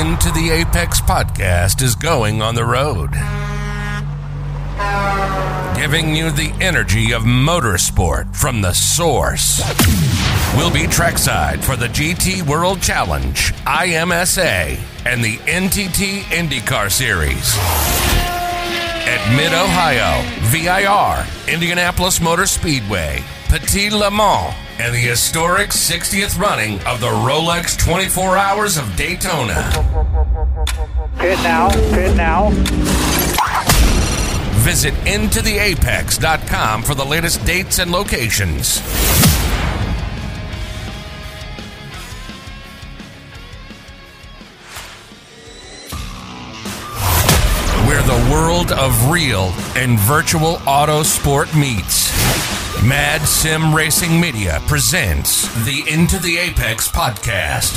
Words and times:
Into 0.00 0.30
the 0.30 0.48
Apex 0.48 0.98
podcast 1.02 1.82
is 1.82 1.94
going 1.94 2.40
on 2.40 2.54
the 2.54 2.64
road. 2.64 3.10
Giving 5.78 6.16
you 6.16 6.30
the 6.30 6.56
energy 6.58 7.12
of 7.12 7.24
motorsport 7.24 8.34
from 8.34 8.62
the 8.62 8.72
source. 8.72 9.60
We'll 10.56 10.72
be 10.72 10.86
trackside 10.86 11.62
for 11.62 11.76
the 11.76 11.88
GT 11.88 12.40
World 12.40 12.80
Challenge, 12.80 13.52
IMSA, 13.66 14.80
and 15.04 15.22
the 15.22 15.36
NTT 15.36 16.20
IndyCar 16.30 16.90
Series. 16.90 17.54
At 19.06 19.36
Mid 19.36 19.52
Ohio, 19.52 20.22
VIR, 20.48 21.52
Indianapolis 21.52 22.22
Motor 22.22 22.46
Speedway, 22.46 23.22
Petit 23.48 23.90
Le 23.90 24.10
Mans, 24.10 24.54
and 24.80 24.94
the 24.94 24.98
historic 24.98 25.68
60th 25.68 26.38
running 26.38 26.80
of 26.86 27.00
the 27.00 27.06
Rolex 27.06 27.78
24 27.78 28.38
Hours 28.38 28.78
of 28.78 28.96
Daytona. 28.96 29.70
Pit 31.18 31.38
now, 31.42 31.68
pit 31.92 32.16
now. 32.16 32.48
Visit 34.60 34.94
intotheapex.com 35.04 36.82
for 36.82 36.94
the 36.94 37.04
latest 37.04 37.44
dates 37.44 37.78
and 37.78 37.92
locations. 37.92 38.80
Where 47.86 48.02
the 48.02 48.30
world 48.32 48.72
of 48.72 49.10
real 49.10 49.52
and 49.76 49.98
virtual 49.98 50.58
auto 50.66 51.02
sport 51.02 51.54
meets. 51.54 52.29
Mad 52.82 53.28
Sim 53.28 53.74
Racing 53.74 54.18
Media 54.18 54.62
presents 54.66 55.46
the 55.66 55.84
Into 55.86 56.18
the 56.18 56.38
Apex 56.38 56.90
podcast. 56.90 57.76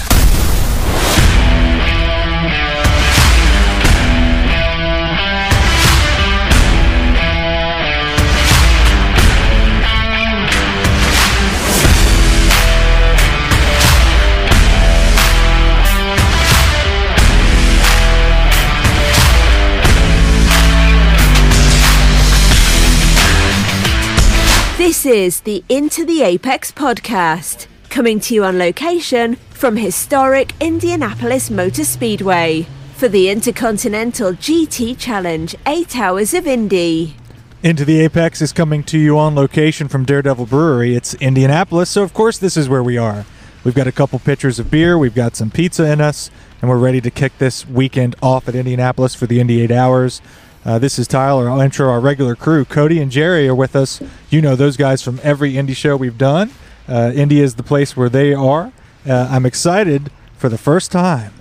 This 25.04 25.16
is 25.18 25.42
the 25.42 25.66
Into 25.68 26.06
the 26.06 26.22
Apex 26.22 26.72
podcast, 26.72 27.68
coming 27.90 28.22
to 28.22 28.34
you 28.34 28.46
on 28.46 28.58
location 28.58 29.36
from 29.50 29.76
historic 29.76 30.54
Indianapolis 30.62 31.50
Motor 31.50 31.84
Speedway 31.84 32.66
for 32.96 33.10
the 33.10 33.28
Intercontinental 33.28 34.32
GT 34.32 34.98
Challenge 34.98 35.58
8 35.68 35.98
Hours 35.98 36.34
of 36.34 36.48
Indy. 36.48 37.18
Into 37.62 37.84
the 37.84 38.00
Apex 38.00 38.42
is 38.42 38.54
coming 38.54 38.82
to 38.84 38.98
you 38.98 39.20
on 39.20 39.36
location 39.36 39.90
from 39.90 40.06
Daredevil 40.06 40.46
Brewery. 40.46 40.96
It's 40.96 41.16
Indianapolis, 41.16 41.90
so 41.90 42.02
of 42.02 42.14
course 42.14 42.38
this 42.38 42.56
is 42.56 42.70
where 42.70 42.84
we 42.84 42.98
are. 42.98 43.26
We've 43.66 43.76
got 43.76 43.88
a 43.88 43.92
couple 43.92 44.20
pitchers 44.20 44.58
of 44.58 44.72
beer, 44.72 44.98
we've 44.98 45.14
got 45.14 45.36
some 45.36 45.52
pizza 45.52 45.84
in 45.92 46.00
us, 46.00 46.32
and 46.62 46.70
we're 46.70 46.78
ready 46.78 47.02
to 47.02 47.12
kick 47.12 47.38
this 47.40 47.68
weekend 47.68 48.16
off 48.22 48.48
at 48.48 48.56
Indianapolis 48.56 49.16
for 49.16 49.26
the 49.26 49.42
Indy 49.42 49.64
8 49.64 49.72
Hours. 49.72 50.22
Uh, 50.66 50.80
this 50.80 50.98
is 50.98 51.08
Tyler. 51.08 51.50
I'll 51.50 51.60
intro 51.60 51.90
our 51.90 52.00
regular 52.00 52.36
crew. 52.36 52.64
Cody 52.66 53.02
and 53.02 53.12
Jerry 53.12 53.48
are 53.48 53.56
with 53.56 53.76
us. 53.76 54.02
You 54.30 54.42
know 54.42 54.56
those 54.56 54.78
guys 54.78 55.02
from 55.02 55.20
every 55.22 55.58
Indy 55.58 55.74
show 55.74 55.98
we've 55.98 56.18
done. 56.18 56.52
Uh, 56.88 57.12
Indy 57.14 57.42
is 57.42 57.56
the 57.56 57.64
place 57.64 57.98
where 57.98 58.10
they 58.10 58.34
are. 58.34 58.72
Uh, 59.08 59.28
I'm 59.30 59.46
excited 59.46 60.12
for 60.38 60.50
the 60.50 60.58
first 60.58 60.92
time. 60.92 61.34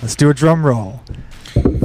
Let's 0.00 0.14
do 0.14 0.30
a 0.30 0.34
drum 0.34 0.64
roll. 0.64 1.02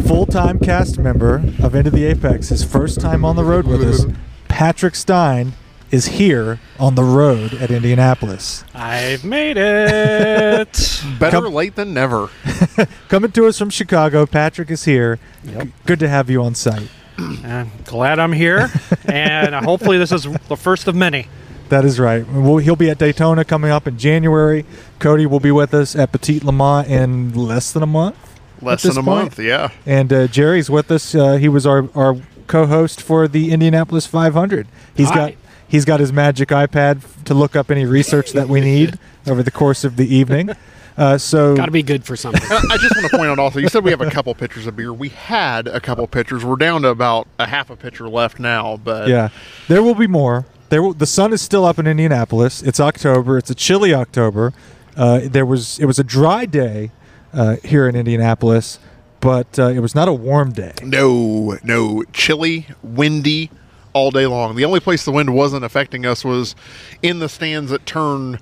Full 0.05 0.27
time 0.27 0.59
cast 0.59 0.99
member 0.99 1.43
of 1.63 1.73
Into 1.73 1.89
the 1.89 2.05
Apex, 2.05 2.49
his 2.49 2.63
first 2.63 2.99
time 3.01 3.25
on 3.25 3.35
the 3.35 3.43
road 3.43 3.65
with 3.65 3.81
us. 3.81 4.05
Patrick 4.47 4.93
Stein 4.93 5.53
is 5.93 6.07
here 6.07 6.59
on 6.79 6.95
the 6.95 7.03
road 7.03 7.53
at 7.53 7.69
Indianapolis. 7.69 8.63
I've 8.73 9.23
made 9.23 9.57
it. 9.57 11.03
Better 11.19 11.41
Come- 11.41 11.53
late 11.53 11.75
than 11.75 11.93
never. 11.93 12.29
Coming 13.09 13.31
to 13.33 13.45
us 13.45 13.59
from 13.59 13.69
Chicago, 13.69 14.25
Patrick 14.25 14.71
is 14.71 14.85
here. 14.85 15.19
Yep. 15.43 15.67
Good 15.85 15.99
to 15.99 16.09
have 16.09 16.31
you 16.31 16.41
on 16.41 16.55
site. 16.55 16.89
I'm 17.19 17.69
glad 17.85 18.17
I'm 18.17 18.31
here, 18.33 18.71
and 19.05 19.53
hopefully 19.53 19.99
this 19.99 20.11
is 20.11 20.23
the 20.23 20.57
first 20.57 20.87
of 20.87 20.95
many. 20.95 21.27
That 21.69 21.85
is 21.85 21.99
right. 21.99 22.27
Well, 22.27 22.57
he'll 22.57 22.75
be 22.75 22.89
at 22.89 22.97
Daytona 22.97 23.45
coming 23.45 23.69
up 23.69 23.87
in 23.87 23.99
January. 23.99 24.65
Cody 24.97 25.27
will 25.27 25.39
be 25.39 25.51
with 25.51 25.75
us 25.75 25.95
at 25.95 26.11
Petit 26.11 26.39
Le 26.39 26.51
Mans 26.51 26.87
in 26.87 27.33
less 27.35 27.71
than 27.71 27.83
a 27.83 27.87
month. 27.87 28.17
Less 28.63 28.81
than 28.81 28.93
a 28.93 28.95
point. 28.95 29.05
month, 29.05 29.39
yeah. 29.39 29.69
And 29.85 30.11
uh, 30.11 30.27
Jerry's 30.27 30.71
with 30.71 30.89
us. 30.89 31.13
Uh, 31.13 31.33
he 31.33 31.49
was 31.49 31.67
our, 31.67 31.87
our 31.95 32.17
co-host 32.47 32.99
for 33.01 33.27
the 33.27 33.51
Indianapolis 33.51 34.07
500. 34.07 34.67
He's 34.95 35.09
Hi. 35.09 35.15
got 35.15 35.33
he's 35.73 35.85
got 35.85 35.99
his 35.99 36.13
magic 36.13 36.49
iPad 36.49 36.97
f- 36.97 37.23
to 37.23 37.33
look 37.33 37.55
up 37.55 37.71
any 37.71 37.83
research 37.83 38.31
that 38.33 38.47
we 38.47 38.61
need 38.61 38.99
over 39.27 39.41
the 39.41 39.49
course 39.49 39.83
of 39.83 39.95
the 39.95 40.05
evening. 40.15 40.51
Uh, 40.95 41.17
so 41.17 41.55
Got 41.55 41.65
to 41.65 41.71
be 41.71 41.81
good 41.81 42.05
for 42.05 42.15
something. 42.15 42.43
And 42.43 42.71
I 42.71 42.77
just 42.77 42.95
want 42.95 43.09
to 43.09 43.17
point 43.17 43.27
out 43.31 43.39
also, 43.39 43.57
you 43.57 43.67
said 43.67 43.83
we 43.83 43.89
have 43.89 44.01
a 44.01 44.11
couple 44.11 44.35
pitchers 44.35 44.67
of 44.67 44.75
beer. 44.75 44.93
We 44.93 45.09
had 45.09 45.67
a 45.67 45.79
couple 45.79 46.05
pitchers. 46.05 46.45
We're 46.45 46.57
down 46.57 46.83
to 46.83 46.89
about 46.89 47.27
a 47.39 47.47
half 47.47 47.71
a 47.71 47.75
pitcher 47.75 48.07
left 48.07 48.37
now, 48.39 48.77
but 48.77 49.07
yeah, 49.07 49.29
there 49.67 49.81
will 49.81 49.95
be 49.95 50.05
more. 50.05 50.45
There 50.69 50.83
will, 50.83 50.93
the 50.93 51.07
sun 51.07 51.33
is 51.33 51.41
still 51.41 51.65
up 51.65 51.79
in 51.79 51.87
Indianapolis. 51.87 52.61
It's 52.61 52.79
October. 52.79 53.39
It's 53.39 53.49
a 53.49 53.55
chilly 53.55 53.95
October. 53.95 54.53
Uh, 54.95 55.21
there 55.23 55.47
was 55.47 55.79
it 55.79 55.85
was 55.85 55.97
a 55.97 56.03
dry 56.03 56.45
day 56.45 56.91
uh, 57.33 57.55
here 57.63 57.89
in 57.89 57.95
Indianapolis, 57.95 58.77
but 59.19 59.57
uh, 59.57 59.69
it 59.69 59.79
was 59.79 59.95
not 59.95 60.07
a 60.07 60.13
warm 60.13 60.51
day. 60.51 60.73
no, 60.83 61.57
no, 61.63 62.03
chilly, 62.13 62.67
windy 62.83 63.49
all 63.93 64.11
day 64.11 64.25
long. 64.27 64.55
The 64.55 64.65
only 64.65 64.79
place 64.79 65.05
the 65.05 65.11
wind 65.11 65.33
wasn't 65.35 65.63
affecting 65.63 66.05
us 66.05 66.23
was 66.25 66.55
in 67.01 67.19
the 67.19 67.29
stands 67.29 67.71
at 67.71 67.85
turn 67.85 68.39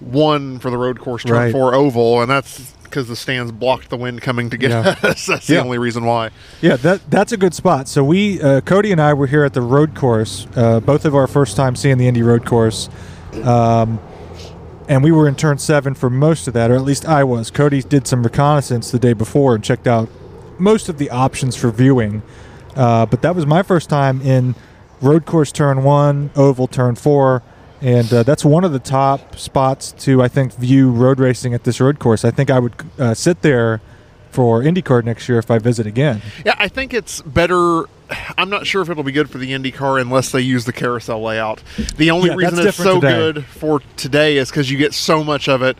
one 0.00 0.58
for 0.58 0.70
the 0.70 0.78
road 0.78 0.98
course, 1.00 1.24
turn 1.24 1.36
Right. 1.36 1.52
four 1.52 1.74
oval, 1.74 2.20
and 2.22 2.30
that's 2.30 2.72
because 2.84 3.06
the 3.06 3.14
stands 3.16 3.52
blocked 3.52 3.88
the 3.90 3.96
wind 3.96 4.20
coming 4.22 4.50
to 4.50 4.56
get 4.56 4.70
Yeah. 4.70 4.96
us. 5.02 5.26
That's 5.26 5.46
the 5.46 5.58
only 5.58 5.78
reason 5.78 6.04
why. 6.04 6.30
Yeah, 6.60 6.76
that 6.76 7.08
that's 7.10 7.32
a 7.32 7.36
good 7.36 7.54
spot. 7.54 7.86
So 7.88 8.02
we, 8.02 8.40
uh, 8.40 8.62
Cody 8.62 8.90
and 8.92 9.00
I, 9.00 9.12
were 9.14 9.26
here 9.28 9.44
at 9.44 9.52
the 9.54 9.60
road 9.62 9.94
course. 9.94 10.46
Uh, 10.56 10.80
both 10.80 11.04
of 11.04 11.14
our 11.14 11.26
first 11.26 11.56
time 11.56 11.76
seeing 11.76 11.98
the 11.98 12.08
Indy 12.08 12.22
road 12.22 12.44
course, 12.44 12.88
um, 13.44 14.00
and 14.88 15.04
we 15.04 15.12
were 15.12 15.28
in 15.28 15.36
turn 15.36 15.58
seven 15.58 15.94
for 15.94 16.10
most 16.10 16.48
of 16.48 16.54
that, 16.54 16.70
or 16.70 16.74
at 16.74 16.82
least 16.82 17.06
I 17.06 17.22
was. 17.22 17.50
Cody 17.50 17.80
did 17.82 18.06
some 18.08 18.22
reconnaissance 18.24 18.90
the 18.90 18.98
day 18.98 19.12
before 19.12 19.54
and 19.54 19.62
checked 19.62 19.86
out 19.86 20.08
most 20.58 20.88
of 20.88 20.98
the 20.98 21.10
options 21.10 21.54
for 21.56 21.70
viewing. 21.70 22.22
Uh, 22.74 23.06
but 23.06 23.22
that 23.22 23.34
was 23.36 23.46
my 23.46 23.62
first 23.62 23.88
time 23.88 24.20
in 24.22 24.54
road 25.00 25.26
course 25.26 25.52
turn 25.52 25.82
one, 25.82 26.30
oval 26.36 26.66
turn 26.66 26.94
four. 26.94 27.42
And 27.82 28.12
uh, 28.12 28.22
that's 28.24 28.44
one 28.44 28.64
of 28.64 28.72
the 28.72 28.78
top 28.78 29.36
spots 29.36 29.92
to, 30.00 30.22
I 30.22 30.28
think, 30.28 30.52
view 30.54 30.90
road 30.90 31.18
racing 31.18 31.54
at 31.54 31.64
this 31.64 31.80
road 31.80 31.98
course. 31.98 32.26
I 32.26 32.30
think 32.30 32.50
I 32.50 32.58
would 32.58 32.74
uh, 32.98 33.14
sit 33.14 33.40
there 33.40 33.80
for 34.30 34.60
IndyCar 34.60 35.02
next 35.02 35.28
year 35.30 35.38
if 35.38 35.50
I 35.50 35.58
visit 35.58 35.86
again. 35.86 36.20
Yeah, 36.44 36.54
I 36.58 36.68
think 36.68 36.92
it's 36.92 37.22
better. 37.22 37.84
I'm 38.36 38.50
not 38.50 38.66
sure 38.66 38.82
if 38.82 38.90
it'll 38.90 39.02
be 39.02 39.12
good 39.12 39.30
for 39.30 39.38
the 39.38 39.52
IndyCar 39.52 39.98
unless 40.00 40.30
they 40.30 40.42
use 40.42 40.66
the 40.66 40.74
carousel 40.74 41.22
layout. 41.22 41.62
The 41.96 42.10
only 42.10 42.28
Yeah, 42.28 42.34
reason 42.36 42.66
it's 42.66 42.76
so 42.76 43.00
today. 43.00 43.14
good 43.14 43.44
for 43.46 43.80
today 43.96 44.36
is 44.36 44.50
because 44.50 44.70
you 44.70 44.76
get 44.76 44.92
so 44.92 45.24
much 45.24 45.48
of 45.48 45.62
it. 45.62 45.78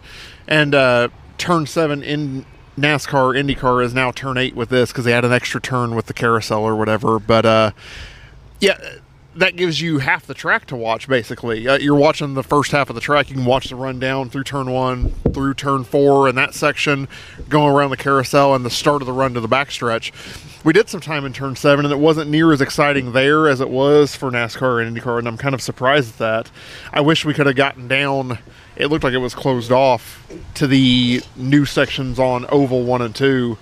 And 0.48 0.74
uh, 0.74 1.08
turn 1.36 1.66
seven 1.66 2.02
in 2.02 2.46
NASCAR, 2.78 3.38
IndyCar 3.38 3.84
is 3.84 3.92
now 3.92 4.10
turn 4.10 4.38
eight 4.38 4.56
with 4.56 4.70
this 4.70 4.90
because 4.90 5.04
they 5.04 5.12
had 5.12 5.24
an 5.26 5.32
extra 5.32 5.60
turn 5.60 5.94
with 5.94 6.06
the 6.06 6.14
carousel 6.14 6.62
or 6.64 6.74
whatever. 6.76 7.18
But 7.18 7.44
uh, 7.44 7.70
yeah, 8.58 8.78
that 9.36 9.56
gives 9.56 9.80
you 9.80 9.98
half 9.98 10.26
the 10.26 10.34
track 10.34 10.66
to 10.66 10.76
watch 10.76 11.08
basically. 11.08 11.66
Uh, 11.68 11.78
you're 11.78 11.94
watching 11.94 12.34
the 12.34 12.42
first 12.42 12.72
half 12.72 12.88
of 12.88 12.94
the 12.94 13.00
track. 13.00 13.30
You 13.30 13.36
can 13.36 13.44
watch 13.44 13.68
the 13.68 13.76
rundown 13.76 14.28
through 14.28 14.44
turn 14.44 14.70
one, 14.70 15.10
through 15.32 15.54
turn 15.54 15.84
four, 15.84 16.28
and 16.28 16.36
that 16.36 16.54
section 16.54 17.08
going 17.48 17.72
around 17.72 17.90
the 17.90 17.96
carousel 17.96 18.54
and 18.54 18.64
the 18.64 18.70
start 18.70 19.02
of 19.02 19.06
the 19.06 19.12
run 19.12 19.34
to 19.34 19.40
the 19.40 19.48
backstretch. 19.48 20.12
We 20.64 20.72
did 20.72 20.88
some 20.88 21.00
time 21.00 21.24
in 21.24 21.32
turn 21.32 21.56
seven, 21.56 21.86
and 21.86 21.92
it 21.92 21.98
wasn't 21.98 22.30
near 22.30 22.52
as 22.52 22.60
exciting 22.60 23.12
there 23.12 23.48
as 23.48 23.60
it 23.60 23.70
was 23.70 24.14
for 24.14 24.30
NASCAR 24.30 24.84
and 24.84 24.94
IndyCar, 24.94 25.18
and 25.18 25.26
I'm 25.26 25.38
kind 25.38 25.54
of 25.54 25.62
surprised 25.62 26.14
at 26.14 26.18
that. 26.18 26.50
I 26.92 27.00
wish 27.00 27.24
we 27.24 27.32
could 27.32 27.46
have 27.46 27.56
gotten 27.56 27.88
down. 27.88 28.38
It 28.76 28.88
looked 28.88 29.04
like 29.04 29.14
it 29.14 29.18
was 29.18 29.34
closed 29.34 29.72
off 29.72 30.26
to 30.54 30.66
the 30.66 31.22
new 31.36 31.64
sections 31.64 32.18
on 32.18 32.46
Oval 32.50 32.82
one 32.84 33.00
and 33.00 33.14
two 33.14 33.58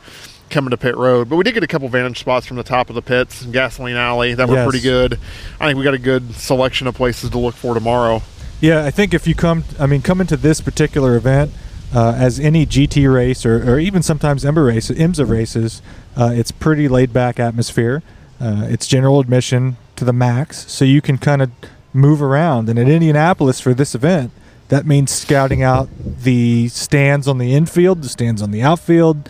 coming 0.50 0.70
to 0.70 0.76
pit 0.76 0.96
road. 0.96 1.28
But 1.28 1.36
we 1.36 1.44
did 1.44 1.54
get 1.54 1.62
a 1.62 1.66
couple 1.66 1.88
vantage 1.88 2.18
spots 2.20 2.46
from 2.46 2.56
the 2.56 2.62
top 2.62 2.88
of 2.88 2.94
the 2.94 3.02
pits 3.02 3.42
and 3.42 3.52
gasoline 3.52 3.96
alley 3.96 4.34
that 4.34 4.48
were 4.48 4.54
Yes. 4.56 4.68
pretty 4.68 4.82
good. 4.82 5.18
I 5.60 5.66
think 5.66 5.78
we 5.78 5.84
got 5.84 5.94
a 5.94 5.98
good 5.98 6.34
selection 6.34 6.86
of 6.86 6.94
places 6.94 7.30
to 7.30 7.38
look 7.38 7.54
for 7.54 7.74
tomorrow. 7.74 8.22
Yeah, 8.60 8.84
I 8.84 8.90
think 8.90 9.14
if 9.14 9.26
you 9.26 9.34
come, 9.34 9.64
I 9.78 9.86
mean, 9.86 10.02
come 10.02 10.20
into 10.20 10.36
this 10.36 10.60
particular 10.60 11.14
event 11.16 11.52
uh, 11.94 12.14
as 12.16 12.40
any 12.40 12.66
GT 12.66 13.12
race 13.12 13.46
or, 13.46 13.72
or 13.74 13.78
even 13.78 14.02
sometimes 14.02 14.44
IMSA 14.44 14.66
race, 14.66 14.90
IMSA 14.90 15.28
races, 15.28 15.80
uh, 16.16 16.32
it's 16.34 16.50
pretty 16.50 16.88
laid 16.88 17.12
back 17.12 17.38
atmosphere. 17.38 18.02
Uh, 18.40 18.66
it's 18.68 18.86
general 18.86 19.20
admission 19.20 19.76
to 19.96 20.04
the 20.04 20.12
max, 20.12 20.70
so 20.70 20.84
you 20.84 21.00
can 21.00 21.18
kind 21.18 21.40
of 21.42 21.50
move 21.92 22.20
around. 22.22 22.68
And 22.68 22.78
at 22.78 22.88
Indianapolis 22.88 23.60
for 23.60 23.74
this 23.74 23.94
event, 23.94 24.32
that 24.68 24.84
means 24.86 25.10
scouting 25.10 25.62
out 25.62 25.88
the 25.98 26.68
stands 26.68 27.26
on 27.26 27.38
the 27.38 27.54
infield, 27.54 28.02
the 28.02 28.08
stands 28.08 28.42
on 28.42 28.50
the 28.50 28.62
outfield, 28.62 29.28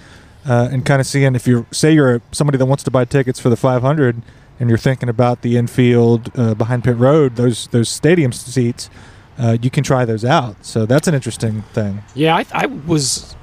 uh, 0.49 0.69
and 0.73 0.85
kind 0.85 1.00
of 1.00 1.06
seeing 1.06 1.35
if 1.37 1.47
you're 1.47 1.67
say 1.71 1.93
you're 1.93 2.23
somebody 2.33 2.56
that 2.59 2.67
wants 2.67 2.83
to 2.85 2.91
buy 2.91 3.05
tickets 3.05 3.39
for 3.39 3.50
the 3.50 3.56
500 3.56 4.23
and 4.59 4.69
you're 4.69 4.79
thinking 4.79 5.09
about 5.09 5.43
the 5.43 5.56
infield 5.56 6.33
uh, 6.37 6.55
behind 6.55 6.83
pit 6.83 6.97
road, 6.97 7.37
those 7.37 7.69
those 7.69 7.89
stadium 7.89 8.33
seats. 8.33 8.91
Uh, 9.39 9.56
you 9.62 9.71
can 9.71 9.85
try 9.85 10.05
those 10.05 10.25
out. 10.25 10.65
So 10.65 10.85
that's 10.85 11.06
an 11.06 11.15
interesting 11.15 11.62
thing. 11.73 12.03
Yeah, 12.15 12.35
I, 12.37 12.47
I 12.53 12.67
was. 12.67 13.37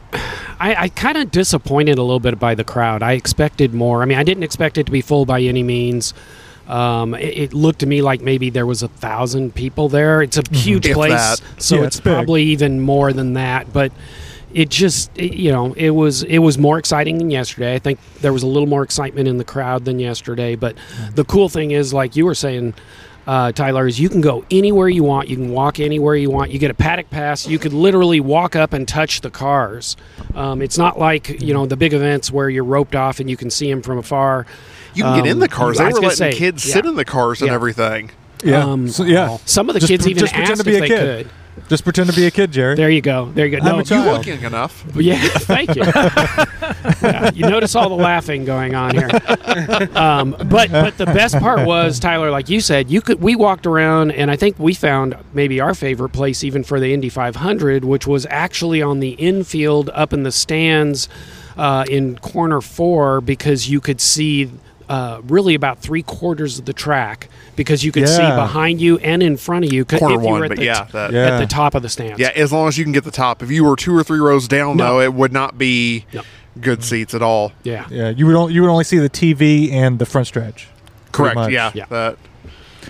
I, 0.60 0.76
I 0.76 0.90
kind 0.90 1.18
of 1.18 1.32
disappointed 1.32 1.98
a 1.98 2.02
little 2.02 2.20
bit 2.20 2.38
by 2.40 2.56
the 2.56 2.64
crowd. 2.64 3.04
I 3.04 3.14
expected 3.14 3.74
more. 3.74 4.02
I 4.02 4.06
mean, 4.06 4.18
I 4.18 4.24
didn't 4.24 4.44
expect 4.44 4.78
it 4.78 4.86
to 4.86 4.92
be 4.92 5.02
full 5.02 5.26
by 5.26 5.42
any 5.42 5.64
means. 5.64 6.14
Um, 6.68 7.14
it, 7.14 7.38
it 7.38 7.54
looked 7.54 7.80
to 7.80 7.86
me 7.86 8.02
like 8.02 8.22
maybe 8.22 8.50
there 8.50 8.66
was 8.66 8.82
a 8.82 8.88
thousand 8.88 9.56
people 9.56 9.90
there. 9.90 10.22
It's 10.22 10.38
a 10.38 10.44
huge 10.52 10.86
If 10.88 10.94
place, 10.96 11.12
that. 11.12 11.42
so 11.62 11.76
Yeah, 11.76 11.84
it's, 11.84 11.98
it's 11.98 12.02
probably 12.04 12.44
even 12.44 12.82
more 12.82 13.14
than 13.14 13.34
that. 13.34 13.72
But 13.72 13.92
it 14.56 14.70
just, 14.70 15.12
it- 15.18 15.36
you 15.36 15.52
know, 15.52 15.74
it 15.74 15.92
was 15.92 16.24
it 16.24 16.40
was 16.40 16.58
more 16.58 16.78
exciting 16.80 17.18
than 17.20 17.30
yesterday. 17.30 17.76
I 17.76 17.80
think 17.80 18.00
there 18.22 18.34
was 18.34 18.42
a 18.42 18.48
little 18.48 18.68
more 18.70 18.82
excitement 18.84 19.28
in 19.28 19.38
the 19.38 19.44
crowd 19.44 19.86
than 19.86 20.00
yesterday. 20.00 20.56
But 20.56 20.76
the 21.14 21.26
cool 21.26 21.50
thing 21.50 21.72
is, 21.72 21.94
like 21.94 22.16
you 22.16 22.26
were 22.26 22.34
saying, 22.36 22.74
uh, 23.28 23.52
Tyler, 23.52 23.86
is 23.86 24.00
you 24.00 24.08
can 24.08 24.22
go 24.22 24.46
anywhere 24.50 24.88
you 24.88 25.04
want. 25.04 25.28
You 25.30 25.36
can 25.36 25.50
walk 25.50 25.80
anywhere 25.80 26.16
you 26.16 26.30
want. 26.32 26.52
You 26.52 26.60
get 26.60 26.72
a 26.72 26.76
paddock 26.76 27.10
pass. 27.10 27.48
You 27.48 27.60
could 27.60 27.74
literally 27.74 28.20
walk 28.22 28.56
up 28.56 28.72
and 28.72 28.88
touch 28.88 29.22
the 29.22 29.30
cars. 29.30 29.98
Um, 30.36 30.62
it's 30.62 30.78
not 30.78 30.98
like 30.98 31.42
you 31.42 31.54
know 31.54 31.66
the 31.66 31.76
big 31.78 31.94
events 31.94 32.32
where 32.32 32.50
you're 32.50 32.64
roped 32.64 32.96
off 32.96 33.20
and 33.20 33.30
you 33.30 33.36
can 33.38 33.50
see 33.50 33.70
them 33.70 33.82
from 33.82 33.98
afar. 33.98 34.46
You 34.94 35.04
can 35.04 35.16
get 35.18 35.26
in 35.26 35.34
Um, 35.34 35.40
the 35.40 35.50
cars. 35.50 35.80
I 35.80 35.84
They 35.84 35.88
was 35.90 35.94
were 35.96 36.02
letting 36.08 36.16
say, 36.18 36.34
kids 36.34 36.66
yeah. 36.66 36.74
sit 36.76 36.86
in 36.86 36.96
the 36.96 37.04
cars 37.04 37.42
and 37.42 37.50
Yeah. 37.50 37.56
everything. 37.56 38.12
Yeah. 38.44 38.64
Um, 38.64 38.88
So, 38.88 39.04
yeah. 39.04 39.38
Some 39.46 39.68
of 39.70 39.74
the 39.74 39.80
Just 39.82 39.92
kids 39.92 40.04
pre- 40.06 40.12
even 40.12 40.22
just 40.22 40.34
pretend 40.34 40.52
asked 40.52 40.64
to 40.64 40.66
be 40.70 40.76
if 40.76 40.78
a 40.78 40.80
they 40.82 40.88
kid. 40.88 41.26
could. 41.26 41.34
Just 41.70 41.84
pretend 41.84 42.10
to 42.10 42.16
be 42.16 42.26
a 42.28 42.32
kid, 42.32 42.52
Jerry. 42.52 42.76
There 42.76 42.90
you 42.90 43.02
go. 43.02 43.32
There 43.32 43.46
you 43.46 43.52
go. 43.54 43.58
I'm 43.60 43.66
No, 43.66 43.76
a 43.76 43.78
You 43.80 43.84
child. 43.86 44.18
look 44.18 44.26
young 44.28 44.44
enough. 44.44 44.84
Yeah, 44.96 45.18
thank 45.20 45.76
you. 45.76 45.84
Yeah, 47.02 47.32
you 47.34 47.48
notice 47.48 47.76
all 47.76 47.90
the 47.90 47.96
laughing 47.96 48.46
going 48.46 48.74
on 48.76 48.96
here. 48.96 49.10
Um, 49.96 50.36
but 50.50 50.72
but 50.72 50.98
the 50.98 51.06
best 51.06 51.38
part 51.38 51.66
was 51.66 52.00
Tyler, 52.00 52.30
like 52.32 52.50
you 52.50 52.62
said, 52.62 52.90
you 52.90 53.02
could. 53.02 53.22
We 53.22 53.36
walked 53.36 53.66
around, 53.66 54.12
and 54.12 54.30
I 54.32 54.36
think 54.36 54.58
we 54.60 54.74
found 54.74 55.16
maybe 55.34 55.60
our 55.60 55.74
favorite 55.74 56.10
place 56.10 56.44
even 56.44 56.64
for 56.64 56.80
the 56.80 56.94
Indy 56.94 57.10
500, 57.10 57.86
which 57.86 58.08
was 58.08 58.26
actually 58.30 58.82
on 58.82 59.00
the 59.00 59.12
infield 59.12 59.90
up 59.94 60.14
in 60.14 60.24
the 60.24 60.32
stands 60.32 61.08
uh, 61.58 61.86
in 61.90 62.18
corner 62.20 62.62
four 62.62 63.22
because 63.22 63.70
you 63.70 63.80
could 63.82 64.02
see. 64.02 64.50
Uh, 64.88 65.20
really, 65.28 65.56
about 65.56 65.80
three 65.80 66.04
quarters 66.04 66.60
of 66.60 66.66
the 66.66 66.74
track 66.74 67.28
because 67.56 67.84
you 67.84 67.92
could 67.92 68.08
see 68.08 68.18
behind 68.22 68.80
you 68.80 69.00
and 69.00 69.24
in 69.24 69.36
front 69.36 69.66
of 69.66 69.74
you. 69.74 69.84
'cause 69.84 70.00
Corner 70.00 70.16
if 70.16 70.22
you 70.22 70.28
one, 70.28 70.40
were 70.40 70.46
at 70.46 70.50
but 70.50 70.58
the 70.60 70.66
yeah, 70.66 70.84
t- 70.84 70.90
that- 70.94 71.12
Yeah. 71.12 71.20
at 71.36 71.40
the 71.40 71.48
top 71.48 71.74
of 71.74 71.82
the 71.82 71.90
stands. 71.90 72.20
Yeah, 72.20 72.30
as 72.36 72.52
long 72.52 72.68
as 72.68 72.78
you 72.78 72.84
can 72.84 72.94
get 72.94 73.04
the 73.04 73.10
top. 73.12 73.42
If 73.42 73.50
you 73.50 73.64
were 73.64 73.76
two 73.76 73.98
or 73.98 74.04
three 74.04 74.20
rows 74.20 74.48
down, 74.48 74.78
No. 74.78 74.84
though, 74.86 75.00
it 75.02 75.14
would 75.16 75.34
not 75.34 75.58
be 75.58 76.06
No. 76.14 76.22
good 76.62 76.84
seats 76.84 77.16
at 77.16 77.24
all. 77.24 77.52
yeah. 77.64 77.86
Yeah, 77.90 78.10
you 78.10 78.28
would 78.28 78.36
only, 78.36 78.54
you 78.54 78.62
would 78.62 78.70
only 78.70 78.84
see 78.84 79.00
the 79.00 79.10
TV 79.10 79.72
and 79.72 79.98
the 79.98 80.06
front 80.06 80.28
stretch. 80.28 80.68
Correct. 81.12 81.36
much. 81.36 81.52
Yeah. 81.52 81.72
Yeah. 81.74 81.86
That, 81.90 82.18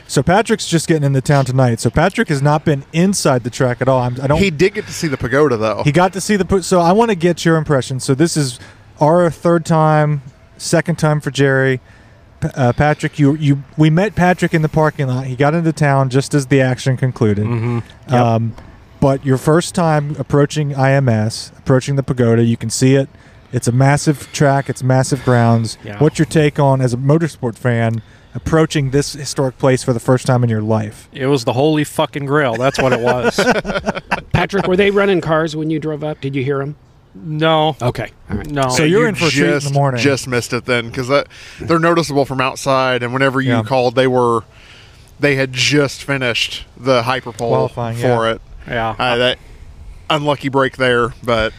So 0.07 0.21
Patrick's 0.21 0.67
just 0.67 0.87
getting 0.89 1.03
into 1.05 1.21
town 1.21 1.45
tonight. 1.45 1.79
So 1.79 1.89
Patrick 1.89 2.27
has 2.27 2.41
not 2.41 2.65
been 2.65 2.83
inside 2.91 3.43
the 3.45 3.49
track 3.49 3.77
at 3.81 3.87
all. 3.87 4.01
I'm, 4.01 4.17
I 4.21 4.27
don't. 4.27 4.39
he 4.39 4.49
did 4.51 4.73
get 4.73 4.85
to 4.87 4.91
see 4.93 5.07
the 5.07 5.15
pagoda, 5.17 5.55
though. 5.55 5.81
He 5.85 5.93
got 5.93 6.11
to 6.13 6.19
see 6.21 6.35
the. 6.35 6.43
pu- 6.43 6.61
So 6.61 6.81
I 6.81 6.91
want 6.91 7.09
to 7.11 7.15
get 7.15 7.45
your 7.45 7.55
impression. 7.55 8.01
So 8.01 8.13
this 8.13 8.35
is 8.35 8.59
our 8.99 9.29
third 9.31 9.65
time, 9.65 10.21
second 10.57 10.97
time 10.97 11.21
for 11.21 11.31
Jerry. 11.31 11.81
Uh, 12.41 12.73
Patrick, 12.73 13.17
you 13.17 13.35
you 13.35 13.63
we 13.77 13.89
met 13.89 14.13
Patrick 14.15 14.53
in 14.53 14.61
the 14.61 14.69
parking 14.69 15.07
lot. 15.07 15.25
He 15.25 15.35
got 15.35 15.55
into 15.55 15.73
town 15.73 16.09
just 16.09 16.33
as 16.33 16.47
the 16.47 16.61
action 16.61 16.97
concluded. 16.97 17.45
Mm-hmm. 17.45 18.13
Um, 18.13 18.55
but 18.99 19.25
your 19.25 19.37
first 19.37 19.73
time 19.75 20.15
approaching 20.17 20.71
IMS, 20.71 21.57
approaching 21.57 21.95
the 21.95 22.03
pagoda, 22.03 22.43
you 22.43 22.57
can 22.57 22.69
see 22.69 22.95
it. 22.95 23.09
It's 23.51 23.67
a 23.67 23.71
massive 23.71 24.31
track. 24.33 24.69
It's 24.69 24.83
massive 24.83 25.23
grounds. 25.23 25.77
Yeah. 25.83 25.97
What's 25.99 26.19
your 26.19 26.25
take 26.25 26.59
on 26.59 26.81
as 26.81 26.93
a 26.93 26.97
motorsport 26.97 27.55
fan 27.55 28.01
approaching 28.33 28.91
this 28.91 29.13
historic 29.13 29.57
place 29.57 29.81
for 29.81 29.93
the 29.93 29.99
first 29.99 30.25
time 30.25 30.43
in 30.43 30.49
your 30.49 30.61
life? 30.61 31.07
It 31.13 31.27
was 31.27 31.45
the 31.45 31.53
holy 31.53 31.83
fucking 31.83 32.25
grail. 32.25 32.55
That's 32.55 32.79
what 32.79 32.91
it 32.91 32.99
was. 32.99 33.39
Patrick, 34.33 34.67
were 34.67 34.75
they 34.75 34.91
running 34.91 35.21
cars 35.21 35.55
when 35.55 35.69
you 35.69 35.79
drove 35.79 36.03
up? 36.03 36.19
Did 36.19 36.35
you 36.35 36.43
hear 36.43 36.59
them? 36.59 36.75
No, 37.15 37.75
Okay. 37.81 38.11
All 38.29 38.37
right. 38.37 38.49
no. 38.49 38.69
So 38.69 38.83
you're 38.83 39.03
you 39.03 39.07
in 39.07 39.15
for 39.15 39.25
a 39.27 39.29
treat 39.29 39.45
in 39.45 39.51
the 39.53 39.59
just, 39.61 39.73
morning. 39.73 40.01
Just 40.01 40.27
missed 40.27 40.51
it 40.53 40.65
then 40.65 40.89
because 40.89 41.07
they're 41.59 41.79
noticeable 41.79 42.25
from 42.25 42.41
outside. 42.41 43.03
And 43.03 43.13
whenever 43.13 43.39
you 43.41 43.51
Yeah. 43.53 43.63
called, 43.63 43.95
they 43.95 44.07
were 44.07 44.43
they 45.19 45.35
had 45.35 45.53
just 45.53 46.03
finished 46.03 46.65
the 46.77 47.03
hyperpole 47.03 47.47
Qualifying, 47.49 47.95
for 47.97 48.25
yeah. 48.27 48.31
it. 48.33 48.41
yeah, 48.67 48.95
Uh, 48.99 49.15
that 49.15 49.37
unlucky 50.09 50.49
break 50.49 50.75
there, 50.75 51.13
but 51.23 51.53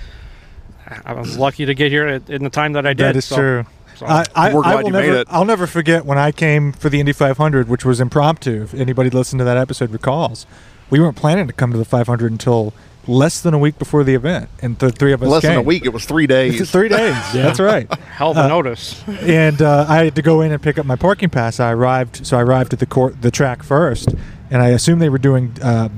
I 1.06 1.14
was 1.14 1.38
lucky 1.38 1.64
to 1.67 1.75
get 1.75 1.91
here 1.91 2.06
in 2.29 2.44
the 2.44 2.50
time 2.50 2.75
that 2.75 2.87
I 2.87 2.91
did. 2.93 3.05
That 3.06 3.17
is 3.17 3.25
so- 3.25 3.37
true. 3.37 3.64
so- 3.97 4.06
I, 4.06 4.25
I, 4.35 4.53
We're 4.55 4.62
I 4.62 4.75
will 4.76 4.85
you 4.88 4.93
made 4.93 5.06
never, 5.06 5.19
it. 5.20 5.26
I'll 5.31 5.47
never 5.47 5.67
forget 5.67 6.05
when 6.05 6.19
I 6.19 6.32
came 6.32 6.73
for 6.73 6.91
the 6.91 7.00
Indy 7.00 7.12
500, 7.12 7.69
which 7.69 7.85
was 7.85 7.99
impromptu. 7.99 8.62
If 8.64 8.75
anybody 8.75 9.08
listened 9.11 9.38
to 9.41 9.44
that 9.47 9.56
episode 9.56 9.91
recalls, 9.91 10.47
we 10.91 11.00
weren't 11.00 11.17
planning 11.17 11.47
to 11.47 11.53
come 11.55 11.73
to 11.73 11.79
the 11.79 11.85
500 11.87 12.31
until 12.31 12.75
less 13.08 13.41
than 13.41 13.55
a 13.55 13.58
week 13.58 13.79
before 13.79 14.05
the 14.05 14.14
event, 14.14 14.49
and 14.61 14.79
the 14.79 14.91
three 14.91 15.12
of 15.12 15.23
us 15.23 15.29
less 15.29 15.43
than 15.43 15.56
a 15.56 15.62
week. 15.62 15.85
It 15.85 15.93
was 15.93 16.05
three 16.05 16.26
days. 16.26 16.70
Three 16.76 16.88
days. 16.88 17.14
That's 17.32 17.61
right. 17.61 17.93
hell 17.94 18.32
of 18.32 18.37
a 18.37 18.49
notice. 18.49 19.03
and 19.08 19.62
uh, 19.62 19.87
I 19.88 20.05
had 20.05 20.14
to 20.17 20.23
go 20.23 20.41
in 20.41 20.53
and 20.53 20.62
pick 20.62 20.79
up 20.79 20.87
my 20.87 20.97
parking 20.97 21.31
pass. 21.31 21.61
I 21.61 21.73
arrived, 21.73 22.26
so 22.26 22.37
I 22.38 22.43
arrived 22.43 22.73
at 22.73 22.79
the 22.81 22.87
court, 22.87 23.23
the 23.23 23.31
track 23.31 23.62
first, 23.62 24.14
and 24.50 24.62
I 24.62 24.69
assumed 24.69 25.00
they 25.00 25.08
were 25.08 25.19
doing 25.19 25.56
uh, 25.62 25.88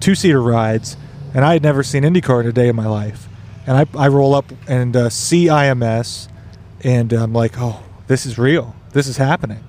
two-seater 0.00 0.42
rides, 0.42 0.96
and 1.34 1.44
I 1.44 1.54
had 1.54 1.62
never 1.62 1.82
seen 1.82 2.02
IndyCar 2.02 2.42
in 2.42 2.46
a 2.46 2.52
day 2.52 2.68
of 2.68 2.76
my 2.76 2.86
life. 2.86 3.28
And 3.66 3.76
I, 3.76 3.86
I 3.96 4.08
roll 4.08 4.34
up 4.34 4.46
and 4.68 4.96
uh, 4.96 5.10
see 5.10 5.46
IMS, 5.46 6.28
and 6.82 7.12
I'm 7.12 7.32
like, 7.32 7.54
oh, 7.58 7.82
this 8.06 8.26
is 8.26 8.38
real. 8.38 8.74
This 8.92 9.06
is 9.06 9.16
happening. 9.18 9.62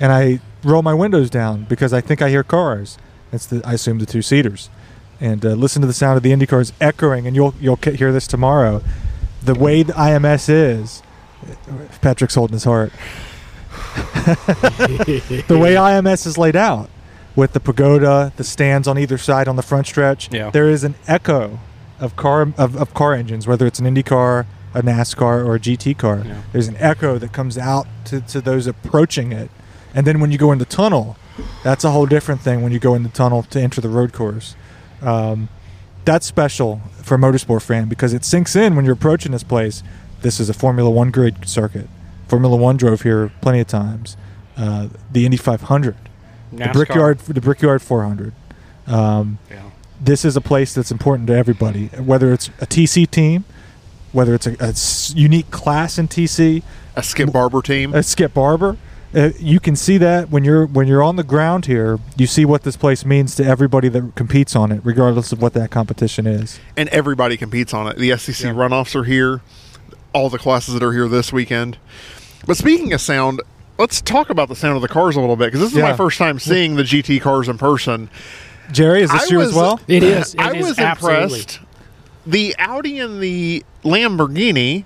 And 0.00 0.12
I 0.12 0.40
roll 0.62 0.82
my 0.82 0.94
windows 0.94 1.30
down 1.30 1.64
because 1.64 1.92
I 1.92 2.00
think 2.00 2.20
I 2.20 2.28
hear 2.28 2.42
cars. 2.42 2.98
It's 3.32 3.46
the 3.46 3.60
I 3.64 3.74
assume 3.74 3.98
the 3.98 4.06
two-seaters, 4.06 4.70
and 5.20 5.44
uh, 5.44 5.50
listen 5.50 5.80
to 5.82 5.86
the 5.88 5.92
sound 5.94 6.16
of 6.16 6.22
the 6.22 6.30
IndyCars 6.32 6.72
echoing, 6.80 7.26
and 7.26 7.34
you'll 7.34 7.54
you'll 7.60 7.76
hear 7.76 8.12
this 8.12 8.26
tomorrow. 8.26 8.82
The 9.42 9.54
way 9.54 9.82
the 9.82 9.92
IMS 9.94 10.48
is, 10.48 11.02
Patrick's 12.00 12.34
holding 12.34 12.54
his 12.54 12.64
heart. 12.64 12.92
the 14.26 15.58
way 15.60 15.74
IMS 15.74 16.26
is 16.26 16.36
laid 16.38 16.56
out, 16.56 16.90
with 17.36 17.52
the 17.52 17.60
pagoda, 17.60 18.32
the 18.36 18.44
stands 18.44 18.88
on 18.88 18.98
either 18.98 19.18
side 19.18 19.48
on 19.48 19.56
the 19.56 19.62
front 19.62 19.86
stretch, 19.86 20.32
Yeah. 20.32 20.50
there 20.50 20.68
is 20.68 20.84
an 20.84 20.94
echo 21.06 21.58
of 22.00 22.16
car 22.16 22.42
of, 22.56 22.76
of 22.76 22.94
car 22.94 23.14
engines, 23.14 23.46
whether 23.46 23.66
it's 23.66 23.78
an 23.78 23.86
Indy 23.86 24.02
car, 24.02 24.46
a 24.74 24.82
NASCAR, 24.82 25.44
or 25.46 25.54
a 25.56 25.60
GT 25.60 25.96
car. 25.98 26.22
Yeah. 26.24 26.42
There's 26.52 26.68
an 26.68 26.76
echo 26.78 27.18
that 27.18 27.32
comes 27.32 27.56
out 27.58 27.86
to, 28.06 28.20
to 28.22 28.40
those 28.40 28.66
approaching 28.66 29.32
it, 29.32 29.50
and 29.94 30.06
then 30.06 30.20
when 30.20 30.30
you 30.32 30.38
go 30.38 30.52
in 30.52 30.58
the 30.58 30.64
tunnel, 30.64 31.16
that's 31.62 31.84
a 31.84 31.90
whole 31.90 32.06
different 32.06 32.40
thing. 32.40 32.62
When 32.62 32.72
you 32.72 32.78
go 32.78 32.94
in 32.94 33.02
the 33.04 33.08
tunnel 33.08 33.42
to 33.44 33.60
enter 33.60 33.80
the 33.80 33.88
road 33.88 34.12
course, 34.12 34.54
um, 35.02 35.48
that's 36.04 36.26
special 36.26 36.80
for 37.02 37.14
a 37.14 37.18
motorsport 37.18 37.62
fan 37.62 37.88
because 37.88 38.12
it 38.14 38.24
sinks 38.24 38.56
in 38.56 38.76
when 38.76 38.84
you're 38.84 38.94
approaching 38.94 39.32
this 39.32 39.42
place. 39.42 39.82
This 40.22 40.40
is 40.40 40.48
a 40.48 40.54
Formula 40.54 40.90
One 40.90 41.10
grid 41.10 41.48
circuit. 41.48 41.88
Formula 42.26 42.56
One 42.56 42.76
drove 42.76 43.02
here 43.02 43.30
plenty 43.40 43.60
of 43.60 43.66
times. 43.68 44.16
Uh, 44.56 44.88
the 45.12 45.24
Indy 45.24 45.36
500, 45.36 45.94
the 46.52 46.68
Brickyard, 46.72 47.18
the 47.20 47.40
Brickyard 47.40 47.80
400. 47.82 48.32
Um, 48.86 49.38
Yeah. 49.50 49.62
this 50.00 50.24
is 50.24 50.36
a 50.36 50.40
place 50.40 50.74
that's 50.74 50.90
important 50.90 51.28
to 51.28 51.34
everybody, 51.36 51.86
whether 51.86 52.32
it's 52.32 52.48
a 52.60 52.66
TC 52.66 53.06
team, 53.08 53.44
whether 54.12 54.34
it's 54.34 54.46
a 54.46 55.14
unique 55.16 55.50
class 55.52 55.98
in 55.98 56.08
TC, 56.08 56.62
a 56.96 57.02
Skip 57.02 57.32
Barber 57.32 57.62
team. 57.62 57.94
a 57.94 58.02
Skip 58.02 58.34
Barber. 58.34 58.76
Uh, 59.14 59.30
you 59.38 59.58
can 59.58 59.74
see 59.74 59.96
that 59.96 60.28
when 60.30 60.44
you're 60.44 60.66
when 60.66 60.86
you're 60.86 61.02
on 61.02 61.16
the 61.16 61.22
ground 61.24 61.64
here. 61.66 61.98
You 62.18 62.26
see 62.26 62.44
what 62.44 62.62
this 62.62 62.76
place 62.76 63.04
means 63.06 63.34
to 63.36 63.44
everybody 63.44 63.88
that 63.88 64.14
competes 64.16 64.54
on 64.54 64.70
it, 64.70 64.80
regardless 64.84 65.32
of 65.32 65.40
what 65.40 65.54
that 65.54 65.70
competition 65.70 66.26
is. 66.26 66.60
and 66.76 66.88
everybody 66.90 67.36
competes 67.38 67.72
on 67.72 67.86
it. 67.88 67.96
The 67.96 68.10
SEC 68.16 68.44
Yeah. 68.44 68.52
runoffs 68.52 68.94
are 68.94 69.04
here, 69.04 69.40
all 70.12 70.28
the 70.28 70.38
classes 70.38 70.74
that 70.74 70.82
are 70.82 70.92
here 70.92 71.08
this 71.08 71.32
weekend. 71.32 71.78
But 72.46 72.56
speaking 72.58 72.92
of 72.92 73.00
sound, 73.00 73.40
let's 73.78 74.00
talk 74.02 74.28
about 74.28 74.48
the 74.50 74.56
sound 74.56 74.76
of 74.76 74.82
the 74.82 74.88
cars 74.88 75.16
a 75.16 75.20
little 75.20 75.36
bit 75.36 75.46
because 75.46 75.60
this 75.60 75.72
is 75.72 75.78
Yeah. 75.78 75.90
my 75.90 75.96
first 75.96 76.18
time 76.18 76.38
seeing 76.38 76.76
the 76.76 76.84
GT 76.84 77.18
cars 77.18 77.48
in 77.48 77.56
person. 77.56 78.10
Jerry, 78.72 79.02
is 79.02 79.10
this 79.10 79.22
I 79.22 79.32
you 79.32 79.38
was- 79.38 79.48
as 79.48 79.54
well? 79.54 79.80
It 79.88 80.02
is. 80.02 80.34
It 80.34 80.40
I 80.40 80.52
is 80.52 80.66
was 80.66 80.78
absolutely. 80.78 81.22
impressed. 81.24 81.60
The 82.26 82.54
Audi 82.58 82.98
and 82.98 83.22
the 83.22 83.64
Lamborghini 83.84 84.84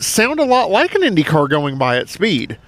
sound 0.00 0.40
a 0.40 0.44
lot 0.44 0.70
like 0.70 0.94
an 0.96 1.04
Indy 1.04 1.22
car 1.22 1.46
going 1.46 1.78
by 1.78 1.96
at 1.98 2.08
speed. 2.08 2.58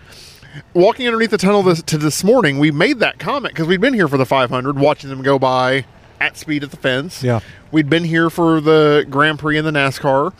Walking 0.75 1.07
underneath 1.07 1.31
the 1.31 1.39
tunnel 1.39 1.63
this, 1.63 1.83
to 1.83 1.99
this 1.99 2.23
morning, 2.25 2.59
we 2.59 2.71
made 2.71 2.99
that 3.01 3.19
comment 3.19 3.55
because 3.55 3.67
we'd 3.67 3.81
been 3.81 3.95
here 3.95 4.09
for 4.09 4.17
the 4.19 4.27
500, 4.27 4.79
watching 4.79 5.11
them 5.11 5.23
go 5.23 5.39
by 5.39 5.85
at 6.21 6.37
speed 6.37 6.63
at 6.63 6.71
the 6.71 6.77
fence. 6.77 7.23
Yeah. 7.23 7.41
We'd 7.71 7.89
been 7.91 8.05
here 8.05 8.31
for 8.31 8.61
the 8.61 9.07
Grand 9.09 9.39
Prix 9.39 9.59
and 9.59 9.67
the 9.67 9.71
NASCAR. 9.73 10.33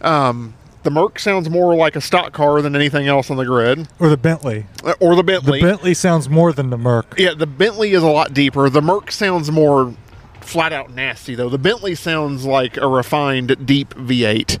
Um, 0.00 0.54
the 0.82 0.90
Merc 0.90 1.18
sounds 1.18 1.48
more 1.48 1.74
like 1.74 1.96
a 1.96 2.00
stock 2.00 2.32
car 2.32 2.60
than 2.60 2.74
anything 2.74 3.06
else 3.06 3.30
on 3.30 3.36
the 3.36 3.44
grid, 3.44 3.88
Or 4.00 4.08
the 4.08 4.16
Bentley? 4.16 4.66
Uh, 4.84 4.94
or 5.00 5.14
the 5.14 5.22
Bentley. 5.22 5.60
The 5.60 5.64
Bentley. 5.66 5.70
Bentley 5.70 5.94
sounds 5.94 6.28
more 6.28 6.52
than 6.52 6.70
the 6.70 6.78
Merc. 6.78 7.14
Yeah, 7.18 7.34
the 7.34 7.46
Bentley 7.46 7.92
is 7.92 8.02
a 8.02 8.08
lot 8.08 8.34
deeper. 8.34 8.68
The 8.68 8.82
Merc 8.82 9.12
sounds 9.12 9.50
more 9.50 9.94
flat 10.40 10.72
out 10.72 10.92
nasty, 10.92 11.34
though. 11.36 11.48
The 11.48 11.58
Bentley 11.58 11.94
sounds 11.94 12.44
like 12.44 12.76
a 12.76 12.88
refined, 12.88 13.64
deep 13.64 13.94
V8. 13.94 14.58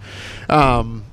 Um, 0.48 1.04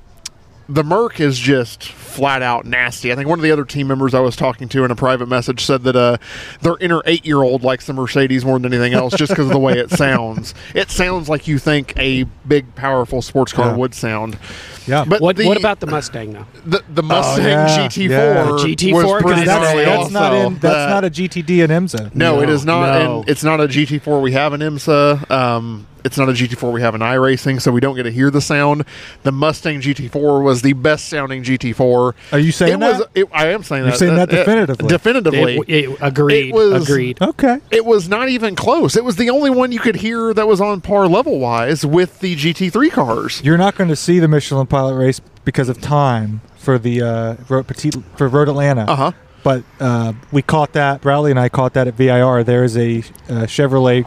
the 0.70 0.84
Merc 0.84 1.18
is 1.20 1.38
just 1.38 1.82
flat 1.84 2.42
out 2.42 2.64
nasty. 2.64 3.12
I 3.12 3.16
think 3.16 3.28
one 3.28 3.38
of 3.38 3.42
the 3.42 3.50
other 3.50 3.64
team 3.64 3.88
members 3.88 4.14
I 4.14 4.20
was 4.20 4.36
talking 4.36 4.68
to 4.68 4.84
in 4.84 4.90
a 4.90 4.94
private 4.96 5.26
message 5.28 5.64
said 5.64 5.82
that 5.82 5.96
uh, 5.96 6.16
their 6.60 6.76
inner 6.78 7.02
eight 7.06 7.26
year 7.26 7.42
old 7.42 7.62
likes 7.64 7.86
the 7.86 7.92
Mercedes 7.92 8.44
more 8.44 8.58
than 8.58 8.72
anything 8.72 8.94
else 8.94 9.14
just 9.16 9.30
because 9.30 9.46
of 9.46 9.52
the 9.52 9.58
way 9.58 9.74
it 9.78 9.90
sounds. 9.90 10.54
It 10.74 10.90
sounds 10.90 11.28
like 11.28 11.48
you 11.48 11.58
think 11.58 11.92
a 11.98 12.22
big, 12.46 12.72
powerful 12.76 13.20
sports 13.20 13.52
car 13.52 13.70
Yeah. 13.70 13.76
would 13.76 13.94
sound. 13.94 14.38
Yeah. 14.86 15.04
But 15.06 15.20
What 15.20 15.36
the, 15.36 15.46
what 15.46 15.56
about 15.58 15.80
the 15.80 15.86
Mustang 15.86 16.32
though? 16.32 16.46
the, 16.64 16.82
the 16.88 17.02
Mustang 17.02 17.44
yeah, 17.46 17.66
GT4? 17.88 18.08
yeah. 18.10 18.44
GT4, 18.46 18.92
was 18.92 19.04
'cause 19.04 19.22
pretty 19.22 19.44
that's- 19.44 19.62
gnarly 19.74 19.84
that's 19.84 20.10
not 20.10 20.32
in. 20.34 20.52
That's 20.54 20.62
That- 20.62 20.88
not 20.90 21.04
a 21.04 21.10
GTD 21.10 21.62
and 21.62 21.72
IMSA. 21.72 22.14
No, 22.14 22.40
it 22.40 22.46
No, 22.46 22.52
is 22.52 22.64
not. 22.64 22.98
no. 23.02 23.20
And 23.20 23.28
it's 23.28 23.42
not 23.44 23.60
a 23.60 23.64
GT4 23.68 24.20
we 24.20 24.32
have 24.32 24.52
an 24.52 24.60
IMSA. 24.60 25.30
Um, 25.30 25.86
it's 26.04 26.16
not 26.18 26.28
a 26.28 26.32
GT4 26.32 26.72
we 26.72 26.80
have 26.82 26.94
in 26.94 27.00
iRacing, 27.00 27.60
so 27.60 27.70
we 27.72 27.80
don't 27.80 27.96
get 27.96 28.04
to 28.04 28.10
hear 28.12 28.30
the 28.30 28.40
sound. 28.40 28.84
The 29.22 29.32
Mustang 29.32 29.80
GT4 29.80 30.42
was 30.42 30.62
the 30.62 30.72
best 30.74 31.08
sounding 31.08 31.42
GT4. 31.42 32.14
Are 32.32 32.38
you 32.38 32.52
saying 32.52 32.74
it 32.74 32.78
was, 32.80 32.98
that? 32.98 33.08
It, 33.14 33.28
I 33.32 33.48
am 33.48 33.62
saying 33.62 33.84
that 33.84 33.88
You're 33.88 33.92
that. 33.92 33.98
saying 33.98 34.16
that 34.16 34.32
Uh, 34.32 34.36
definitively. 34.36 34.88
definitively. 34.88 35.56
It, 35.66 35.90
it- 35.90 35.98
agreed. 36.00 36.48
It 36.48 36.54
was- 36.54 36.88
agreed. 36.88 37.20
Okay. 37.22 37.58
it 37.70 37.84
was 37.84 38.08
not 38.08 38.28
even 38.28 38.56
close. 38.56 38.96
It 38.96 39.04
was 39.04 39.16
the 39.16 39.30
only 39.30 39.50
one 39.50 39.72
you 39.72 39.80
could 39.80 39.96
hear 39.96 40.32
that 40.34 40.46
was 40.46 40.60
on 40.60 40.80
par 40.80 41.06
level 41.08 41.38
wise 41.38 41.84
with 41.84 42.20
the 42.20 42.36
GT3 42.36 42.90
cars. 42.90 43.40
You're 43.44 43.58
not 43.58 43.74
going 43.76 43.88
to 43.90 43.96
see 43.96 44.18
the 44.18 44.28
Michelin 44.28 44.66
Pilot 44.66 44.94
race 44.96 45.20
because 45.44 45.68
of 45.68 45.80
time 45.80 46.40
for 46.56 46.78
the 46.78 47.00
uh, 47.02 47.36
Road 47.48 47.66
Petit 47.66 47.90
for 48.16 48.28
Road 48.28 48.48
Atlanta. 48.48 48.82
Uh 48.82 48.96
huh. 48.96 49.12
But 49.42 49.64
uh, 49.80 50.12
we 50.32 50.42
caught 50.42 50.74
that. 50.74 51.00
Bradley 51.00 51.30
and 51.30 51.40
I 51.40 51.48
caught 51.48 51.72
that 51.74 51.88
at 51.88 51.94
VIR. 51.94 52.44
There 52.44 52.62
is 52.62 52.76
a 52.76 52.98
uh, 52.98 53.46
Chevrolet 53.46 54.04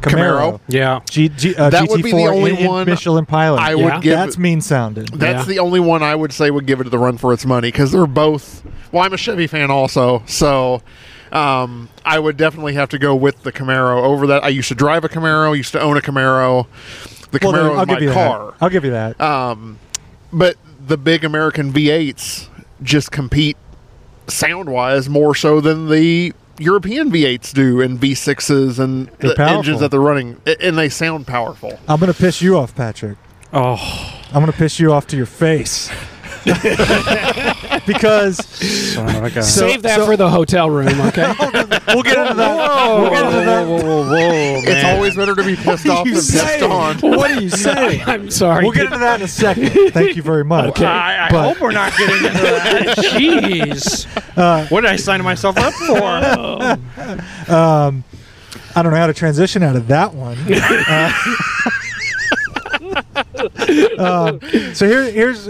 Camaro. 0.00 0.60
Yeah. 0.68 1.00
G, 1.08 1.30
G, 1.30 1.54
uh, 1.56 1.70
That 1.70 1.84
GT4 1.84 1.90
would 1.90 2.02
be 2.02 2.12
the 2.12 2.26
only 2.26 2.50
in, 2.52 2.56
in 2.58 2.66
one 2.68 2.86
Michelin 2.86 3.24
Pilot. 3.24 3.60
I 3.60 3.72
Yeah. 3.74 3.94
would 3.94 4.02
give. 4.02 4.12
That's 4.18 4.36
mean 4.36 4.60
sounding. 4.60 5.06
That's 5.06 5.40
Yeah. 5.48 5.54
the 5.54 5.58
only 5.60 5.80
one 5.80 6.02
I 6.02 6.14
would 6.14 6.32
say 6.32 6.50
would 6.50 6.66
give 6.66 6.80
it 6.80 6.90
the 6.90 6.98
run 6.98 7.16
for 7.16 7.32
its 7.32 7.46
money 7.46 7.68
because 7.68 7.92
they're 7.92 8.06
both. 8.06 8.62
Well, 8.92 9.02
I'm 9.04 9.12
a 9.12 9.16
Chevy 9.16 9.46
fan 9.46 9.70
also, 9.70 10.22
so 10.26 10.82
um, 11.32 11.88
I 12.04 12.18
would 12.18 12.36
definitely 12.36 12.74
have 12.74 12.90
to 12.90 12.98
go 12.98 13.14
with 13.14 13.42
the 13.42 13.52
Camaro 13.52 14.02
over 14.02 14.26
that. 14.28 14.44
I 14.44 14.48
used 14.48 14.68
to 14.68 14.74
drive 14.74 15.02
a 15.04 15.08
Camaro, 15.08 15.56
used 15.56 15.72
to 15.72 15.80
own 15.80 15.96
a 15.96 16.00
Camaro. 16.02 16.66
The 17.30 17.38
Well, 17.42 17.52
Camaro 17.52 17.68
then, 17.70 17.78
I'll 17.78 17.86
my 17.86 17.94
give 17.94 18.02
you 18.02 18.12
car, 18.12 18.46
that. 18.50 18.54
I'll 18.60 18.70
give 18.70 18.84
you 18.84 18.90
that. 18.92 19.20
um, 19.20 19.78
but 20.32 20.56
the 20.86 20.96
big 20.98 21.24
American 21.24 21.72
V8s 21.72 22.48
just 22.82 23.10
compete 23.10 23.56
sound 24.28 24.68
wise 24.68 25.08
more 25.08 25.34
so 25.34 25.60
than 25.60 25.88
the 25.88 26.32
European 26.58 27.10
V8s 27.10 27.52
do 27.52 27.80
and 27.80 28.00
V6s 28.00 28.78
and 28.78 29.08
They're 29.18 29.30
the 29.30 29.36
powerful. 29.36 29.58
engines 29.58 29.80
that 29.80 29.90
they're 29.90 30.00
running, 30.00 30.40
and 30.60 30.78
they 30.78 30.88
sound 30.88 31.26
powerful. 31.26 31.78
I'm 31.88 31.98
going 32.00 32.12
to 32.12 32.18
piss 32.18 32.40
you 32.40 32.56
off, 32.56 32.74
Patrick. 32.74 33.18
Oh, 33.52 33.76
I'm 34.28 34.40
going 34.40 34.46
to 34.52 34.52
piss 34.58 34.78
you 34.80 34.92
off 34.92 35.06
to 35.08 35.16
your 35.16 35.26
face. 35.26 35.90
because 37.86 38.36
son 38.46 39.16
of 39.16 39.24
a. 39.24 39.42
So- 39.42 39.68
Save 39.68 39.82
that 39.82 39.96
so- 40.00 40.06
for 40.06 40.16
the 40.16 40.28
hotel 40.28 40.68
room, 40.70 40.88
okay? 41.00 41.32
we'll 41.40 42.02
get 42.02 42.18
into 42.18 42.34
that. 42.34 42.98
We'll 43.00 43.10
get 43.10 43.24
into 43.24 43.36
that. 43.46 43.66
whoa, 43.66 43.78
whoa, 43.78 44.08
whoa, 44.10 44.54
It's 44.58 44.66
man. 44.66 44.94
always 44.96 45.16
better 45.16 45.34
to 45.34 45.42
be 45.44 45.56
pissed 45.56 45.86
off 45.88 46.04
than 46.04 46.14
pissed 46.14 46.62
on. 46.62 46.98
What 46.98 47.30
are 47.30 47.40
you 47.40 47.48
saying? 47.50 48.02
I'm 48.06 48.30
sorry. 48.30 48.62
We'll 48.64 48.72
get 48.72 48.84
into 48.86 48.98
that 48.98 49.20
in 49.20 49.24
a 49.24 49.28
second. 49.28 49.70
Thank 49.92 50.16
you 50.16 50.22
very 50.22 50.44
much. 50.44 50.70
Okay. 50.70 50.84
I, 50.86 51.26
I 51.28 51.30
But- 51.30 51.48
hope 51.54 51.60
we're 51.60 51.72
not 51.72 51.96
getting 51.96 52.16
into 52.16 52.32
that. 52.42 52.96
Jeez. 52.98 54.06
Uh, 54.36 54.66
what 54.66 54.82
did 54.82 54.90
I 54.90 54.96
sign 54.96 55.22
myself 55.22 55.56
up 55.58 55.72
for? 55.74 57.52
um, 57.52 58.04
I 58.76 58.82
don't 58.82 58.92
know 58.92 58.98
how 58.98 59.06
to 59.06 59.14
transition 59.14 59.62
out 59.62 59.76
of 59.76 59.86
that 59.88 60.12
one. 60.14 60.36
Uh, 60.86 61.12
um, 63.98 64.40
so 64.74 64.86
here, 64.86 65.10
here's, 65.10 65.48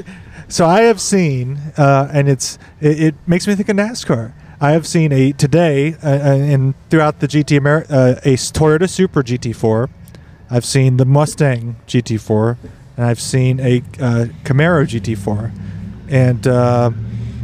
so 0.48 0.66
I 0.66 0.82
have 0.82 1.00
seen, 1.00 1.58
uh, 1.76 2.08
and 2.12 2.28
it's 2.28 2.58
it, 2.80 3.02
it 3.02 3.14
makes 3.26 3.46
me 3.46 3.54
think 3.54 3.68
of 3.68 3.76
NASCAR. 3.76 4.32
I 4.60 4.70
have 4.70 4.86
seen 4.86 5.12
a 5.12 5.32
today 5.32 5.94
uh, 6.02 6.08
uh, 6.08 6.36
and 6.36 6.74
throughout 6.90 7.20
the 7.20 7.28
GT 7.28 7.60
Ameri- 7.60 7.90
uh, 7.90 8.20
a 8.24 8.34
Toyota 8.34 8.88
Supra 8.88 9.22
GT4. 9.22 9.88
I've 10.50 10.64
seen 10.64 10.96
the 10.96 11.04
Mustang 11.04 11.76
GT4, 11.86 12.56
and 12.96 13.06
I've 13.06 13.20
seen 13.20 13.60
a 13.60 13.78
uh, 14.00 14.26
Camaro 14.44 14.86
GT4, 14.86 15.52
and 16.08 16.46
uh, 16.46 16.90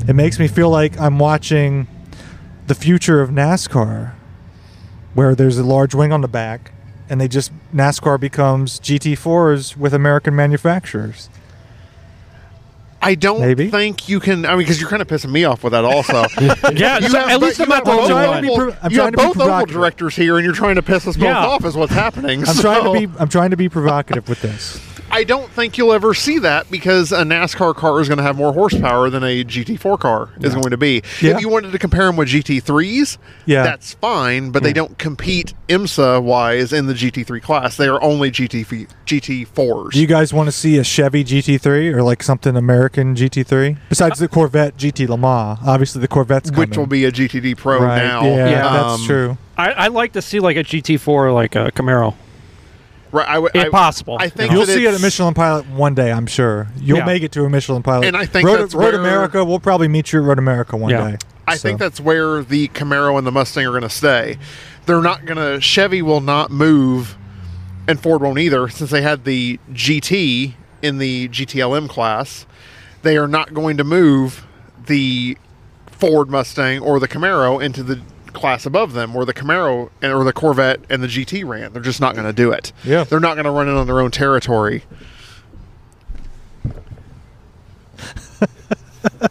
it 0.09 0.15
makes 0.15 0.39
me 0.39 0.49
feel 0.49 0.71
like 0.71 0.99
I'm 1.01 1.19
watching 1.19 1.89
the 2.67 2.75
future 2.75 3.21
of 3.21 3.31
NASCAR 3.31 4.13
where 5.15 5.35
there's 5.35 5.59
a 5.59 5.65
large 5.65 5.95
wing 5.95 6.13
on 6.13 6.21
the 6.21 6.29
back 6.29 6.73
and 7.09 7.21
they 7.21 7.27
just 7.27 7.53
NASCAR 7.75 8.19
becomes 8.21 8.79
GT4s 8.79 9.77
with 9.77 9.93
American 9.93 10.37
manufacturers. 10.37 11.29
I 13.03 13.15
don't 13.15 13.41
Maybe. 13.41 13.71
think 13.71 14.09
you 14.09 14.21
can. 14.21 14.45
I 14.45 14.51
mean, 14.51 14.59
because 14.59 14.81
you're 14.81 14.91
kind 14.91 15.01
of 15.01 15.09
pissing 15.09 15.31
me 15.31 15.45
off 15.45 15.65
with 15.65 15.73
that, 15.73 15.85
also. 15.85 16.25
yeah, 16.75 16.99
You 16.99 17.09
so 17.09 17.19
have- 17.19 17.31
at 17.31 17.41
least 17.41 17.61
I'm 17.61 17.69
not 17.69 17.85
the 17.85 17.93
only 17.93 18.03
both 18.03 18.11
trying 18.11 18.43
to 18.43 18.49
one. 18.51 18.69
be 18.71 18.77
I'm 18.83 18.93
you 18.93 19.01
have 19.01 19.13
both 19.15 19.41
oval 19.41 19.67
directors 19.67 20.17
here, 20.17 20.37
and 20.37 20.45
you're 20.45 20.55
trying 20.55 20.75
to 20.75 20.83
piss 20.83 21.07
us 21.07 21.17
both 21.17 21.25
Yeah. 21.25 21.39
off. 21.47 21.65
Is 21.65 21.77
what's 21.77 21.93
happening. 21.93 22.41
I'm 22.41 22.47
So, 22.55 22.63
trying 22.63 22.85
to 23.01 23.09
be 23.09 23.19
I'm 23.21 23.29
trying 23.29 23.51
to 23.51 23.57
be 23.57 23.69
provocative 23.69 24.29
with 24.29 24.43
this. 24.43 24.81
I 25.13 25.25
don't 25.25 25.51
think 25.51 25.77
you'll 25.77 25.93
ever 25.93 26.15
see 26.15 26.39
that 26.39 26.71
because 26.71 27.11
a 27.13 27.23
NASCAR 27.25 27.75
car 27.75 28.01
is 28.01 28.09
going 28.09 28.19
to 28.19 28.23
have 28.23 28.37
more 28.37 28.53
horsepower 28.53 29.11
than 29.11 29.23
a 29.25 29.45
GT4 29.45 29.99
car 29.99 30.29
is 30.41 30.55
going 30.55 30.71
to 30.71 30.77
be. 30.77 31.03
Yeah. 31.21 31.35
If 31.35 31.41
you 31.41 31.49
wanted 31.49 31.73
to 31.73 31.79
compare 31.79 32.07
them 32.07 32.17
with 32.17 32.29
GT3s, 32.29 33.19
Yeah. 33.47 33.63
that's 33.65 33.95
fine, 33.95 34.51
but 34.51 34.63
they 34.63 34.73
don't 34.73 34.97
compete 34.99 35.53
IMSA 35.69 36.23
wise 36.23 36.73
in 36.73 36.87
the 36.87 36.95
GT3 36.95 37.43
class. 37.43 37.77
They 37.77 37.89
are 37.89 38.01
only 38.03 38.31
GT 38.31 38.87
GT4s. 39.07 39.91
Do 39.93 40.01
you 40.01 40.07
guys 40.07 40.33
want 40.33 40.47
to 40.49 40.53
see 40.53 40.79
a 40.79 40.85
Chevy 40.85 41.25
GT3 41.25 41.93
or 41.95 42.03
like 42.03 42.23
something 42.23 42.57
American 42.57 43.15
GT3 43.17 43.79
besides 43.89 44.19
the 44.19 44.29
Corvette 44.29 44.77
GT 44.77 45.09
Le 45.09 45.19
Mans? 45.19 45.59
Obviously 45.67 46.01
the 46.01 46.09
Corvette's 46.09 46.51
coming. 46.51 46.69
which 46.71 46.79
will 46.79 46.87
be 46.87 47.05
a 47.05 47.13
GTD 47.13 47.57
Pro 47.57 47.81
right. 47.81 47.99
now. 47.99 48.23
Yeah, 48.25 48.49
Yeah. 48.49 48.63
that's 48.63 49.01
Um, 49.01 49.07
true. 49.07 49.39
I, 49.59 49.73
I 49.73 49.87
like 49.89 50.13
to 50.13 50.23
see 50.23 50.39
like 50.41 50.57
a 50.57 50.65
GT4, 50.65 51.35
like 51.35 51.55
a 51.57 51.71
Camaro, 51.73 52.15
Right, 53.13 53.29
I, 53.29 53.39
would- 53.39 53.53
if 53.55 53.67
I- 53.67 53.69
possible. 53.71 54.17
I 54.21 54.29
think 54.29 54.53
You'll 54.53 54.67
see 54.67 54.87
it 54.87 54.95
at 54.95 55.01
Michelin 55.01 55.35
Pilot 55.35 55.67
one 55.69 55.95
day, 55.95 56.13
I'm 56.13 56.27
sure. 56.27 56.69
You'll 56.81 56.99
Yeah. 56.99 57.05
make 57.07 57.23
it 57.23 57.33
to 57.33 57.45
a 57.45 57.51
Michelin 57.51 57.83
Pilot. 57.83 58.07
And 58.07 58.17
I 58.17 58.25
think 58.27 58.47
Road, 58.47 58.61
that's 58.61 58.75
Road 58.75 58.93
where- 58.95 59.01
America. 59.01 59.45
We'll 59.45 59.59
probably 59.61 59.89
meet 59.89 60.13
you 60.13 60.21
at 60.21 60.27
Road 60.27 60.39
America 60.39 60.77
one 60.77 60.91
Yeah. 60.91 61.11
day. 61.13 61.17
I 61.49 61.57
So- 61.57 61.63
think 61.69 61.81
that's 61.81 62.01
where 62.01 62.43
the 62.45 62.69
Camaro 62.69 63.19
and 63.19 63.27
the 63.27 63.33
Mustang 63.33 63.67
are 63.67 63.71
going 63.71 63.83
to 63.83 63.89
stay. 63.91 64.39
They're 64.87 65.01
not 65.03 65.25
going 65.27 65.39
to. 65.39 65.61
Chevy 65.61 66.03
will 66.03 66.21
not 66.21 66.51
move, 66.53 67.17
and 67.89 67.99
Ford 68.01 68.23
won't 68.23 68.39
either, 68.39 68.69
since 68.69 68.91
they 68.91 69.03
had 69.03 69.25
the 69.25 69.59
GT 69.73 70.55
in 70.83 70.99
the 70.99 71.29
GTLM 71.29 71.89
class. 71.89 72.47
They 73.03 73.17
are 73.17 73.29
not 73.29 73.53
going 73.55 73.77
to 73.79 73.85
move 73.85 74.47
the 74.87 75.37
Ford 75.91 76.31
Mustang 76.31 76.79
or 76.81 76.99
the 77.01 77.09
Camaro 77.09 77.61
into 77.63 77.83
the 77.83 78.01
class 78.33 78.65
above 78.67 78.93
them, 78.93 79.13
where 79.15 79.25
the 79.25 79.35
Camaro 79.35 79.91
and 80.03 80.13
or 80.13 80.25
the 80.25 80.33
Corvette 80.33 80.81
and 80.89 81.03
the 81.03 81.07
GT 81.09 81.47
ran. 81.47 81.73
They're 81.73 81.83
just 81.83 82.01
not 82.01 82.15
going 82.15 82.27
to 82.27 82.33
do 82.33 82.51
it. 82.53 82.73
Yeah. 82.85 83.05
they're 83.05 83.21
not 83.21 83.35
going 83.35 83.45
to 83.45 83.51
run 83.51 83.69
it 83.69 83.73
on 83.73 83.87
their 83.87 84.01
own 84.01 84.11
territory. 84.11 84.85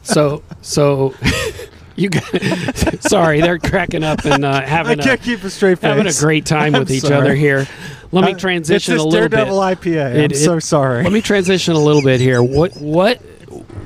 So, 0.01 0.41
so 0.61 1.13
you 1.95 2.09
guys, 2.09 2.97
sorry, 3.01 3.41
they're 3.41 3.59
cracking 3.59 4.03
up 4.03 4.25
and 4.25 4.43
uh, 4.43 4.61
having 4.61 4.99
a, 4.99 5.03
can't 5.03 5.21
keep 5.21 5.43
a 5.43 5.49
straight 5.49 5.77
face. 5.79 5.89
having 5.89 6.07
a 6.07 6.13
great 6.13 6.45
time 6.47 6.73
with 6.73 6.89
I'm 6.89 6.95
each 6.95 7.03
sorry. 7.03 7.15
other 7.15 7.35
here. 7.35 7.67
Let 8.11 8.25
me 8.25 8.33
Uh, 8.33 8.37
transition 8.37 8.95
it's 8.95 9.03
a 9.03 9.05
this 9.05 9.13
little 9.13 9.29
bit. 9.29 9.35
Daredevil 9.35 9.59
IPA. 9.59 10.05
I'm 10.11 10.15
It- 10.17 10.31
it- 10.31 10.35
so 10.37 10.57
sorry. 10.59 11.03
Let 11.03 11.13
me 11.13 11.21
transition 11.21 11.75
a 11.75 11.79
little 11.79 12.01
bit 12.01 12.19
here. 12.19 12.41
What 12.41 12.77
what 12.77 13.21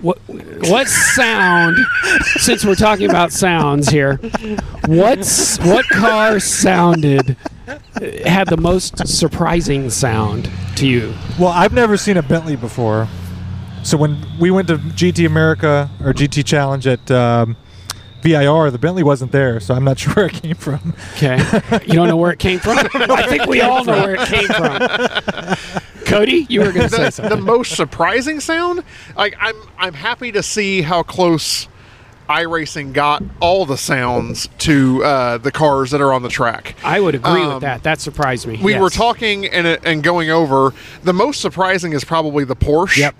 what 0.04 0.20
what 0.68 0.88
sound? 0.88 1.78
Since 2.36 2.66
we're 2.66 2.76
talking 2.76 3.10
about 3.10 3.32
sounds 3.32 3.90
here, 3.90 4.18
what's 4.86 5.58
what 5.60 5.88
car 5.88 6.40
sounded 6.40 7.38
had 8.26 8.50
the 8.50 8.58
most 8.58 9.08
surprising 9.08 9.90
sound 9.90 10.52
to 10.76 10.88
you? 10.88 11.14
Well, 11.40 11.50
I've 11.50 11.74
never 11.74 11.96
seen 11.98 12.18
a 12.18 12.22
Bentley 12.22 12.58
before. 12.58 13.08
So 13.84 13.98
when 13.98 14.26
we 14.40 14.52
went 14.52 14.68
to 14.68 14.78
GT 14.78 15.26
America 15.26 15.90
or 16.02 16.14
GT 16.14 16.46
Challenge 16.46 16.86
at 16.88 17.10
um, 17.12 17.56
VIR, 18.22 18.72
the 18.72 18.78
Bentley 18.78 19.04
wasn't 19.04 19.32
there, 19.32 19.60
so 19.60 19.74
I'm 19.74 19.84
not 19.86 20.00
sure 20.00 20.14
where 20.14 20.26
it 20.26 20.34
came 20.34 20.56
from. 20.56 20.94
Okay, 21.16 21.38
you 21.86 21.94
don't 21.94 22.10
know 22.10 22.18
where 22.18 22.32
it 22.32 22.40
came 22.40 22.60
from. 22.60 22.78
I 22.94 23.28
think 23.28 23.46
we 23.46 23.62
all 23.62 23.86
know 23.86 24.04
where 24.04 24.16
it 24.16 24.28
came 24.28 24.48
from. 24.48 25.82
Cody, 26.06 26.46
you 26.50 26.62
were 26.62 26.72
going 26.72 26.90
to 26.90 26.90
say 26.90 27.04
the, 27.06 27.12
something. 27.12 27.38
the 27.38 27.44
most 27.44 27.76
surprising 27.76 28.40
sound 28.40 28.84
like 29.16 29.36
i'm 29.40 29.56
i'm 29.78 29.94
happy 29.94 30.32
to 30.32 30.42
see 30.44 30.82
how 30.82 31.04
close 31.04 31.68
iRacing 32.30 32.94
got 32.94 33.22
all 33.42 33.66
the 33.66 33.76
sounds 33.78 34.48
to 34.58 35.04
uh, 35.04 35.38
the 35.40 35.52
cars 35.52 35.92
that 35.92 36.00
are 36.00 36.14
on 36.14 36.24
the 36.24 36.30
track. 36.30 36.74
I 36.82 37.02
would 37.02 37.16
agree 37.16 37.42
Um, 37.42 37.54
with 37.56 37.62
that. 37.62 37.84
That 37.84 38.00
surprised 38.00 38.48
me. 38.48 38.60
We 38.64 38.72
yes. 38.72 38.82
were 38.82 38.90
talking 38.90 39.46
and, 39.46 39.68
and 39.68 40.02
going 40.02 40.30
over 40.30 40.74
the 41.04 41.12
most 41.12 41.42
surprising 41.42 41.92
is 41.92 42.06
probably 42.06 42.46
the 42.46 42.56
Porsche. 42.56 42.98
Yep. 42.98 43.16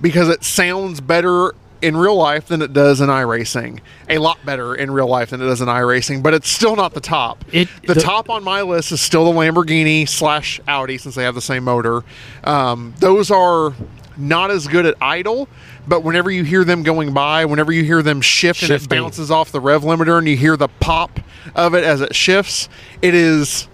Because 0.00 0.28
it 0.28 0.44
sounds 0.44 1.00
better 1.00 1.54
in 1.84 1.96
real 1.96 2.16
life 2.16 2.46
than 2.48 2.62
it 2.62 2.72
does 2.72 3.00
in 3.00 3.08
iRacing. 3.10 3.80
A 4.08 4.18
lot 4.18 4.38
better 4.44 4.74
in 4.74 4.90
real 4.90 5.06
life 5.06 5.30
than 5.30 5.42
it 5.42 5.44
does 5.44 5.60
in 5.60 5.68
iRacing, 5.68 6.22
but 6.22 6.32
it's 6.34 6.48
still 6.48 6.76
not 6.76 6.94
the 6.94 7.00
top. 7.00 7.44
It- 7.52 7.68
the, 7.86 7.94
the- 7.94 8.00
top 8.00 8.30
on 8.30 8.42
my 8.42 8.62
list 8.62 8.90
is 8.92 9.00
still 9.00 9.30
the 9.30 9.38
Lamborghini 9.38 10.08
slash 10.08 10.60
Audi 10.66 10.96
since 10.98 11.14
they 11.14 11.24
have 11.24 11.34
the 11.34 11.40
same 11.42 11.64
motor. 11.64 12.02
Um, 12.42 12.94
those 13.00 13.30
are 13.30 13.74
not 14.16 14.50
as 14.50 14.66
good 14.66 14.86
at 14.86 14.94
idle, 15.00 15.48
but 15.86 16.02
whenever 16.02 16.30
you 16.30 16.44
hear 16.44 16.64
them 16.64 16.82
going 16.84 17.12
by, 17.12 17.44
whenever 17.44 17.72
you 17.72 17.84
hear 17.84 18.00
them 18.02 18.20
shift 18.20 18.62
and 18.62 18.70
it 18.84 18.88
bounces 18.88 19.30
off 19.30 19.52
the 19.52 19.60
rev 19.60 19.82
limiter 19.82 20.16
and 20.18 20.26
you 20.26 20.36
hear 20.36 20.56
the 20.56 20.68
pop 20.68 21.20
of 21.54 21.74
it 21.74 21.84
as 21.84 22.00
it 22.00 22.14
shifts, 22.14 22.68
it 23.02 23.14
is 23.14 23.68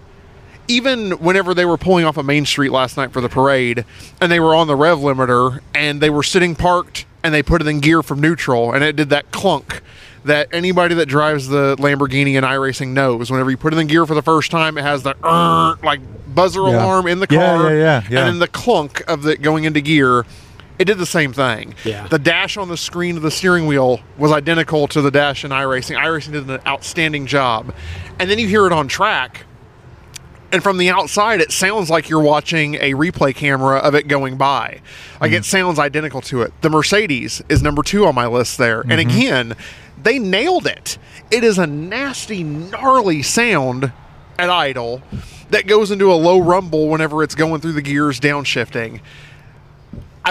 even 0.69 1.13
whenever 1.19 1.53
they 1.53 1.65
were 1.65 1.77
pulling 1.77 2.05
off 2.05 2.17
a 2.17 2.23
main 2.23 2.47
street 2.47 2.71
last 2.71 2.97
night 2.97 3.13
for 3.13 3.21
the 3.21 3.29
parade 3.29 3.85
and 4.21 4.31
they 4.33 4.41
were 4.41 4.55
on 4.55 4.67
the 4.67 4.77
rev 4.77 4.99
limiter 4.99 5.61
and 5.75 6.01
they 6.01 6.11
were 6.11 6.23
sitting 6.23 6.55
parked 6.55 7.05
and 7.23 7.35
they 7.35 7.43
put 7.43 7.61
it 7.61 7.67
in 7.69 7.81
gear 7.81 8.03
from 8.03 8.21
neutral 8.21 8.73
and 8.73 8.83
it 8.85 8.97
did 8.97 9.11
that 9.11 9.31
clunk 9.31 9.83
that 10.25 10.49
anybody 10.53 10.95
that 10.97 11.07
drives 11.07 11.49
the 11.49 11.77
Lamborghini 11.79 12.37
and 12.37 12.45
iRacing 12.45 12.89
knows. 12.89 13.31
Whenever 13.31 13.51
you 13.51 13.57
put 13.57 13.73
it 13.73 13.79
in 13.79 13.87
gear 13.87 14.05
for 14.07 14.15
the 14.15 14.23
first 14.23 14.51
time, 14.51 14.77
it 14.77 14.83
has 14.83 15.03
the 15.03 15.15
"Er," 15.25 15.79
like 15.83 16.01
buzzer 16.35 16.61
Yeah. 16.61 16.85
alarm 16.85 17.07
in 17.07 17.21
the 17.21 17.27
car, 17.27 17.71
yeah, 17.75 17.79
yeah, 17.79 18.03
yeah. 18.11 18.19
and 18.21 18.29
then 18.29 18.39
the 18.39 18.47
clunk 18.49 19.03
of 19.09 19.27
it 19.27 19.41
going 19.43 19.65
into 19.65 19.81
gear. 19.81 20.27
It 20.79 20.87
did 20.87 20.97
the 20.99 21.05
same 21.07 21.33
thing. 21.35 21.75
Yeah. 21.85 22.07
The 22.07 22.19
dash 22.19 22.57
on 22.57 22.69
the 22.69 22.77
screen 22.77 23.17
of 23.17 23.23
the 23.23 23.31
steering 23.31 23.67
wheel 23.67 24.01
was 24.17 24.33
identical 24.33 24.89
to 24.89 25.03
the 25.03 25.11
dash 25.11 25.45
in 25.45 25.51
iRacing. 25.51 25.97
iRacing 25.99 26.33
did 26.33 26.49
an 26.49 26.59
outstanding 26.67 27.27
job. 27.27 27.75
And 28.19 28.31
then 28.31 28.39
you 28.39 28.47
hear 28.49 28.67
it 28.67 28.73
on 28.73 28.89
track, 28.89 29.45
and 30.53 30.63
from 30.63 30.79
the 30.79 30.91
outside 30.91 31.41
it 31.41 31.53
sounds 31.53 31.91
like 31.91 32.09
you're 32.09 32.23
watching 32.23 32.77
a 32.77 32.93
replay 32.95 33.35
camera 33.35 33.79
of 33.79 33.95
it 33.95 34.09
going 34.09 34.37
by. 34.37 34.81
Like 35.21 35.33
it 35.33 35.37
mm-hmm. 35.37 35.43
sounds 35.45 35.79
identical 35.79 36.21
to 36.23 36.43
it. 36.43 36.53
The 36.63 36.71
mercedes 36.71 37.43
is 37.49 37.63
number 37.63 37.83
two 37.83 38.07
on 38.07 38.15
my 38.15 38.27
list 38.27 38.59
there. 38.59 38.81
And 38.81 38.93
mm-hmm. 38.93 39.11
again 39.11 39.57
they 40.03 40.19
nailed 40.19 40.67
it. 40.67 40.99
It 41.31 41.45
is 41.45 41.59
a 41.59 41.67
nasty 41.67 42.43
gnarly 42.43 43.23
sound 43.23 43.93
at 44.39 44.51
idle 44.51 45.03
that 45.51 45.67
goes 45.67 45.91
into 45.91 46.11
a 46.13 46.15
low 46.15 46.41
rumble 46.41 46.89
whenever 46.89 47.23
it's 47.23 47.35
going 47.35 47.61
through 47.61 47.73
the 47.73 47.83
gears 47.83 48.19
downshifting 48.21 49.01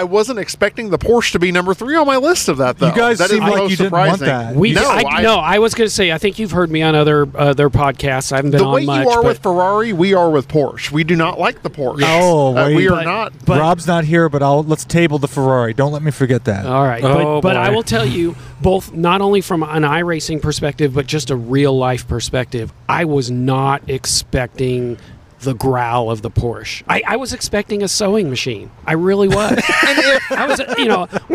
I 0.00 0.04
wasn't 0.04 0.38
expecting 0.38 0.88
the 0.88 0.96
Porsche 0.98 1.32
to 1.32 1.38
be 1.38 1.52
number 1.52 1.74
three 1.74 1.94
on 1.94 2.06
my 2.06 2.16
list 2.16 2.48
of 2.48 2.56
that. 2.56 2.78
Though 2.78 2.88
You 2.88 2.94
guys 2.94 3.18
that 3.18 3.26
is 3.26 3.32
seem 3.32 3.40
like 3.42 3.54
most 3.56 3.70
you 3.72 3.76
didn't 3.76 3.92
want 3.92 4.20
that. 4.20 4.56
We 4.56 4.72
no, 4.72 4.88
I, 4.88 5.02
I, 5.06 5.20
no, 5.22 5.34
I 5.36 5.58
was 5.58 5.74
going 5.74 5.86
to 5.88 5.94
say 5.94 6.10
I 6.10 6.16
think 6.16 6.38
you've 6.38 6.52
heard 6.52 6.70
me 6.70 6.80
on 6.80 6.94
other 6.94 7.28
other 7.36 7.68
podcasts. 7.68 8.32
I 8.32 8.36
haven't 8.36 8.52
been 8.52 8.60
the 8.62 8.66
on 8.66 8.74
way 8.76 8.86
much. 8.86 9.04
you 9.04 9.10
are 9.10 9.22
but 9.22 9.28
with 9.28 9.42
Ferrari, 9.42 9.92
we 9.92 10.14
are 10.14 10.30
with 10.30 10.48
Porsche. 10.48 10.90
We 10.90 11.04
do 11.04 11.16
not 11.16 11.38
like 11.38 11.62
the 11.62 11.68
Porsche. 11.68 12.00
Oh, 12.06 12.56
Uh, 12.56 12.64
wait. 12.68 12.76
we 12.76 12.86
are 12.88 12.92
But- 12.96 13.04
not. 13.04 13.32
but- 13.44 13.60
Rob's 13.60 13.86
not 13.86 14.04
here, 14.04 14.30
but 14.30 14.42
I'll 14.42 14.62
let's 14.62 14.86
table 14.86 15.18
the 15.18 15.28
Ferrari. 15.28 15.74
Don't 15.74 15.92
let 15.92 16.02
me 16.02 16.10
forget 16.12 16.44
that. 16.44 16.64
All 16.64 16.84
right, 16.84 17.04
Oh, 17.04 17.42
but, 17.42 17.50
but 17.50 17.56
I 17.58 17.68
will 17.68 17.82
tell 17.82 18.06
you 18.06 18.36
both 18.62 18.94
not 18.94 19.20
only 19.20 19.42
from 19.42 19.62
an 19.62 19.82
iRacing 19.82 20.40
perspective, 20.40 20.94
but 20.94 21.06
just 21.06 21.28
a 21.28 21.36
real 21.36 21.76
life 21.76 22.08
perspective. 22.08 22.72
I 22.88 23.04
was 23.04 23.30
not 23.30 23.82
expecting 23.86 24.96
the 25.40 25.54
growl 25.54 26.10
of 26.10 26.22
the 26.22 26.30
Porsche. 26.30 26.82
I, 26.88 27.02
I 27.06 27.16
was 27.16 27.32
expecting 27.32 27.82
a 27.82 27.88
sewing 27.88 28.28
machine. 28.30 28.70
I 28.86 28.92
really 28.92 29.28
was. 29.28 29.60
I 29.68 30.46
was, 30.48 30.60
you 30.78 30.86
know, 30.86 31.08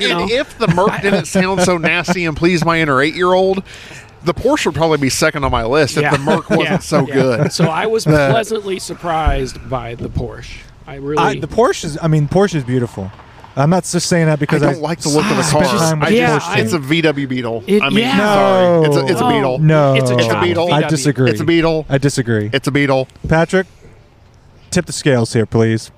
you 0.00 0.08
know. 0.08 0.20
And 0.22 0.30
if 0.30 0.58
the 0.58 0.68
Merc 0.68 1.00
didn't 1.02 1.26
sound 1.26 1.62
so 1.62 1.78
nasty 1.78 2.24
and 2.24 2.36
please 2.36 2.64
my 2.64 2.80
inner 2.80 3.00
eight 3.00 3.14
year 3.14 3.32
old, 3.32 3.62
the 4.24 4.34
Porsche 4.34 4.66
would 4.66 4.74
probably 4.74 4.98
be 4.98 5.10
second 5.10 5.44
on 5.44 5.50
my 5.50 5.64
list 5.64 5.96
if 5.96 6.10
the 6.10 6.18
Merc 6.18 6.50
wasn't 6.50 6.68
Yeah. 6.68 6.78
so 6.78 7.06
Yeah. 7.06 7.14
good. 7.14 7.52
So 7.52 7.64
I 7.66 7.86
was 7.86 8.04
pleasantly 8.04 8.78
surprised 8.78 9.68
by 9.68 9.94
the 9.94 10.08
Porsche. 10.08 10.58
I 10.86 10.96
really. 10.96 11.18
I, 11.18 11.40
the 11.40 11.48
Porsche 11.48 11.84
is. 11.84 11.98
I 12.00 12.08
mean, 12.08 12.28
Porsche 12.28 12.56
is 12.56 12.64
beautiful. 12.64 13.10
I'm 13.58 13.70
not 13.70 13.84
just 13.84 14.06
saying 14.08 14.26
that 14.26 14.38
because 14.38 14.62
I 14.62 14.72
don't 14.72 14.82
like 14.82 15.00
the 15.00 15.08
look 15.08 15.24
of 15.24 15.36
the 15.36 15.42
car. 15.50 15.64
spent 15.64 16.02
I 16.04 16.08
Yeah, 16.10 16.34
just, 16.34 16.48
I'm- 16.50 16.58
it's 16.64 16.72
a 16.74 16.78
VW 16.78 17.26
Beetle. 17.28 17.64
It- 17.66 17.82
I 17.82 17.88
mean, 17.88 17.98
yeah. 18.00 18.16
sorry, 18.18 18.86
it's 18.86 18.96
a, 18.96 19.06
it's 19.06 19.20
a 19.20 19.24
No. 19.24 19.30
Beetle. 19.30 19.58
No, 19.60 19.94
It's 19.94 20.10
a 20.10 20.14
It's 20.14 20.24
a 20.26 20.28
child 20.28 20.44
Beetle. 20.44 20.72
I 20.72 20.82
disagree. 20.88 21.30
It's 21.30 21.40
a 21.40 21.44
Beetle. 21.44 21.86
I 21.88 21.98
disagree. 21.98 22.50
It's 22.52 22.68
a 22.68 22.70
Beetle. 22.70 23.08
Patrick, 23.28 23.66
tip 24.70 24.84
the 24.86 24.92
scales 24.92 25.32
here, 25.32 25.46
please. 25.46 25.90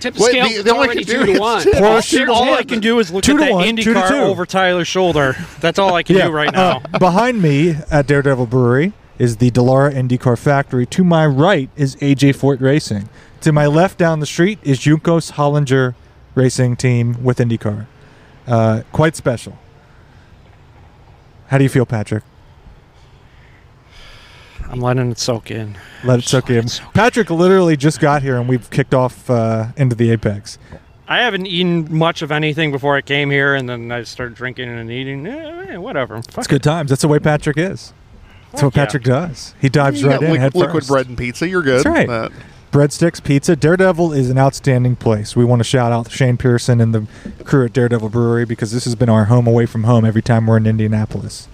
Tip 0.00 0.14
the 0.14 0.22
Wait, 0.22 0.30
scales. 0.30 0.48
the- 0.48 0.54
it's 0.56 0.64
the 0.64 0.70
only 0.72 0.86
already 0.86 1.04
can 1.04 1.14
two 1.14 1.26
to 1.26 1.32
is 1.32 1.40
one. 1.40 1.62
tip. 1.62 1.74
Porsche- 1.74 2.28
All 2.28 2.54
I 2.54 2.62
can 2.64 2.80
do 2.80 2.98
is 2.98 3.12
look 3.12 3.22
Two 3.22 3.32
at 3.32 3.38
to 3.38 3.44
that 3.44 3.52
one, 3.52 3.64
Indy 3.66 3.84
two 3.84 3.92
car 3.94 4.08
two. 4.08 4.14
over 4.16 4.46
Tyler's 4.46 4.88
shoulder. 4.88 5.36
That's 5.60 5.78
all 5.78 5.94
I 5.94 6.02
can 6.02 6.16
do 6.16 6.30
right 6.30 6.48
uh, 6.54 6.80
now. 6.90 6.98
behind 6.98 7.40
me 7.42 7.76
at 7.90 8.06
Daredevil 8.06 8.46
Brewery 8.46 8.94
is 9.18 9.36
the 9.36 9.50
Dallara 9.50 9.92
IndyCar 9.94 10.38
factory. 10.38 10.86
To 10.86 11.04
my 11.04 11.26
right 11.26 11.68
is 11.76 11.94
AJ 11.96 12.30
Foyt 12.36 12.60
Racing. 12.60 13.08
To 13.42 13.52
my 13.52 13.66
left 13.66 13.98
down 13.98 14.18
the 14.20 14.26
street 14.26 14.58
is 14.62 14.80
Juncos 14.80 15.32
Hollinger 15.32 15.94
Racing 16.34 16.76
Team 16.76 17.22
with 17.22 17.38
IndyCar. 17.38 17.86
Uh, 18.46 18.82
quite 18.92 19.16
special. 19.16 19.58
How 21.48 21.58
do 21.58 21.64
you 21.64 21.70
feel, 21.70 21.86
Patrick? 21.86 22.24
I'm 24.68 24.80
letting 24.80 25.10
it 25.10 25.18
soak 25.18 25.50
in. 25.50 25.76
Let 26.04 26.20
it 26.20 26.24
soak 26.24 26.48
in. 26.48 26.66
Patrick 26.94 27.28
literally 27.30 27.76
just 27.76 28.00
got 28.00 28.22
here 28.22 28.38
and 28.38 28.48
we've 28.48 28.70
kicked 28.70 28.94
off 28.94 29.28
uh, 29.28 29.66
into 29.76 29.94
the 29.94 30.10
Apex. 30.10 30.58
I 31.08 31.18
haven't 31.18 31.46
eaten 31.46 31.94
much 31.94 32.22
of 32.22 32.32
anything 32.32 32.70
before 32.72 32.96
I 32.96 33.02
came 33.02 33.30
here, 33.30 33.54
and 33.54 33.68
then 33.68 33.92
I 33.92 34.02
started 34.04 34.34
drinking 34.34 34.70
and 34.70 34.90
eating. 34.90 35.26
Eh, 35.26 35.76
whatever. 35.76 36.16
It's 36.16 36.28
Fuck 36.34 36.48
good 36.48 36.62
times. 36.62 36.88
That's 36.88 37.02
the 37.02 37.08
way 37.08 37.18
Patrick 37.18 37.58
is. 37.58 37.92
That's 38.52 38.62
what 38.62 38.72
Fuck 38.72 38.76
yeah. 38.76 38.84
Patrick 38.86 39.02
does. 39.02 39.54
He 39.60 39.68
dives 39.68 40.00
You 40.00 40.08
right 40.08 40.20
got 40.20 40.28
in 40.30 40.34
liq- 40.36 40.38
head 40.38 40.54
liquid 40.54 40.74
first. 40.84 40.88
bread 40.88 41.08
and 41.08 41.18
pizza. 41.18 41.46
You're 41.46 41.60
good. 41.60 41.84
That's 41.84 41.86
right. 41.86 42.08
Uh, 42.08 42.28
Breadsticks 42.72 43.22
Pizza. 43.22 43.54
Daredevil 43.54 44.14
is 44.14 44.30
an 44.30 44.38
outstanding 44.38 44.96
place. 44.96 45.36
We 45.36 45.44
want 45.44 45.60
to 45.60 45.64
shout 45.64 45.92
out 45.92 46.10
Shane 46.10 46.38
Pearson 46.38 46.80
and 46.80 46.94
the 46.94 47.06
crew 47.44 47.66
at 47.66 47.74
Daredevil 47.74 48.08
Brewery 48.08 48.46
because 48.46 48.72
this 48.72 48.84
has 48.84 48.94
been 48.94 49.10
our 49.10 49.26
home 49.26 49.46
away 49.46 49.66
from 49.66 49.84
home 49.84 50.06
every 50.06 50.22
time 50.22 50.46
we're 50.46 50.56
in 50.56 50.66
Indianapolis. 50.66 51.48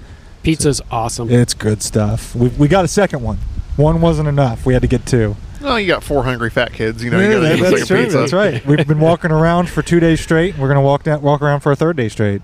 Pizza's 0.44 0.80
awesome. 0.92 1.28
It's 1.28 1.54
good 1.54 1.82
stuff. 1.82 2.36
We, 2.36 2.48
we 2.50 2.68
got 2.68 2.84
a 2.84 2.88
second 2.88 3.22
one. 3.22 3.38
One 3.76 4.00
wasn't 4.00 4.28
enough. 4.28 4.64
We 4.64 4.74
had 4.74 4.82
to 4.82 4.88
get 4.88 5.06
two. 5.06 5.34
no, 5.60 5.74
you 5.74 5.88
got 5.88 6.04
four 6.04 6.22
hungry 6.22 6.50
fat 6.50 6.72
kids. 6.72 7.02
You 7.02 7.10
know, 7.10 7.18
you 7.18 7.24
Yeah, 7.26 7.32
gotta 7.34 7.40
that- 7.48 7.58
eat 7.58 7.60
that's 7.62 7.72
second 7.72 7.86
true. 7.88 8.02
pizza. 8.04 8.18
That's 8.18 8.32
right. 8.32 8.64
We've 8.64 8.86
been 8.86 9.00
walking 9.00 9.32
around 9.32 9.68
for 9.68 9.82
two 9.82 9.98
days 9.98 10.20
straight. 10.20 10.56
We're 10.56 10.68
gonna 10.68 10.82
walk 10.82 11.02
down, 11.02 11.20
walk 11.20 11.42
around 11.42 11.60
for 11.60 11.72
a 11.72 11.76
third 11.76 11.96
day 11.96 12.08
straight. 12.08 12.42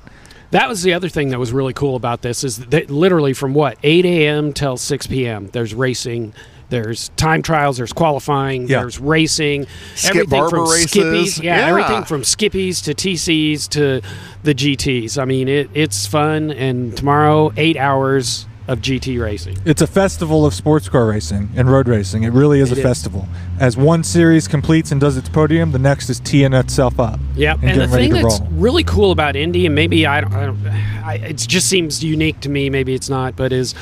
That 0.50 0.68
was 0.68 0.82
the 0.82 0.92
other 0.94 1.08
thing 1.08 1.28
that 1.28 1.38
was 1.38 1.52
really 1.52 1.72
cool 1.72 1.94
about 1.94 2.22
this 2.22 2.42
is 2.42 2.58
that 2.66 2.90
literally 2.90 3.34
from 3.34 3.54
what 3.54 3.78
8 3.84 4.04
a.m. 4.04 4.52
till 4.52 4.76
6 4.76 5.06
p.m. 5.06 5.48
There's 5.52 5.74
racing, 5.74 6.32
there's 6.70 7.10
time 7.16 7.42
trials, 7.42 7.76
there's 7.76 7.92
qualifying, 7.92 8.66
Yeah. 8.68 8.80
there's 8.80 8.98
racing, 8.98 9.66
Skip 9.94 10.10
everything 10.10 10.30
Barber 10.30 10.56
from 10.56 10.70
races. 10.70 10.90
skippies, 10.92 11.42
yeah, 11.42 11.58
Yeah. 11.58 11.66
everything 11.68 12.04
from 12.04 12.22
skippies 12.22 12.82
to 12.84 12.94
TCs 12.94 13.68
to 13.70 14.00
the 14.42 14.54
GTS. 14.54 15.18
I 15.18 15.24
mean, 15.24 15.48
it, 15.48 15.70
it's 15.74 16.06
fun. 16.06 16.50
And 16.50 16.96
tomorrow, 16.96 17.52
eight 17.56 17.76
hours 17.76 18.46
of 18.66 18.80
GT 18.80 19.18
racing. 19.20 19.58
It's 19.66 19.82
a 19.82 19.86
festival 19.86 20.46
of 20.46 20.54
sports 20.54 20.88
car 20.88 21.04
racing 21.08 21.50
and 21.54 21.70
road 21.70 21.86
racing. 21.86 22.22
It 22.22 22.32
really 22.32 22.60
is 22.60 22.72
It 22.72 22.78
a 22.78 22.80
is. 22.80 22.82
festival. 22.82 23.28
As 23.60 23.76
one 23.76 24.02
series 24.02 24.48
completes 24.48 24.90
and 24.90 24.98
does 24.98 25.18
its 25.18 25.28
podium, 25.28 25.72
the 25.72 25.78
next 25.78 26.08
is 26.08 26.18
teeing 26.18 26.54
itself 26.54 26.98
up. 26.98 27.20
Yep. 27.36 27.58
And 27.60 27.70
And, 27.72 27.80
the 27.82 27.88
thing 27.94 28.12
that's 28.14 28.40
roll. 28.40 28.48
really 28.52 28.82
cool 28.82 29.10
about 29.12 29.36
Indy, 29.36 29.66
and 29.66 29.74
maybe 29.74 30.06
I 30.06 30.22
don't, 30.22 30.32
I 30.32 30.46
don't 30.46 30.66
I, 31.04 31.14
it 31.16 31.36
just 31.46 31.68
seems 31.68 32.02
unique 32.02 32.40
to 32.40 32.48
me. 32.48 32.70
Maybe 32.70 32.94
it's 32.94 33.10
not, 33.10 33.36
but 33.36 33.52
is 33.52 33.74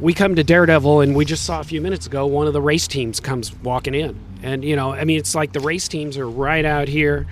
we 0.00 0.14
come 0.14 0.34
to 0.36 0.44
Daredevil, 0.44 1.00
and 1.00 1.14
we 1.16 1.24
just 1.24 1.44
saw 1.44 1.60
a 1.60 1.64
few 1.64 1.80
minutes 1.80 2.06
ago 2.06 2.26
one 2.26 2.46
of 2.46 2.52
the 2.52 2.60
race 2.62 2.86
teams 2.86 3.20
comes 3.20 3.54
walking 3.62 3.94
in, 3.94 4.16
and 4.42 4.64
you 4.64 4.76
know, 4.76 4.92
I 4.92 5.04
mean, 5.04 5.18
it's 5.18 5.34
like 5.34 5.52
the 5.52 5.60
race 5.60 5.88
teams 5.88 6.16
are 6.16 6.28
right 6.28 6.64
out 6.64 6.88
here 6.88 7.26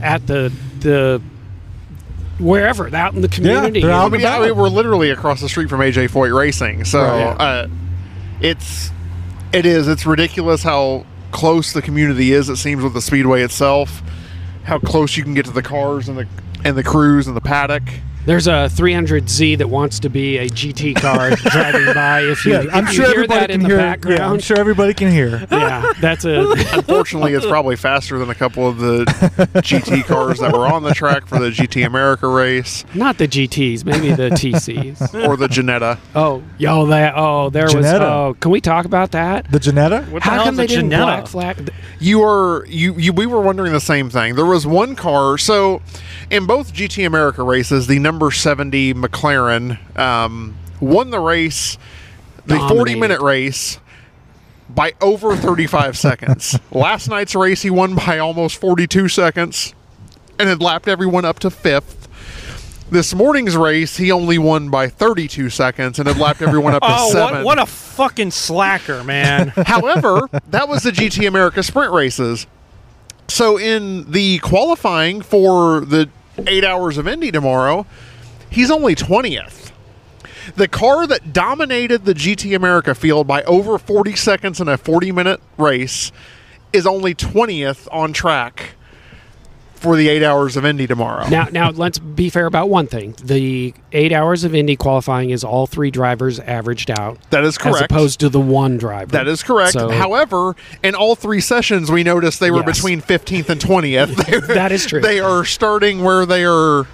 at 0.00 0.26
the 0.26 0.52
the 0.80 1.20
wherever 2.38 2.94
out 2.94 3.14
in 3.14 3.20
the 3.20 3.28
community. 3.28 3.80
they're 3.80 3.90
out 3.90 4.12
I 4.12 4.16
mean, 4.16 4.26
I 4.26 4.40
mean, 4.40 4.56
we're 4.56 4.68
literally 4.68 5.10
across 5.10 5.40
the 5.40 5.48
street 5.48 5.68
from 5.68 5.80
AJ 5.80 6.10
Foyt 6.10 6.36
Racing, 6.36 6.84
so 6.84 7.00
Right. 7.00 7.36
uh, 7.40 7.68
it's 8.40 8.90
it 9.52 9.66
is 9.66 9.86
it's 9.88 10.06
ridiculous 10.06 10.62
how 10.62 11.06
close 11.30 11.72
the 11.72 11.82
community 11.82 12.32
is. 12.32 12.48
It 12.48 12.56
seems 12.56 12.82
with 12.82 12.94
the 12.94 13.02
speedway 13.02 13.42
itself, 13.42 14.02
how 14.64 14.78
close 14.78 15.16
you 15.16 15.22
can 15.22 15.34
get 15.34 15.44
to 15.46 15.52
the 15.52 15.62
cars 15.62 16.08
and 16.08 16.18
the 16.18 16.26
and 16.64 16.76
the 16.76 16.82
crews 16.84 17.26
and 17.26 17.36
the 17.36 17.40
paddock. 17.40 17.82
There's 18.24 18.46
a 18.46 18.68
300Z 18.70 19.58
that 19.58 19.68
wants 19.68 19.98
to 20.00 20.08
be 20.08 20.38
a 20.38 20.48
GT 20.48 20.94
car 20.94 21.30
driving 21.50 21.92
by. 21.92 22.20
If 22.20 22.44
you, 22.46 22.52
Yeah, 22.52 22.64
I'm 22.72 22.84
if 22.86 22.92
sure 22.92 23.06
you 23.06 23.10
hear 23.10 23.14
everybody 23.24 23.40
that 23.40 23.46
can 23.50 23.54
in 23.54 23.62
the 23.62 23.68
hear. 23.68 23.76
background, 23.78 24.18
Yeah, 24.18 24.30
I'm 24.30 24.38
sure 24.38 24.58
everybody 24.60 24.94
can 24.94 25.10
hear. 25.10 25.44
yeah, 25.50 25.92
that's 26.00 26.24
a 26.24 26.52
Unfortunately, 26.72 27.32
it's 27.32 27.44
probably 27.46 27.74
faster 27.74 28.18
than 28.20 28.30
a 28.30 28.34
couple 28.34 28.68
of 28.68 28.78
the 28.78 29.04
GT 29.56 30.04
cars 30.04 30.38
that 30.38 30.52
were 30.52 30.66
on 30.68 30.84
the 30.84 30.94
track 30.94 31.26
for 31.26 31.40
the 31.40 31.50
GT 31.50 31.84
America 31.84 32.28
race 32.28 32.84
not 32.94 33.18
the 33.18 33.26
GTs, 33.26 33.84
maybe 33.84 34.12
the 34.12 34.30
TCs. 34.30 35.26
or 35.28 35.36
the 35.36 35.48
Ginetta. 35.48 35.98
Oh, 36.14 36.42
yo, 36.58 36.86
that. 36.86 37.14
Oh, 37.16 37.50
there 37.50 37.64
was. 37.64 37.74
Ginetta. 37.74 38.00
Oh, 38.02 38.36
can 38.38 38.52
we 38.52 38.60
talk 38.60 38.84
about 38.84 39.10
that? 39.12 39.50
The 39.50 39.58
Ginetta. 39.58 40.08
What 40.10 40.22
How 40.22 40.34
hell 40.34 40.44
come 40.44 40.54
is 40.54 40.58
they 40.58 40.64
a 40.64 40.68
didn't 40.68 40.90
black 40.90 41.26
flag? 41.26 41.72
You 41.98 42.22
are 42.22 42.64
you, 42.66 42.94
you 42.94 43.12
we 43.12 43.26
were 43.26 43.40
wondering 43.40 43.72
the 43.72 43.80
same 43.80 44.10
thing. 44.10 44.36
There 44.36 44.46
was 44.46 44.64
one 44.66 44.94
car 44.94 45.38
so 45.38 45.82
in 46.30 46.46
both 46.46 46.72
GT 46.72 47.04
America 47.06 47.42
races, 47.42 47.86
the 47.88 47.98
number 47.98 48.11
70 48.30 48.94
McLaren 48.94 49.98
um, 49.98 50.56
won 50.80 51.10
the 51.10 51.20
race, 51.20 51.78
the 52.46 52.58
40 52.58 52.94
minute 52.96 53.20
race 53.20 53.78
by 54.68 54.92
over 55.00 55.36
35 55.36 55.96
seconds. 55.98 56.58
Last 56.70 57.08
night's 57.08 57.34
race 57.34 57.62
he 57.62 57.70
won 57.70 57.94
by 57.94 58.18
almost 58.18 58.56
42 58.58 59.08
seconds 59.08 59.74
and 60.38 60.48
had 60.48 60.60
lapped 60.62 60.88
everyone 60.88 61.24
up 61.24 61.38
to 61.40 61.48
5th. 61.48 62.08
This 62.90 63.14
morning's 63.14 63.56
race, 63.56 63.96
he 63.96 64.12
only 64.12 64.36
won 64.36 64.68
by 64.68 64.88
32 64.88 65.48
seconds 65.50 65.98
and 65.98 66.06
had 66.06 66.18
lapped 66.18 66.42
everyone 66.42 66.74
up 66.74 66.82
to 66.82 66.88
Oh, 66.90 67.10
seven. 67.10 67.36
what, 67.36 67.44
what 67.44 67.58
a 67.58 67.66
fucking 67.66 68.30
slacker, 68.32 69.02
man. 69.02 69.48
However, 69.56 70.28
that 70.50 70.68
was 70.68 70.82
the 70.82 70.90
GT 70.90 71.26
America 71.26 71.62
sprint 71.62 71.92
races. 71.92 72.46
So 73.28 73.58
in 73.58 74.10
the 74.10 74.38
qualifying 74.40 75.22
for 75.22 75.80
the 75.80 76.10
eight 76.46 76.64
hours 76.64 76.98
of 76.98 77.06
Indy 77.06 77.30
tomorrow, 77.30 77.86
he's 78.50 78.70
only 78.70 78.94
20th. 78.94 79.72
The 80.56 80.68
car 80.68 81.06
that 81.06 81.32
dominated 81.32 82.04
the 82.04 82.14
GT 82.14 82.56
America 82.56 82.94
field 82.94 83.26
by 83.26 83.42
over 83.44 83.78
40 83.78 84.16
seconds 84.16 84.60
in 84.60 84.68
a 84.68 84.76
40 84.76 85.12
minute 85.12 85.40
race 85.56 86.10
is 86.72 86.86
only 86.86 87.14
20th 87.14 87.86
on 87.92 88.12
track 88.12 88.74
for 89.82 89.96
the 89.96 90.08
eight 90.08 90.22
hours 90.22 90.56
of 90.56 90.64
Indy 90.64 90.86
tomorrow. 90.86 91.28
Now, 91.28 91.48
now 91.50 91.70
let's 91.70 91.98
be 91.98 92.30
fair 92.30 92.46
about 92.46 92.68
one 92.70 92.86
thing. 92.86 93.14
The 93.22 93.74
eight 93.92 94.12
hours 94.12 94.44
of 94.44 94.54
Indy 94.54 94.76
qualifying 94.76 95.30
is 95.30 95.42
all 95.44 95.66
three 95.66 95.90
drivers 95.90 96.38
averaged 96.40 96.90
out, 96.90 97.18
that 97.30 97.44
is 97.44 97.58
correct. 97.58 97.76
as 97.76 97.82
opposed 97.82 98.20
to 98.20 98.28
the 98.28 98.40
one 98.40 98.78
driver. 98.78 99.10
That 99.12 99.28
is 99.28 99.42
correct. 99.42 99.72
So- 99.72 99.90
However, 99.90 100.54
in 100.82 100.94
all 100.94 101.14
three 101.16 101.40
sessions, 101.40 101.90
we 101.90 102.02
noticed 102.04 102.40
they 102.40 102.50
were 102.50 102.62
Yes. 102.64 102.76
between 102.76 103.00
15th 103.02 103.48
and 103.50 103.60
20th. 103.60 104.14
They're- 104.26 104.40
That 104.54 104.72
is 104.72 104.86
true. 104.86 105.00
They 105.00 105.18
are 105.20 105.44
starting 105.44 106.02
where 106.04 106.24
they 106.26 106.44
are, 106.44 106.86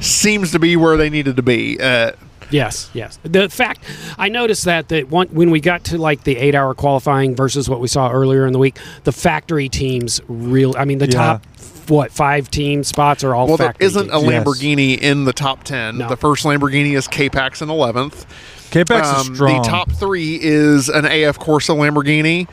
seems 0.00 0.52
to 0.52 0.58
be 0.58 0.76
where 0.76 0.96
they 0.96 1.10
needed 1.10 1.36
to 1.36 1.42
be. 1.42 1.78
Uh, 1.80 2.12
Yes, 2.50 2.90
yes. 2.92 3.18
The 3.22 3.48
fact 3.48 3.82
I 4.18 4.28
noticed 4.28 4.66
that 4.66 4.88
that 4.90 5.08
one, 5.08 5.28
when 5.28 5.50
we 5.50 5.58
got 5.58 5.84
to 5.84 5.96
like 5.96 6.24
the 6.24 6.36
eight-hour 6.36 6.74
qualifying 6.74 7.34
versus 7.34 7.66
what 7.66 7.80
we 7.80 7.88
saw 7.88 8.10
earlier 8.10 8.46
in 8.46 8.52
the 8.52 8.58
week, 8.58 8.76
the 9.04 9.12
factory 9.12 9.70
teams 9.70 10.20
real. 10.28 10.74
I 10.76 10.84
mean, 10.84 10.98
the 10.98 11.06
Yeah. 11.06 11.12
top 11.12 11.46
what 11.90 12.10
five 12.12 12.50
team 12.50 12.84
spots 12.84 13.24
are 13.24 13.34
all 13.34 13.46
well, 13.48 13.56
there 13.56 13.68
factory 13.68 13.86
isn't 13.86 14.10
a 14.10 14.18
teams. 14.18 14.24
Yes. 14.30 14.44
Lamborghini 14.44 14.98
in 14.98 15.24
the 15.24 15.32
top 15.32 15.64
10. 15.64 15.98
No. 15.98 16.08
The 16.08 16.16
first 16.16 16.44
Lamborghini 16.44 16.96
is 16.96 17.08
K-Pax 17.08 17.62
in 17.62 17.68
11th. 17.68 18.26
K-Pax 18.70 19.08
is 19.22 19.28
Um, 19.28 19.34
strong. 19.34 19.62
The 19.62 19.68
top 19.68 19.92
three 19.92 20.38
is 20.40 20.88
an 20.88 21.04
AF 21.04 21.38
Corse 21.38 21.68
Lamborghini, 21.68 22.48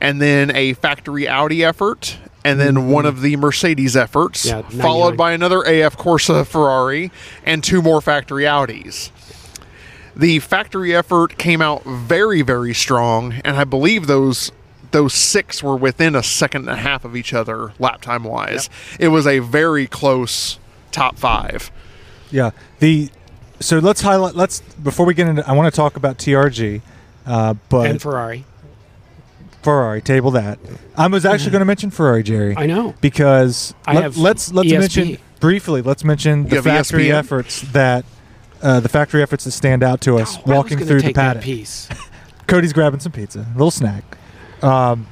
and 0.00 0.20
then 0.20 0.54
a 0.54 0.74
factory 0.74 1.26
Audi 1.28 1.64
effort, 1.64 2.18
and 2.44 2.60
then 2.60 2.88
one 2.88 3.06
of 3.06 3.20
the 3.22 3.36
Mercedes 3.36 3.96
efforts, 3.96 4.44
Yeah, 4.44 4.62
followed 4.62 5.16
by 5.16 5.32
another 5.32 5.62
AF 5.62 5.96
Corse 5.96 6.26
Ferrari, 6.26 7.10
and 7.44 7.64
two 7.64 7.80
more 7.82 8.00
factory 8.00 8.44
Audis. 8.44 9.10
The 10.14 10.40
factory 10.40 10.94
effort 10.94 11.38
came 11.38 11.62
out 11.62 11.84
very, 11.84 12.42
very 12.42 12.74
strong, 12.74 13.34
and 13.44 13.56
I 13.56 13.64
believe 13.64 14.06
those 14.06 14.50
those 14.90 15.12
six 15.14 15.62
were 15.62 15.76
within 15.76 16.14
a 16.14 16.22
second 16.22 16.62
and 16.68 16.70
a 16.70 16.82
half 16.82 17.04
of 17.04 17.14
each 17.16 17.32
other 17.34 17.72
lap 17.78 18.00
time 18.00 18.24
wise. 18.24 18.70
It 18.98 19.08
was 19.08 19.26
a 19.26 19.38
very 19.40 19.86
close 19.86 20.58
top 20.90 21.16
five. 21.18 21.70
Yeah. 22.30 22.50
The 22.78 23.10
so 23.60 23.78
let's 23.78 24.00
highlight. 24.02 24.34
Let's 24.34 24.60
before 24.60 25.04
we 25.06 25.14
get 25.14 25.28
into. 25.28 25.48
I 25.48 25.52
want 25.52 25.72
to 25.72 25.76
talk 25.76 25.96
about 25.96 26.18
TRG, 26.18 26.80
uh, 27.26 27.54
but 27.68 27.90
and 27.90 28.00
Ferrari. 28.02 28.44
Ferrari. 29.62 30.00
Table 30.00 30.30
that. 30.32 30.58
I 30.96 31.06
was 31.08 31.24
actually 31.24 31.50
going 31.50 31.60
to 31.60 31.66
mention 31.66 31.90
Ferrari, 31.90 32.22
Jerry. 32.22 32.54
I 32.56 32.66
know. 32.66 32.94
because 33.00 33.74
I 33.86 33.94
let, 33.94 34.02
have 34.04 34.16
let's 34.16 34.52
let's 34.52 34.68
ESP. 34.70 34.78
mention 34.78 35.18
briefly. 35.40 35.82
Let's 35.82 36.04
mention 36.04 36.44
You 36.44 36.50
the 36.50 36.62
factory 36.62 37.06
ESPN? 37.06 37.14
efforts 37.14 37.60
that 37.72 38.04
uh, 38.62 38.80
the 38.80 38.88
factory 38.88 39.22
efforts 39.22 39.44
that 39.44 39.50
stand 39.52 39.82
out 39.82 40.00
to 40.02 40.18
us 40.18 40.36
Oh, 40.36 40.38
I 40.38 40.42
was 40.42 40.56
walking 40.56 40.78
gonna 40.78 40.86
through 40.86 41.00
the 41.00 41.06
take 41.08 41.16
that 41.16 41.22
paddock. 41.34 41.42
piece. 41.44 41.88
Cody's 42.46 42.72
grabbing 42.72 43.00
some 43.00 43.12
pizza, 43.12 43.40
a 43.40 43.52
little 43.52 43.70
snack. 43.70 44.17
Um, 44.62 45.06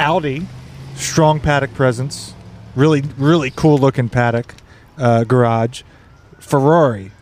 Audi, 0.00 0.46
strong 0.94 1.40
paddock 1.40 1.74
presence, 1.74 2.34
really 2.74 3.02
really 3.16 3.50
cool 3.50 3.78
looking 3.78 4.08
paddock 4.08 4.54
uh, 4.96 5.24
garage. 5.24 5.82
Ferrari, 6.38 7.12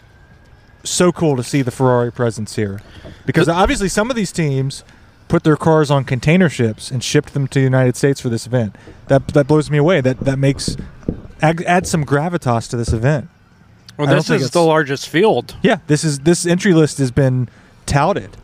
so 0.84 1.10
cool 1.10 1.36
to 1.36 1.42
see 1.42 1.62
the 1.62 1.70
Ferrari 1.70 2.12
presence 2.12 2.56
here, 2.56 2.80
because 3.24 3.48
obviously 3.48 3.88
some 3.88 4.10
of 4.10 4.16
these 4.16 4.30
teams 4.30 4.84
put 5.28 5.42
their 5.42 5.56
cars 5.56 5.90
on 5.90 6.04
container 6.04 6.48
ships 6.48 6.90
and 6.90 7.02
shipped 7.02 7.34
them 7.34 7.48
to 7.48 7.58
the 7.58 7.64
United 7.64 7.96
States 7.96 8.20
for 8.20 8.28
this 8.28 8.46
event. 8.46 8.76
That 9.08 9.28
that 9.28 9.46
blows 9.48 9.70
me 9.70 9.78
away. 9.78 10.00
That 10.00 10.20
that 10.20 10.38
makes 10.38 10.76
add, 11.42 11.62
add 11.62 11.86
some 11.86 12.04
gravitas 12.04 12.68
to 12.70 12.76
this 12.76 12.92
event. 12.92 13.28
Well, 13.96 14.06
this 14.06 14.28
is 14.28 14.50
the 14.50 14.62
largest 14.62 15.08
field. 15.08 15.56
Yeah, 15.62 15.78
this 15.86 16.04
is 16.04 16.20
this 16.20 16.46
entry 16.46 16.74
list 16.74 16.98
has 16.98 17.10
been 17.10 17.48
touted. 17.86 18.36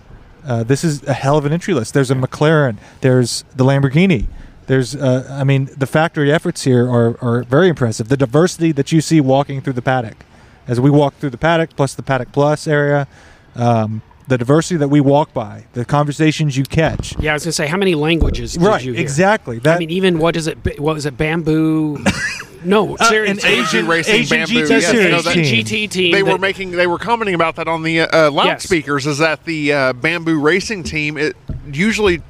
Uh, 0.47 0.63
this 0.63 0.85
is 0.85 1.03
a 1.05 1.13
hell 1.13 1.37
of 1.37 1.45
an 1.45 1.53
entry 1.53 1.75
list. 1.75 1.95
There's 1.95 2.11
a 2.11 2.15
McLaren. 2.15 2.77
There's 3.01 3.45
the 3.55 3.65
Lamborghini. 3.65 4.27
There's, 4.67 4.95
uh, 4.95 5.27
I 5.31 5.45
mean, 5.45 5.69
the 5.77 5.87
factory 5.87 6.33
efforts 6.33 6.63
here 6.65 6.89
are, 6.89 7.17
are 7.21 7.43
very 7.45 7.69
impressive. 7.69 8.09
The 8.09 8.17
diversity 8.17 8.73
that 8.73 8.93
you 8.93 9.01
see 9.01 9.21
walking 9.21 9.61
through 9.61 9.73
the 9.75 9.83
paddock, 9.83 10.25
as 10.67 10.81
we 10.81 10.91
walk 10.91 11.15
through 11.17 11.31
the 11.31 11.39
paddock, 11.39 11.77
plus 11.77 11.95
the 11.95 12.03
paddock 12.03 12.33
plus 12.33 12.67
area, 12.67 13.09
um, 13.57 14.03
the 14.29 14.39
diversity 14.39 14.77
that 14.77 14.89
we 14.89 15.01
walk 15.01 15.33
by, 15.33 15.65
the 15.73 15.85
conversations 15.85 16.57
you 16.57 16.65
catch. 16.65 17.19
Yeah, 17.19 17.33
I 17.33 17.35
was 17.35 17.45
gonna 17.45 17.53
say, 17.53 17.67
how 17.67 17.77
many 17.77 17.95
languages 17.95 18.55
did 18.55 18.63
right, 18.63 18.87
exactly. 18.87 19.59
That 19.59 19.77
I 19.77 19.79
mean, 19.81 19.91
even 19.91 20.19
what 20.19 20.37
is 20.37 20.47
it? 20.47 20.81
What 20.81 20.95
was 20.95 21.07
it? 21.07 21.17
Bamboo? 21.17 22.03
no, 22.65 22.97
Uh, 22.97 23.05
seriously. 23.09 23.53
an 23.55 23.61
Asian 23.61 23.87
Racing 23.87 24.15
Asian 24.15 24.39
Bamboo, 24.39 24.55
GT 24.67 24.69
yes, 24.71 24.87
series 24.91 25.11
no, 25.11 25.23
that- 25.23 25.35
team. 25.35 25.45
GT 25.65 25.91
team. 25.91 26.13
they 26.13 26.23
were 26.23 26.39
making 26.39 26.73
they 26.73 26.87
were 26.87 26.99
commenting 26.99 27.35
about 27.35 27.57
that 27.57 27.69
on 27.69 27.83
the 27.83 28.01
uh, 28.01 28.31
loudspeakers 28.31 29.07
is 29.07 29.19
that 29.19 29.45
the 29.45 29.73
uh, 29.73 29.93
bamboo 29.95 30.39
racing 30.41 30.83
team 30.83 31.17
it 31.17 31.37
usually 31.73 32.23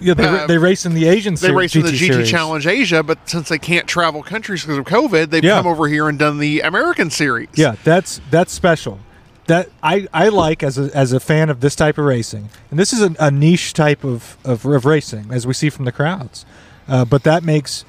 Yeah, 0.00 0.14
they, 0.14 0.24
uh, 0.24 0.46
they 0.46 0.58
race 0.58 0.84
in 0.86 0.94
the 0.94 1.06
Asian 1.06 1.36
series. 1.36 1.40
they 1.40 1.48
ser- 1.48 1.56
race 1.56 1.76
in 1.76 1.82
the 1.82 1.88
GT 1.92 2.08
GT 2.08 2.12
series. 2.14 2.30
Challenge 2.30 2.66
Asia, 2.66 3.02
but 3.02 3.18
since 3.28 3.48
they 3.48 3.58
can't 3.58 3.86
travel 3.86 4.22
countries 4.22 4.62
because 4.62 4.78
of 4.78 4.84
COVID, 4.84 5.30
they've 5.30 5.42
Yeah. 5.44 5.58
come 5.58 5.66
over 5.66 5.88
here 5.88 6.08
and 6.08 6.18
done 6.18 6.38
the 6.38 6.60
American 6.60 7.10
series. 7.10 7.48
Yeah, 7.54 7.76
that's 7.84 8.20
that's 8.30 8.52
special. 8.52 8.98
That 9.46 9.68
I, 9.82 10.08
I 10.14 10.28
like 10.30 10.62
as 10.62 10.78
a, 10.78 10.90
as 10.96 11.12
a 11.12 11.20
fan 11.20 11.50
of 11.50 11.60
this 11.60 11.76
type 11.76 11.98
of 11.98 12.06
racing, 12.06 12.48
and 12.70 12.78
this 12.78 12.94
is 12.94 13.02
a, 13.02 13.14
a 13.20 13.30
niche 13.30 13.74
type 13.74 14.02
of, 14.02 14.38
of, 14.42 14.64
of 14.64 14.86
racing, 14.86 15.26
as 15.30 15.46
we 15.46 15.52
see 15.52 15.68
from 15.68 15.84
the 15.84 15.92
crowds. 15.92 16.46
Uh, 16.88 17.04
but 17.04 17.24
that 17.24 17.44
makes 17.44 17.84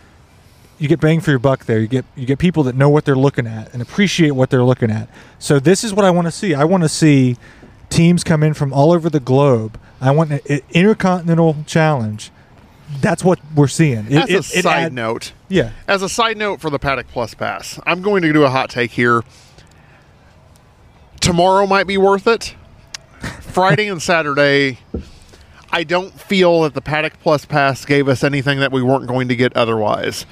you 0.79 0.87
get 0.87 0.99
bang 0.99 1.19
for 1.21 1.29
your 1.31 1.39
buck 1.39 1.65
there. 1.65 1.79
You 1.79 1.87
get 1.87 2.05
you 2.15 2.25
get 2.25 2.39
people 2.39 2.63
that 2.63 2.75
know 2.75 2.89
what 2.89 3.05
they're 3.05 3.15
looking 3.15 3.47
at 3.47 3.71
and 3.73 3.81
appreciate 3.81 4.31
what 4.31 4.49
they're 4.49 4.63
looking 4.63 4.91
at. 4.91 5.07
So 5.39 5.59
this 5.59 5.83
is 5.83 5.93
what 5.93 6.05
I 6.05 6.11
want 6.11 6.27
to 6.27 6.31
see. 6.31 6.53
I 6.53 6.63
want 6.65 6.83
to 6.83 6.89
see 6.89 7.37
teams 7.89 8.23
come 8.23 8.43
in 8.43 8.53
from 8.53 8.73
all 8.73 8.91
over 8.91 9.09
the 9.09 9.19
globe. 9.19 9.79
I 10.01 10.11
want 10.11 10.31
an 10.31 10.59
intercontinental 10.71 11.57
challenge. 11.65 12.31
That's 13.01 13.23
what 13.23 13.39
we're 13.55 13.67
seeing. 13.67 14.05
It- 14.11 14.17
As 14.17 14.29
a 14.29 14.33
it- 14.33 14.57
it 14.59 14.63
side 14.63 14.83
add- 14.85 14.93
note, 14.93 15.31
yeah, 15.49 15.71
as 15.87 16.01
a 16.03 16.09
side 16.09 16.37
note 16.37 16.61
for 16.61 16.69
the 16.69 16.77
Paddock 16.77 17.07
Plus 17.07 17.33
Pass, 17.33 17.79
I'm 17.85 18.01
going 18.01 18.21
to 18.23 18.31
do 18.33 18.43
a 18.43 18.49
hot 18.49 18.69
take 18.69 18.91
here. 18.91 19.23
Tomorrow 21.19 21.65
might 21.65 21.87
be 21.87 21.97
worth 21.97 22.27
it. 22.27 22.55
Friday 23.41 23.87
and 23.87 24.01
Saturday, 24.01 24.79
I 25.71 25.83
don't 25.83 26.13
feel 26.19 26.61
that 26.61 26.73
the 26.73 26.81
Paddock 26.81 27.13
Plus 27.21 27.45
Pass 27.45 27.85
gave 27.85 28.07
us 28.07 28.23
anything 28.23 28.59
that 28.59 28.71
we 28.71 28.83
weren't 28.83 29.07
going 29.07 29.27
to 29.29 29.35
get 29.35 29.55
otherwise. 29.57 30.25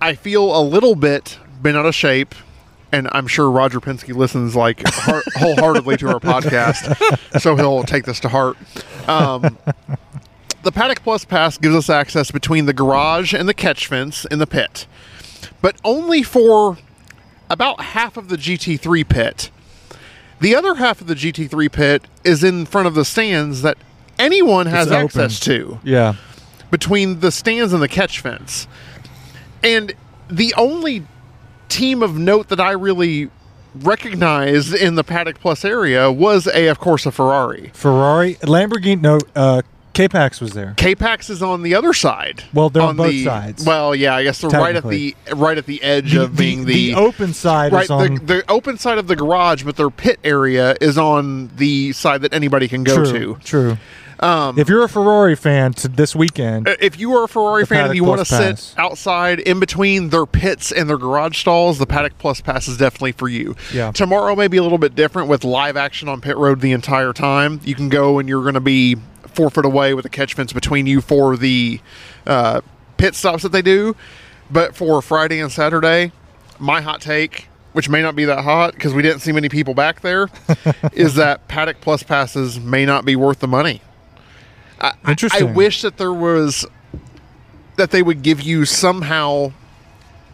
I 0.00 0.14
feel 0.14 0.56
a 0.56 0.62
little 0.62 0.94
bit 0.94 1.38
been 1.62 1.76
out 1.76 1.86
of 1.86 1.94
shape, 1.94 2.34
and 2.92 3.08
I'm 3.12 3.26
sure 3.26 3.50
Roger 3.50 3.80
Penske 3.80 4.14
listens 4.14 4.54
like 4.54 4.82
heart, 4.86 5.24
wholeheartedly 5.36 5.96
to 5.98 6.08
our 6.08 6.20
podcast, 6.20 7.40
so 7.40 7.56
he'll 7.56 7.82
take 7.84 8.04
this 8.04 8.20
to 8.20 8.28
heart. 8.28 8.56
Um, 9.08 9.58
the 10.62 10.72
Paddock 10.72 11.02
Plus 11.02 11.24
Pass 11.24 11.58
gives 11.58 11.74
us 11.74 11.90
access 11.90 12.30
between 12.30 12.66
the 12.66 12.72
garage 12.72 13.34
and 13.34 13.48
the 13.48 13.54
catch 13.54 13.86
fence 13.86 14.24
in 14.26 14.38
the 14.38 14.46
pit, 14.46 14.86
but 15.60 15.76
only 15.84 16.22
for 16.22 16.78
about 17.50 17.80
half 17.80 18.16
of 18.16 18.28
the 18.28 18.36
GT3 18.36 19.08
pit. 19.08 19.50
The 20.40 20.54
other 20.54 20.74
half 20.74 21.00
of 21.00 21.06
the 21.06 21.14
GT3 21.14 21.72
pit 21.72 22.04
is 22.24 22.44
in 22.44 22.66
front 22.66 22.86
of 22.86 22.94
the 22.94 23.04
stands 23.04 23.62
that 23.62 23.78
anyone 24.18 24.66
has 24.66 24.90
access 24.90 25.40
to 25.40 25.78
yeah. 25.82 26.14
between 26.70 27.20
the 27.20 27.30
stands 27.30 27.72
and 27.72 27.82
the 27.82 27.88
catch 27.88 28.20
fence. 28.20 28.66
And 29.64 29.94
the 30.28 30.54
only 30.56 31.06
team 31.68 32.02
of 32.02 32.16
note 32.16 32.48
that 32.48 32.60
I 32.60 32.72
really 32.72 33.30
recognized 33.74 34.74
in 34.74 34.94
the 34.94 35.02
Paddock 35.02 35.40
Plus 35.40 35.64
area 35.64 36.10
was 36.12 36.46
a, 36.46 36.68
of 36.68 36.78
course, 36.78 37.06
a 37.06 37.10
Ferrari. 37.10 37.70
Ferrari, 37.74 38.34
Lamborghini. 38.36 39.00
No, 39.00 39.18
uh, 39.34 39.62
K-Pax 39.94 40.40
was 40.40 40.52
there. 40.52 40.74
K-Pax 40.76 41.30
is 41.30 41.40
on 41.40 41.62
the 41.62 41.74
other 41.74 41.92
side. 41.92 42.42
Well, 42.52 42.68
they're 42.68 42.82
on 42.82 42.96
both 42.96 43.10
the- 43.10 43.24
sides. 43.24 43.64
Well, 43.64 43.94
yeah, 43.94 44.16
I 44.16 44.24
guess 44.24 44.40
they're 44.40 44.50
right 44.50 44.74
at 44.74 44.88
the 44.88 45.16
right 45.32 45.56
at 45.56 45.66
the 45.66 45.82
edge 45.82 46.14
of 46.14 46.36
being 46.36 46.64
the, 46.64 46.94
open 46.94 47.32
side 47.32 47.72
right 47.72 47.84
is 47.84 47.90
on 47.90 48.14
the, 48.16 48.20
the 48.20 48.50
open 48.50 48.76
side 48.76 48.98
of 48.98 49.06
the 49.06 49.14
garage, 49.16 49.62
but 49.62 49.76
their 49.76 49.90
pit 49.90 50.18
area 50.24 50.76
is 50.80 50.98
on 50.98 51.48
the 51.56 51.92
side 51.92 52.22
that 52.22 52.34
anybody 52.34 52.66
can 52.66 52.82
go 52.82 53.04
true, 53.04 53.12
to. 53.12 53.40
True. 53.44 53.78
Um, 54.24 54.58
If 54.58 54.70
you're 54.70 54.82
a 54.84 54.88
Ferrari 54.88 55.36
fan 55.36 55.74
to 55.74 55.88
this 55.88 56.16
weekend, 56.16 56.66
Uh, 56.66 56.76
if 56.80 56.98
you 56.98 57.14
are 57.14 57.24
a 57.24 57.28
Ferrari 57.28 57.66
fan 57.66 57.86
and 57.86 57.94
you 57.94 58.04
want 58.04 58.20
to 58.20 58.24
Plus 58.24 58.60
sit 58.62 58.74
outside 58.78 59.38
in 59.40 59.60
between 59.60 60.08
their 60.08 60.24
pits 60.24 60.72
and 60.72 60.88
their 60.88 60.96
garage 60.96 61.38
stalls, 61.38 61.78
the 61.78 61.86
Paddock 61.86 62.16
Plus 62.18 62.40
Pass 62.40 62.66
is 62.66 62.78
definitely 62.78 63.12
for 63.12 63.28
you. 63.28 63.54
Yeah. 63.72 63.92
Tomorrow 63.92 64.34
may 64.34 64.48
be 64.48 64.56
a 64.56 64.62
little 64.62 64.78
bit 64.78 64.94
different 64.94 65.28
with 65.28 65.44
live 65.44 65.76
action 65.76 66.08
on 66.08 66.22
pit 66.22 66.38
road 66.38 66.62
the 66.62 66.72
entire 66.72 67.12
time. 67.12 67.60
You 67.64 67.74
can 67.74 67.90
go 67.90 68.18
and 68.18 68.26
you're 68.26 68.42
going 68.42 68.54
to 68.54 68.60
be 68.60 68.96
four 69.34 69.50
foot 69.50 69.66
away 69.66 69.92
with 69.92 70.06
a 70.06 70.08
catch 70.08 70.32
fence 70.32 70.52
between 70.54 70.86
you 70.86 71.02
for 71.02 71.36
the 71.36 71.80
uh, 72.26 72.62
pit 72.96 73.14
stops 73.14 73.42
that 73.42 73.52
they 73.52 73.62
do. 73.62 73.94
But 74.50 74.74
for 74.74 75.02
Friday 75.02 75.38
and 75.40 75.52
Saturday, 75.52 76.12
my 76.58 76.80
hot 76.80 77.02
take, 77.02 77.48
which 77.72 77.90
may 77.90 78.00
not 78.00 78.16
be 78.16 78.24
that 78.24 78.42
hot 78.44 78.72
because 78.72 78.94
we 78.94 79.02
didn't 79.02 79.20
see 79.20 79.32
many 79.32 79.50
people 79.50 79.74
back 79.74 80.00
there, 80.00 80.28
is 80.94 81.16
that 81.16 81.46
Paddock 81.48 81.82
Plus 81.82 82.02
passes 82.02 82.58
may 82.58 82.86
not 82.86 83.04
be 83.04 83.16
worth 83.16 83.40
the 83.40 83.48
money. 83.48 83.82
I, 84.80 84.92
I- 85.32 85.42
wish 85.44 85.82
that 85.82 85.96
there 85.96 86.12
was 86.12 86.66
that 87.76 87.90
they 87.90 88.02
would 88.02 88.22
give 88.22 88.40
you 88.40 88.64
somehow 88.64 89.52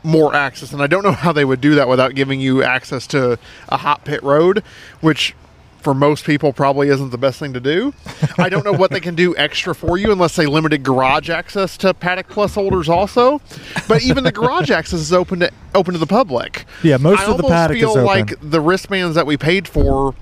more 0.02 0.34
access, 0.34 0.72
and 0.72 0.82
I 0.82 0.86
don't 0.86 1.02
know 1.02 1.12
how 1.24 1.32
they 1.32 1.44
would 1.44 1.60
do 1.60 1.74
that 1.76 1.88
without 1.88 2.14
giving 2.14 2.40
you 2.40 2.62
access 2.62 3.06
to 3.08 3.38
a 3.68 3.76
hot 3.78 4.04
pit 4.04 4.22
road, 4.22 4.62
which 5.00 5.34
for 5.80 5.94
most 5.94 6.26
people 6.26 6.52
probably 6.52 6.88
isn't 6.88 7.08
the 7.08 7.16
best 7.16 7.38
thing 7.38 7.54
to 7.54 7.60
do. 7.60 7.94
I 8.36 8.50
don't 8.50 8.66
know 8.66 8.72
what 8.72 8.90
they 8.90 9.00
can 9.00 9.14
do 9.14 9.34
extra 9.38 9.74
for 9.74 9.96
you 9.96 10.12
unless 10.12 10.36
they 10.36 10.44
limited 10.44 10.82
garage 10.82 11.30
access 11.30 11.78
to 11.78 11.94
Paddock 11.94 12.28
Plus 12.28 12.54
holders 12.54 12.86
also. 12.90 13.40
But 13.88 14.02
even 14.02 14.24
the 14.24 14.32
garage 14.32 14.70
access 14.70 15.00
is 15.00 15.12
open 15.14 15.40
to 15.40 15.50
open 15.74 15.94
to 15.94 15.98
the 15.98 16.06
public. 16.06 16.66
Yeah, 16.82 16.98
most 16.98 17.20
I 17.20 17.30
of 17.30 17.38
the 17.38 17.44
paddock 17.44 17.78
is 17.78 17.82
feel 17.84 17.90
open. 17.92 18.04
like 18.04 18.34
the 18.42 18.60
wristbands 18.60 19.14
that 19.14 19.24
we 19.26 19.38
paid 19.38 19.66
for 19.66 20.14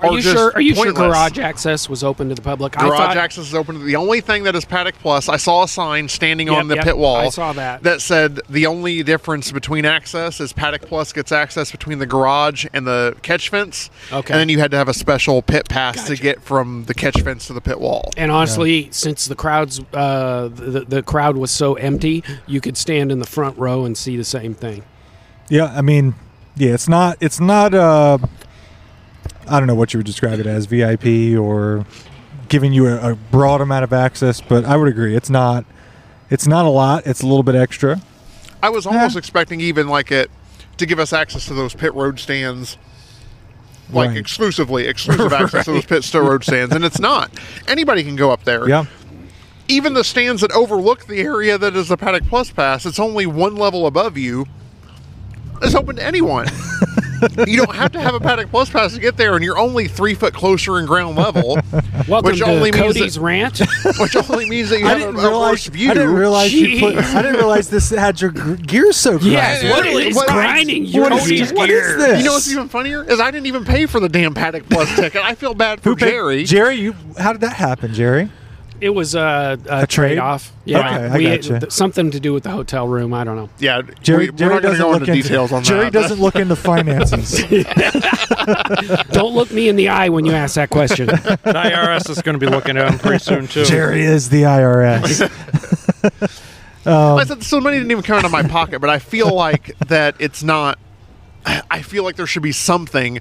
Are 0.00 0.12
you 0.12 0.22
sure? 0.22 0.52
Are 0.54 0.60
you 0.60 0.74
sure 0.74 0.92
garage 0.92 1.38
access 1.38 1.88
was 1.88 2.04
open 2.04 2.28
to 2.28 2.34
the 2.34 2.42
public? 2.42 2.72
Garage 2.72 2.92
I 2.92 2.96
thought, 2.96 3.16
access 3.16 3.48
is 3.48 3.54
open. 3.54 3.78
To, 3.78 3.84
the 3.84 3.96
only 3.96 4.20
thing 4.20 4.44
that 4.44 4.54
is 4.54 4.64
Paddock 4.64 4.94
Plus, 4.96 5.28
I 5.28 5.36
saw 5.36 5.64
a 5.64 5.68
sign 5.68 6.08
standing 6.08 6.48
Yep, 6.48 6.56
on 6.56 6.68
the 6.68 6.76
yep, 6.76 6.84
pit 6.84 6.96
wall. 6.96 7.16
I 7.16 7.28
saw 7.30 7.52
that. 7.54 7.82
That 7.82 8.00
said 8.00 8.40
the 8.48 8.66
only 8.66 9.02
difference 9.02 9.50
between 9.50 9.84
access 9.84 10.40
is 10.40 10.52
Paddock 10.52 10.82
Plus 10.82 11.12
gets 11.12 11.32
access 11.32 11.72
between 11.72 11.98
the 11.98 12.06
garage 12.06 12.66
and 12.72 12.86
the 12.86 13.16
catch 13.22 13.48
fence. 13.48 13.90
Okay. 14.12 14.32
And 14.32 14.40
then 14.40 14.48
you 14.48 14.58
had 14.58 14.70
to 14.70 14.76
have 14.76 14.88
a 14.88 14.94
special 14.94 15.42
pit 15.42 15.68
pass 15.68 16.06
to 16.06 16.16
get 16.16 16.42
from 16.42 16.84
the 16.84 16.94
catch 16.94 17.20
fence 17.22 17.46
to 17.48 17.52
the 17.52 17.60
pit 17.60 17.80
wall. 17.80 18.10
And 18.16 18.30
honestly, 18.30 18.88
since 18.92 19.26
the 19.26 19.36
crowds, 19.36 19.80
uh, 19.92 20.48
the, 20.48 20.84
the 20.86 21.02
crowd 21.02 21.36
was 21.36 21.50
so 21.50 21.74
empty, 21.74 22.22
you 22.46 22.60
could 22.60 22.76
stand 22.76 23.10
in 23.10 23.18
the 23.18 23.26
front 23.26 23.58
row 23.58 23.84
and 23.84 23.96
see 23.98 24.16
the 24.16 24.24
same 24.24 24.54
thing. 24.54 24.84
Yeah, 25.48 25.72
I 25.74 25.80
mean, 25.80 26.14
yeah, 26.56 26.74
it's 26.74 26.88
not 26.88 27.16
it's 27.20 27.40
not 27.40 27.72
uh 27.72 28.18
I 29.48 29.58
don't 29.58 29.66
know 29.66 29.74
what 29.74 29.94
you 29.94 29.98
would 29.98 30.06
describe 30.06 30.38
it 30.40 30.46
as, 30.46 30.66
VIP 30.66 31.38
or 31.38 31.86
giving 32.48 32.72
you 32.72 32.86
a, 32.86 33.12
a 33.12 33.14
broad 33.14 33.60
amount 33.60 33.84
of 33.84 33.92
access, 33.92 34.40
but 34.40 34.64
I 34.64 34.76
would 34.76 34.88
agree 34.88 35.16
it's 35.16 35.30
not 35.30 35.64
it's 36.30 36.46
not 36.46 36.66
a 36.66 36.68
lot, 36.68 37.06
it's 37.06 37.22
a 37.22 37.26
little 37.26 37.42
bit 37.42 37.54
extra. 37.54 38.00
I 38.62 38.68
was 38.70 38.86
eh. 38.86 38.90
almost 38.90 39.16
expecting 39.16 39.60
even 39.60 39.88
like 39.88 40.12
it 40.12 40.30
to 40.76 40.86
give 40.86 40.98
us 40.98 41.12
access 41.12 41.46
to 41.46 41.54
those 41.54 41.74
pit 41.74 41.94
road 41.94 42.18
stands. 42.18 42.76
Like 43.90 44.08
Right. 44.10 44.18
exclusively, 44.18 44.86
exclusive 44.88 45.32
access 45.32 45.64
to 45.64 45.72
those 45.72 45.86
pit 45.86 46.12
road 46.14 46.44
stands, 46.44 46.74
and 46.74 46.84
it's 46.84 47.00
not. 47.00 47.30
Anybody 47.66 48.04
can 48.04 48.16
go 48.16 48.30
up 48.30 48.44
there. 48.44 48.68
Yeah. 48.68 48.84
even 49.66 49.94
the 49.94 50.04
stands 50.04 50.42
that 50.42 50.52
overlook 50.52 51.06
the 51.06 51.20
area 51.20 51.56
that 51.58 51.74
is 51.74 51.88
the 51.88 51.96
Paddock 51.96 52.24
Plus 52.24 52.50
Pass, 52.50 52.84
it's 52.84 52.98
only 52.98 53.24
one 53.26 53.56
level 53.56 53.86
above 53.86 54.18
you. 54.18 54.46
It's 55.62 55.74
open 55.74 55.96
to 55.96 56.04
anyone. 56.04 56.46
you 57.46 57.56
don't 57.56 57.74
have 57.74 57.92
to 57.92 58.00
have 58.00 58.14
a 58.14 58.20
Paddock 58.20 58.50
Plus 58.50 58.70
Pass 58.70 58.94
to 58.94 59.00
get 59.00 59.16
there, 59.16 59.34
and 59.34 59.44
you're 59.44 59.58
only 59.58 59.88
three 59.88 60.14
foot 60.14 60.34
closer 60.34 60.78
in 60.78 60.86
ground 60.86 61.16
level, 61.16 61.58
Welcome 62.08 62.30
Which 62.32 62.38
to 62.38 62.46
only 62.46 62.70
means 62.72 62.76
Cody's 62.84 63.14
that- 63.14 63.20
rant. 63.20 63.58
which 63.98 64.16
only 64.16 64.48
means 64.48 64.70
that 64.70 64.80
you 64.80 64.86
I 64.86 64.90
have 64.90 64.98
didn't 64.98 65.16
a, 65.16 65.18
a 65.20 65.28
realize 65.28 65.50
worse 65.52 65.66
view. 65.66 65.90
I 65.90 65.94
didn't 65.94 66.14
realize 66.14 66.52
you 66.52 66.80
put 66.80 66.96
I 66.96 67.22
didn't 67.22 67.36
realize 67.36 67.68
this 67.70 67.90
had 67.90 68.20
your 68.20 68.30
gr- 68.30 68.54
gears 68.54 68.96
so 68.96 69.18
yeah, 69.18 69.40
cracked. 69.40 69.64
it's 69.64 69.74
literally 69.76 70.06
it's 70.08 70.16
what- 70.16 70.28
grinding 70.28 70.84
your 70.86 71.04
what 71.10 71.12
is- 71.22 71.28
gears. 71.28 71.52
what 71.52 71.70
is 71.70 71.96
this? 71.96 72.18
You 72.20 72.24
know 72.26 72.32
what's 72.32 72.50
even 72.52 72.68
funnier 72.68 73.04
is 73.04 73.20
I 73.20 73.30
didn't 73.30 73.46
even 73.46 73.64
pay 73.64 73.86
for 73.86 74.00
the 74.00 74.08
damn 74.08 74.34
Paddock 74.34 74.68
Plus 74.68 74.94
ticket. 74.96 75.22
I 75.22 75.34
feel 75.34 75.54
bad 75.54 75.80
for 75.80 75.90
Who 75.90 75.96
Jerry. 75.96 76.44
Jerry, 76.44 76.76
you 76.76 76.94
how 77.18 77.32
did 77.32 77.40
that 77.42 77.54
happen, 77.54 77.92
Jerry? 77.94 78.30
It 78.80 78.90
was 78.90 79.14
a, 79.14 79.58
a, 79.68 79.82
A 79.82 79.86
trade? 79.86 80.08
trade 80.10 80.18
off. 80.18 80.52
Yeah, 80.64 80.78
Okay, 80.78 80.88
I 80.88 81.16
we, 81.16 81.24
gotcha. 81.24 81.60
th- 81.60 81.72
something 81.72 82.10
to 82.12 82.20
do 82.20 82.32
with 82.32 82.44
the 82.44 82.50
hotel 82.50 82.86
room. 82.86 83.12
I 83.12 83.24
don't 83.24 83.36
know. 83.36 83.48
yeah, 83.58 83.82
Jerry, 84.02 84.30
we, 84.30 84.36
Jerry 84.36 84.48
we're 84.50 84.54
not 84.54 84.62
going 84.62 84.74
to 84.74 84.78
doesn't 84.78 84.84
go 84.84 84.90
look 84.92 85.00
into 85.00 85.12
into 85.12 85.22
details 85.22 85.52
on 85.52 85.64
Jerry 85.64 85.84
that. 85.84 85.92
doesn't 85.92 86.20
look 86.20 86.36
into 86.36 86.54
finances. 86.70 87.42
Don't 89.10 89.34
look 89.34 89.50
me 89.50 89.68
in 89.68 89.76
the 89.76 89.88
eye 89.88 90.08
when 90.10 90.24
you 90.24 90.32
ask 90.32 90.54
that 90.56 90.70
question. 90.70 91.06
The 91.48 91.54
IRS 91.54 92.10
is 92.10 92.20
going 92.22 92.38
to 92.38 92.44
be 92.44 92.50
looking 92.50 92.76
at 92.76 92.92
him 92.92 92.98
pretty 92.98 93.18
soon 93.24 93.46
too. 93.48 93.64
Jerry 93.64 94.02
is 94.02 94.28
the 94.28 94.42
IRS. 94.42 95.22
Um, 96.86 97.18
I 97.18 97.24
said 97.24 97.42
so 97.42 97.60
money 97.60 97.78
didn't 97.78 97.90
even 97.90 98.02
come 98.04 98.18
out 98.18 98.24
of 98.24 98.30
my 98.30 98.42
pocket, 98.42 98.80
but 98.80 98.90
I 98.90 98.98
feel 98.98 99.34
like 99.34 99.76
that 99.88 100.14
it's 100.18 100.42
not. 100.42 100.78
I 101.70 101.82
feel 101.82 102.04
like 102.04 102.16
there 102.16 102.26
should 102.26 102.42
be 102.42 102.52
something, 102.52 103.18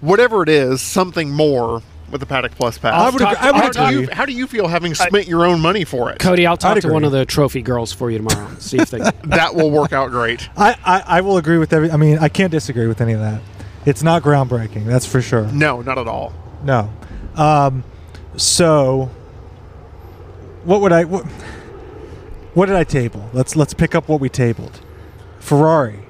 whatever 0.00 0.42
it 0.42 0.48
is, 0.48 0.80
something 0.80 1.30
more 1.30 1.82
with 2.14 2.20
the 2.20 2.26
Paddock 2.26 2.52
Plus 2.52 2.78
pass. 2.78 2.94
I 2.94 3.10
would 3.10 3.18
talk- 3.18 3.36
agree- 3.36 3.48
I 3.48 3.50
would 3.50 3.56
I'll 3.56 3.62
how, 3.62 3.70
talk- 3.72 3.90
do 3.90 4.00
you, 4.00 4.08
how 4.12 4.24
do 4.24 4.32
you 4.32 4.46
feel 4.46 4.68
having 4.68 4.94
spent 4.94 5.26
your 5.26 5.44
own 5.44 5.60
money 5.60 5.82
for 5.82 6.12
it? 6.12 6.20
Cody, 6.20 6.46
I'll 6.46 6.56
talk 6.56 6.76
I'd 6.76 6.82
to 6.82 6.92
one 6.92 7.02
of 7.02 7.10
the 7.10 7.26
trophy 7.26 7.60
girls 7.60 7.92
for 7.92 8.08
you 8.08 8.18
tomorrow. 8.18 8.54
See 8.60 8.78
if 8.78 8.88
they. 8.90 8.98
That 9.24 9.56
will 9.56 9.70
work 9.70 9.92
out 9.92 10.10
great. 10.12 10.48
I, 10.56 10.76
I, 10.84 11.02
I 11.18 11.20
will 11.22 11.38
agree 11.38 11.58
with 11.58 11.72
every. 11.72 11.90
I 11.90 11.96
mean, 11.96 12.18
I 12.18 12.28
can't 12.28 12.52
disagree 12.52 12.86
with 12.86 13.00
any 13.00 13.14
of 13.14 13.20
that. 13.20 13.42
It's 13.84 14.02
not 14.04 14.22
groundbreaking, 14.22 14.86
that's 14.86 15.06
for 15.06 15.20
sure. 15.20 15.46
No, 15.48 15.82
not 15.82 15.98
at 15.98 16.06
all. 16.06 16.32
No. 16.62 16.88
Um, 17.34 17.82
so, 18.36 19.10
what 20.62 20.80
would 20.82 20.92
I? 20.92 21.02
What, 21.04 21.24
what 22.54 22.66
did 22.66 22.76
I 22.76 22.84
table? 22.84 23.28
Let's 23.32 23.56
let's 23.56 23.74
pick 23.74 23.96
up 23.96 24.08
what 24.08 24.20
we 24.20 24.28
tabled. 24.28 24.80
Ferrari. 25.40 26.00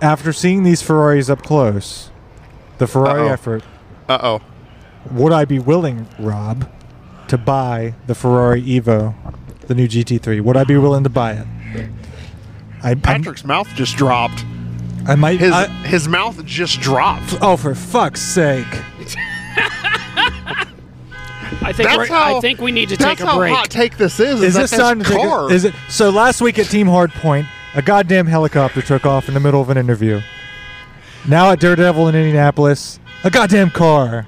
After 0.00 0.32
seeing 0.32 0.62
these 0.62 0.80
Ferraris 0.80 1.28
up 1.28 1.42
close, 1.42 2.08
the 2.78 2.86
Ferrari 2.86 3.22
Uh-oh. 3.22 3.32
effort, 3.32 3.64
Uh 4.10 4.18
oh. 4.22 4.40
would 5.12 5.32
I 5.32 5.44
be 5.44 5.58
willing, 5.60 6.06
Rob, 6.18 6.68
to 7.28 7.38
buy 7.38 7.94
the 8.08 8.14
Ferrari 8.14 8.60
Evo, 8.62 9.14
the 9.68 9.74
new 9.74 9.86
GT3? 9.86 10.40
Would 10.40 10.56
I 10.56 10.64
be 10.64 10.76
willing 10.76 11.04
to 11.04 11.10
buy 11.10 11.32
it? 11.34 11.46
I, 12.82 12.90
I- 12.90 12.94
Patrick's 12.96 13.44
mouth 13.44 13.68
just 13.76 13.96
dropped. 13.96 14.44
I 15.06 15.14
might. 15.14 15.38
His 15.40 15.52
I- 15.52 15.68
his 15.68 16.08
mouth 16.08 16.44
just 16.44 16.80
dropped. 16.80 17.38
oh, 17.40 17.56
for 17.56 17.74
fuck's 17.74 18.20
sake! 18.20 18.66
I 21.62 21.72
think 21.72 21.88
That's 21.88 21.98
we're, 21.98 22.06
how- 22.06 22.36
I 22.38 22.40
think 22.40 22.60
we 22.60 22.72
need 22.72 22.88
to 22.90 22.96
take 22.96 23.20
a 23.20 23.26
how 23.26 23.38
break. 23.38 23.54
hot 23.54 23.70
take 23.70 23.96
this 23.96 24.18
is. 24.20 24.42
Is 24.42 24.54
that 24.54 24.62
this 24.70 24.70
time 24.70 24.98
to 25.00 25.04
take 25.04 25.18
car? 25.18 25.50
Is 25.52 25.64
it 25.64 25.74
so? 25.88 26.10
Last 26.10 26.40
week 26.40 26.58
at 26.58 26.66
Team 26.66 26.86
Hardpoint, 26.86 27.46
a 27.74 27.82
goddamn 27.82 28.26
helicopter 28.26 28.82
took 28.82 29.04
off 29.06 29.28
in 29.28 29.34
the 29.34 29.40
middle 29.40 29.60
of 29.60 29.68
an 29.70 29.76
interview. 29.76 30.20
Now 31.28 31.50
at 31.50 31.60
Daredevil 31.60 32.08
in 32.08 32.14
Indianapolis, 32.14 32.98
a 33.24 33.30
goddamn 33.30 33.70
car 33.70 34.26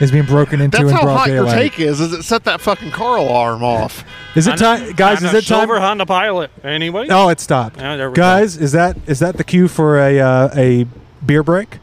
is 0.00 0.10
being 0.10 0.24
broken 0.24 0.60
into 0.60 0.78
That's 0.78 0.90
in 0.90 0.96
how 0.96 1.02
broad 1.02 1.16
hot 1.18 1.28
your 1.28 1.46
take 1.46 1.78
is. 1.78 2.00
Is 2.00 2.12
it 2.12 2.22
set 2.22 2.44
that 2.44 2.60
fucking 2.60 2.90
car 2.90 3.16
alarm 3.16 3.62
off? 3.62 4.04
Is 4.34 4.46
it 4.46 4.58
time, 4.58 4.92
guys? 4.92 5.20
I'm 5.20 5.28
Is 5.28 5.34
a 5.34 5.38
it 5.38 5.44
time? 5.46 5.60
silver 5.60 5.80
Honda 5.80 6.06
Pilot? 6.06 6.50
Anybody? 6.62 7.10
Oh, 7.10 7.28
it 7.28 7.40
stopped. 7.40 7.76
Yeah, 7.78 7.96
there 7.96 8.10
we 8.10 8.16
guys, 8.16 8.56
is 8.56 8.72
that 8.72 8.96
is 9.06 9.20
that 9.20 9.36
the 9.36 9.44
cue 9.44 9.68
for 9.68 9.98
a 9.98 10.18
uh, 10.20 10.50
a 10.54 10.86
beer 11.24 11.42
break? 11.42 11.78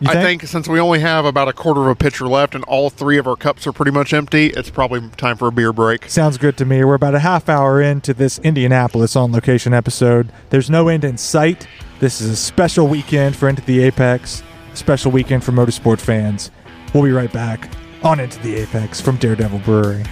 You 0.00 0.08
I 0.10 0.14
think 0.14 0.42
since 0.42 0.66
we 0.66 0.80
only 0.80 0.98
have 0.98 1.24
about 1.24 1.46
a 1.46 1.52
quarter 1.52 1.82
of 1.82 1.86
a 1.86 1.94
pitcher 1.94 2.26
left 2.26 2.56
and 2.56 2.64
all 2.64 2.90
three 2.90 3.18
of 3.18 3.28
our 3.28 3.36
cups 3.36 3.68
are 3.68 3.72
pretty 3.72 3.92
much 3.92 4.12
empty, 4.12 4.46
it's 4.48 4.68
probably 4.68 5.08
time 5.10 5.36
for 5.36 5.46
a 5.46 5.52
beer 5.52 5.72
break. 5.72 6.10
Sounds 6.10 6.38
good 6.38 6.56
to 6.56 6.64
me. 6.64 6.82
We're 6.82 6.94
about 6.94 7.14
a 7.14 7.20
half 7.20 7.48
hour 7.48 7.80
into 7.80 8.12
this 8.12 8.40
Indianapolis 8.40 9.14
on 9.14 9.30
location 9.30 9.72
episode. 9.72 10.32
There's 10.50 10.68
no 10.68 10.88
end 10.88 11.04
in 11.04 11.18
sight. 11.18 11.68
This 12.00 12.20
is 12.20 12.30
a 12.30 12.36
special 12.36 12.88
weekend 12.88 13.36
for 13.36 13.48
Into 13.48 13.62
the 13.62 13.80
Apex, 13.84 14.42
special 14.74 15.10
weekend 15.10 15.44
for 15.44 15.52
motorsport 15.52 16.00
fans. 16.00 16.50
We'll 16.94 17.04
be 17.04 17.12
right 17.12 17.32
back 17.32 17.70
on 18.02 18.20
Into 18.20 18.38
the 18.40 18.56
Apex 18.56 19.00
from 19.00 19.16
Daredevil 19.16 19.60
Brewery. 19.60 20.04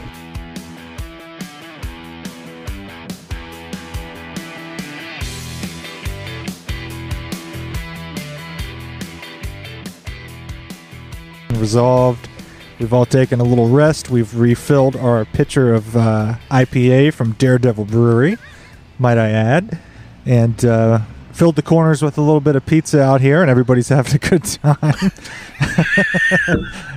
Resolved. 11.50 12.28
We've 12.78 12.94
all 12.94 13.04
taken 13.04 13.40
a 13.40 13.44
little 13.44 13.68
rest. 13.68 14.08
We've 14.08 14.34
refilled 14.34 14.96
our 14.96 15.26
pitcher 15.26 15.74
of 15.74 15.94
uh, 15.94 16.36
IPA 16.50 17.12
from 17.12 17.32
Daredevil 17.32 17.84
Brewery, 17.84 18.38
might 18.98 19.18
I 19.18 19.28
add, 19.30 19.78
and 20.24 20.64
uh, 20.64 21.00
filled 21.40 21.56
the 21.56 21.62
corners 21.62 22.02
with 22.02 22.18
a 22.18 22.20
little 22.20 22.42
bit 22.42 22.54
of 22.54 22.66
pizza 22.66 23.00
out 23.00 23.22
here, 23.22 23.40
and 23.40 23.50
everybody's 23.50 23.88
having 23.98 24.14
a 24.14 24.18
good 24.18 24.44
time 24.44 24.76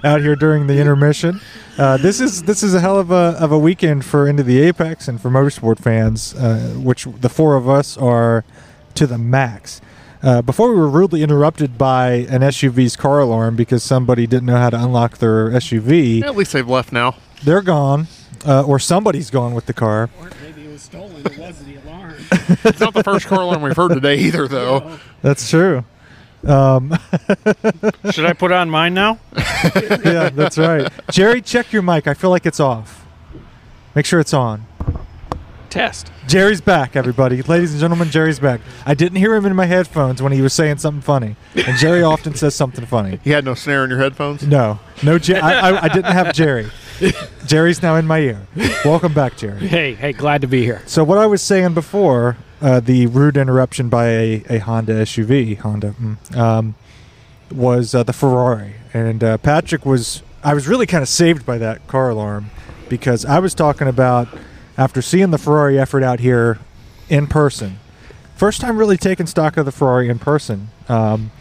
out 0.04 0.20
here 0.20 0.36
during 0.36 0.68
the 0.68 0.78
intermission. 0.82 1.40
Uh, 1.78 1.96
this 1.96 2.20
is 2.20 2.44
this 2.44 2.62
is 2.62 2.74
a 2.74 2.82
hell 2.82 3.00
of 3.00 3.10
a 3.10 3.38
of 3.40 3.54
a 3.54 3.58
weekend 3.58 4.04
for 4.04 4.28
Into 4.28 4.44
the 4.44 4.60
Apex 4.60 5.08
and 5.08 5.22
for 5.22 5.30
motorsport 5.30 5.80
fans, 5.80 6.36
uh, 6.36 6.76
which 6.76 7.06
the 7.06 7.30
four 7.30 7.56
of 7.56 7.70
us 7.70 7.96
are 7.98 8.44
to 8.96 9.08
the 9.08 9.18
max. 9.18 9.80
Uh, 10.22 10.42
before 10.42 10.70
we 10.70 10.76
were 10.76 10.90
rudely 10.90 11.24
interrupted 11.24 11.78
by 11.78 12.12
an 12.30 12.42
SUV's 12.42 12.98
car 12.98 13.20
alarm 13.20 13.56
because 13.56 13.82
somebody 13.82 14.28
didn't 14.28 14.48
know 14.48 14.58
how 14.58 14.70
to 14.70 14.78
unlock 14.78 15.20
their 15.20 15.52
SUV. 15.52 16.22
At 16.22 16.36
least 16.36 16.52
they've 16.52 16.68
left 16.68 16.92
now. 16.92 17.16
They're 17.46 17.62
gone, 17.62 18.08
uh, 18.46 18.64
or 18.64 18.78
somebody's 18.78 19.30
gone 19.30 19.54
with 19.54 19.68
the 19.68 19.74
car. 19.74 20.10
Or 20.20 20.30
maybe 20.42 20.66
it 20.66 20.72
was 20.72 20.82
stolen. 20.82 21.26
It 21.26 21.38
was 21.38 21.60
the 21.60 21.73
alarm. 21.73 21.73
It's 22.66 22.80
not 22.80 22.94
the 22.94 23.04
first 23.04 23.26
car 23.28 23.42
alarm 23.42 23.62
we've 23.62 23.76
heard 23.76 23.90
today 23.94 24.18
either, 24.18 24.48
though. 24.48 24.98
That's 25.22 25.50
true. 25.50 25.84
Um, 26.46 26.98
Should 28.12 28.26
I 28.26 28.34
put 28.34 28.52
on 28.52 28.70
mine 28.70 28.94
now? 28.94 29.20
yeah, 30.04 30.30
that's 30.30 30.58
right. 30.58 30.92
Jerry, 31.10 31.42
check 31.42 31.72
your 31.72 31.82
mic. 31.82 32.08
I 32.08 32.14
feel 32.14 32.30
like 32.30 32.46
it's 32.46 32.60
off. 32.60 33.06
Make 33.96 34.06
sure 34.06 34.20
it's 34.20 34.34
on. 34.34 34.66
test. 35.70 36.12
Jerry's 36.28 36.62
back, 36.62 36.96
everybody. 36.96 37.42
Ladies 37.44 37.72
and 37.72 37.80
gentlemen, 37.80 38.10
Jerry's 38.10 38.40
back. 38.40 38.62
I 38.86 38.94
didn't 38.94 39.18
hear 39.20 39.36
him 39.36 39.46
in 39.46 39.56
my 39.56 39.66
headphones 39.66 40.22
when 40.22 40.32
he 40.32 40.42
was 40.42 40.54
saying 40.54 40.78
something 40.80 41.02
funny, 41.02 41.36
and 41.56 41.78
Jerry 41.78 42.02
often 42.04 42.34
says 42.36 42.56
something 42.56 42.86
funny. 42.86 43.20
You 43.24 43.34
had 43.34 43.46
no 43.46 43.54
snare 43.54 43.84
in 43.84 43.90
your 43.90 44.00
headphones. 44.00 44.46
No, 44.46 44.80
no, 45.04 45.18
Jer- 45.20 45.40
I, 45.42 45.70
I, 45.72 45.84
I 45.84 45.88
didn't 45.90 46.12
have 46.12 46.34
Jerry. 46.34 46.70
Jerry's 47.46 47.82
now 47.82 47.96
in 47.96 48.06
my 48.06 48.20
ear. 48.20 48.48
Welcome 48.86 49.14
back, 49.14 49.38
Jerry. 49.38 49.68
Hey, 49.74 49.96
hey, 49.96 50.14
glad 50.14 50.42
to 50.42 50.48
be 50.48 50.64
here. 50.64 50.82
So 50.86 51.04
what 51.04 51.18
I 51.18 51.26
was 51.26 51.42
saying 51.42 51.74
before, 51.74 52.38
uh, 52.62 52.80
the 52.80 53.08
rude 53.08 53.38
interruption 53.38 53.90
by 53.90 54.08
a, 54.08 54.44
a 54.50 54.58
Honda 54.60 55.02
SUV, 55.04 55.58
Honda, 55.58 55.96
mm, 56.00 56.38
um, 56.38 56.76
was 57.52 57.96
uh, 57.96 58.04
the 58.04 58.14
Ferrari, 58.14 58.76
and 58.94 59.24
uh, 59.24 59.38
Patrick 59.38 59.86
was. 59.86 60.22
I 60.44 60.54
was 60.54 60.68
really 60.68 60.86
kind 60.86 61.02
of 61.02 61.08
saved 61.08 61.46
by 61.46 61.58
that 61.58 61.88
car 61.88 62.10
alarm 62.10 62.52
because 62.90 63.24
I 63.24 63.40
was 63.40 63.54
talking 63.54 63.88
about 63.88 64.28
after 64.78 65.02
seeing 65.02 65.32
the 65.32 65.38
Ferrari 65.38 65.80
effort 65.80 66.04
out 66.04 66.20
here 66.20 66.60
in 67.10 67.28
person, 67.28 67.80
first 68.36 68.60
time 68.60 68.78
really 68.78 68.98
taking 68.98 69.26
stock 69.26 69.56
of 69.56 69.66
the 69.66 69.72
Ferrari 69.72 70.10
in 70.10 70.20
person. 70.20 70.70
Um, 70.90 71.32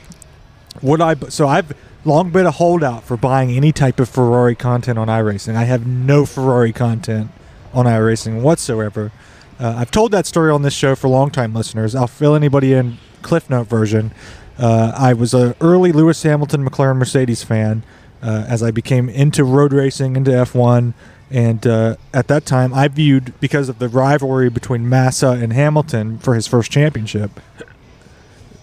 would 0.81 1.01
I? 1.01 1.15
So 1.15 1.49
I've 1.49 1.75
long 2.05 2.31
been 2.31 2.47
a 2.47 2.51
holdout 2.51 3.05
for 3.05 3.17
buying 3.17 3.51
any 3.51 3.73
type 3.73 4.01
of 4.01 4.09
Ferrari 4.09 4.55
content 4.55 4.99
on 4.99 5.09
iRacing. 5.09 5.55
I 5.55 5.65
have 5.65 5.87
no 5.87 6.27
Ferrari 6.27 6.73
content 6.73 7.31
on 7.73 7.87
iRacing 7.87 8.43
whatsoever. 8.43 9.13
Uh, 9.59 9.75
I've 9.79 9.91
told 9.91 10.11
that 10.13 10.27
story 10.27 10.51
on 10.51 10.63
this 10.63 10.75
show 10.75 10.95
for 10.95 11.09
long-time 11.09 11.55
listeners. 11.55 11.95
I'll 11.95 12.07
fill 12.07 12.35
anybody 12.35 12.73
in 12.73 12.99
Cliff 13.23 13.49
Note 13.49 13.69
version. 13.69 14.13
Uh, 14.59 14.93
I 14.97 15.13
was 15.13 15.35
an 15.35 15.55
early 15.61 15.93
Lewis 15.93 16.23
Hamilton 16.23 16.69
McLaren 16.69 16.97
Mercedes 16.97 17.45
fan 17.45 17.85
uh, 18.23 18.45
as 18.49 18.63
I 18.63 18.71
became 18.71 19.09
into 19.09 19.45
road 19.45 19.73
racing, 19.73 20.17
into 20.17 20.31
F1. 20.31 20.95
And 21.31 21.67
uh, 21.67 21.97
at 22.13 22.29
that 22.29 22.45
time, 22.45 22.75
I 22.75 22.89
viewed, 22.89 23.33
because 23.41 23.69
of 23.69 23.79
the 23.79 23.89
rivalry 23.89 24.51
between 24.51 24.89
Massa 24.89 25.31
and 25.31 25.53
Hamilton 25.53 26.19
for 26.19 26.35
his 26.35 26.47
first 26.47 26.71
championship, 26.71 27.41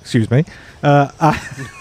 excuse 0.01 0.29
me, 0.29 0.45
uh, 0.83 1.09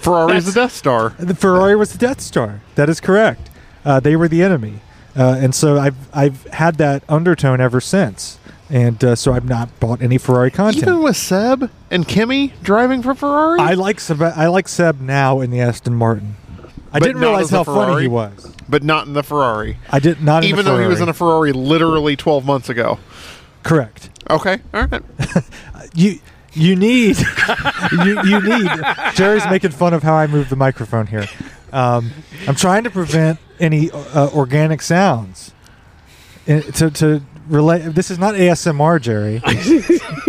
I, 0.00 0.04
Ferrari's 0.04 0.46
the 0.46 0.52
Death 0.60 0.72
Star. 0.72 1.10
the 1.18 1.34
Ferrari 1.34 1.76
was 1.76 1.92
the 1.92 1.98
Death 1.98 2.20
Star. 2.20 2.60
That 2.74 2.88
is 2.88 3.00
correct. 3.00 3.50
Uh, 3.84 4.00
they 4.00 4.16
were 4.16 4.28
the 4.28 4.42
enemy, 4.42 4.80
uh, 5.16 5.38
and 5.40 5.54
so 5.54 5.78
I've 5.78 5.96
I've 6.14 6.44
had 6.48 6.76
that 6.76 7.02
undertone 7.08 7.60
ever 7.60 7.80
since, 7.80 8.38
and 8.68 9.02
uh, 9.04 9.14
so 9.16 9.32
I've 9.32 9.48
not 9.48 9.78
bought 9.80 10.02
any 10.02 10.18
Ferrari 10.18 10.50
content. 10.50 10.82
Even 10.84 11.02
with 11.02 11.16
Seb 11.16 11.70
and 11.90 12.06
Kimi 12.06 12.52
driving 12.62 13.02
for 13.02 13.14
Ferrari. 13.14 13.60
I 13.60 13.74
like 13.74 14.00
Seb. 14.00 14.20
I 14.20 14.46
like 14.48 14.68
Seb 14.68 15.00
now 15.00 15.40
in 15.40 15.50
the 15.50 15.60
Aston 15.60 15.94
Martin. 15.94 16.36
I 16.92 16.98
But 16.98 17.06
didn't 17.06 17.20
not 17.20 17.26
realize 17.28 17.44
as 17.46 17.52
a 17.52 17.56
how 17.58 17.64
funny 17.64 17.86
Ferrari? 17.86 18.02
he 18.02 18.08
was. 18.08 18.54
but 18.68 18.82
not 18.82 19.06
in 19.06 19.12
the 19.12 19.22
Ferrari. 19.22 19.78
I 19.90 19.98
did 19.98 20.22
not 20.22 20.42
in 20.42 20.48
Even 20.50 20.64
the 20.64 20.72
though 20.72 20.78
he 20.80 20.86
was 20.86 21.00
in 21.00 21.08
a 21.08 21.12
Ferrari. 21.14 21.52
Ferrari 21.52 21.66
literally 21.68 22.16
12 22.16 22.44
months 22.46 22.68
ago. 22.68 22.98
correct. 23.62 24.10
Okay, 24.30 24.58
all 24.74 24.86
right. 24.86 25.02
You 25.94 26.18
you 26.58 26.76
need 26.76 27.16
you 28.04 28.22
you 28.24 28.40
need. 28.40 28.70
Jerry's 29.14 29.46
making 29.46 29.70
fun 29.70 29.94
of 29.94 30.02
how 30.02 30.14
I 30.14 30.26
move 30.26 30.48
the 30.48 30.56
microphone 30.56 31.06
here. 31.06 31.26
Um, 31.72 32.10
I'm 32.46 32.54
trying 32.54 32.84
to 32.84 32.90
prevent 32.90 33.38
any 33.60 33.90
uh, 33.90 34.30
organic 34.34 34.82
sounds. 34.82 35.52
Uh, 36.48 36.60
to 36.60 36.90
to 36.90 37.22
relate. 37.48 37.94
This 37.94 38.10
is 38.10 38.18
not 38.18 38.34
ASMR, 38.34 39.00
Jerry. 39.00 39.38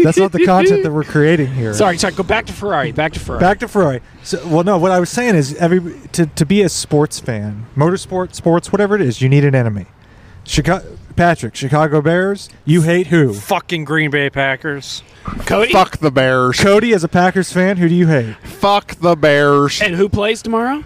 That's 0.03 0.17
not 0.17 0.31
the 0.31 0.43
content 0.45 0.83
that 0.83 0.91
we're 0.91 1.03
creating 1.03 1.47
here. 1.47 1.73
Sorry, 1.73 1.97
sorry. 1.97 2.13
Go 2.13 2.23
back 2.23 2.45
to 2.47 2.53
Ferrari. 2.53 2.91
Back 2.91 3.13
to 3.13 3.19
Ferrari. 3.19 3.39
Back 3.41 3.59
to 3.59 3.67
Ferrari. 3.67 4.01
So, 4.23 4.45
well, 4.47 4.63
no. 4.63 4.77
What 4.77 4.91
I 4.91 4.99
was 4.99 5.09
saying 5.09 5.35
is, 5.35 5.55
every 5.55 5.97
to 6.13 6.25
to 6.25 6.45
be 6.45 6.61
a 6.61 6.69
sports 6.69 7.19
fan, 7.19 7.67
motorsport, 7.75 8.35
sports, 8.35 8.71
whatever 8.71 8.95
it 8.95 9.01
is, 9.01 9.21
you 9.21 9.29
need 9.29 9.45
an 9.45 9.55
enemy. 9.55 9.85
Chicago, 10.43 10.97
Patrick, 11.19 11.53
Chicago 11.53 12.01
Bears. 12.01 12.47
You 12.63 12.83
hate 12.83 13.07
who? 13.07 13.33
Fucking 13.33 13.83
Green 13.83 14.09
Bay 14.09 14.29
Packers. 14.29 15.03
Cody. 15.45 15.73
Fuck 15.73 15.97
the 15.97 16.11
Bears. 16.11 16.57
Cody, 16.57 16.93
as 16.93 17.03
a 17.03 17.09
Packers 17.09 17.51
fan, 17.51 17.75
who 17.75 17.89
do 17.89 17.95
you 17.95 18.07
hate? 18.07 18.37
Fuck 18.37 18.95
the 18.95 19.17
Bears. 19.17 19.81
And 19.81 19.95
who 19.95 20.07
plays 20.07 20.41
tomorrow? 20.41 20.85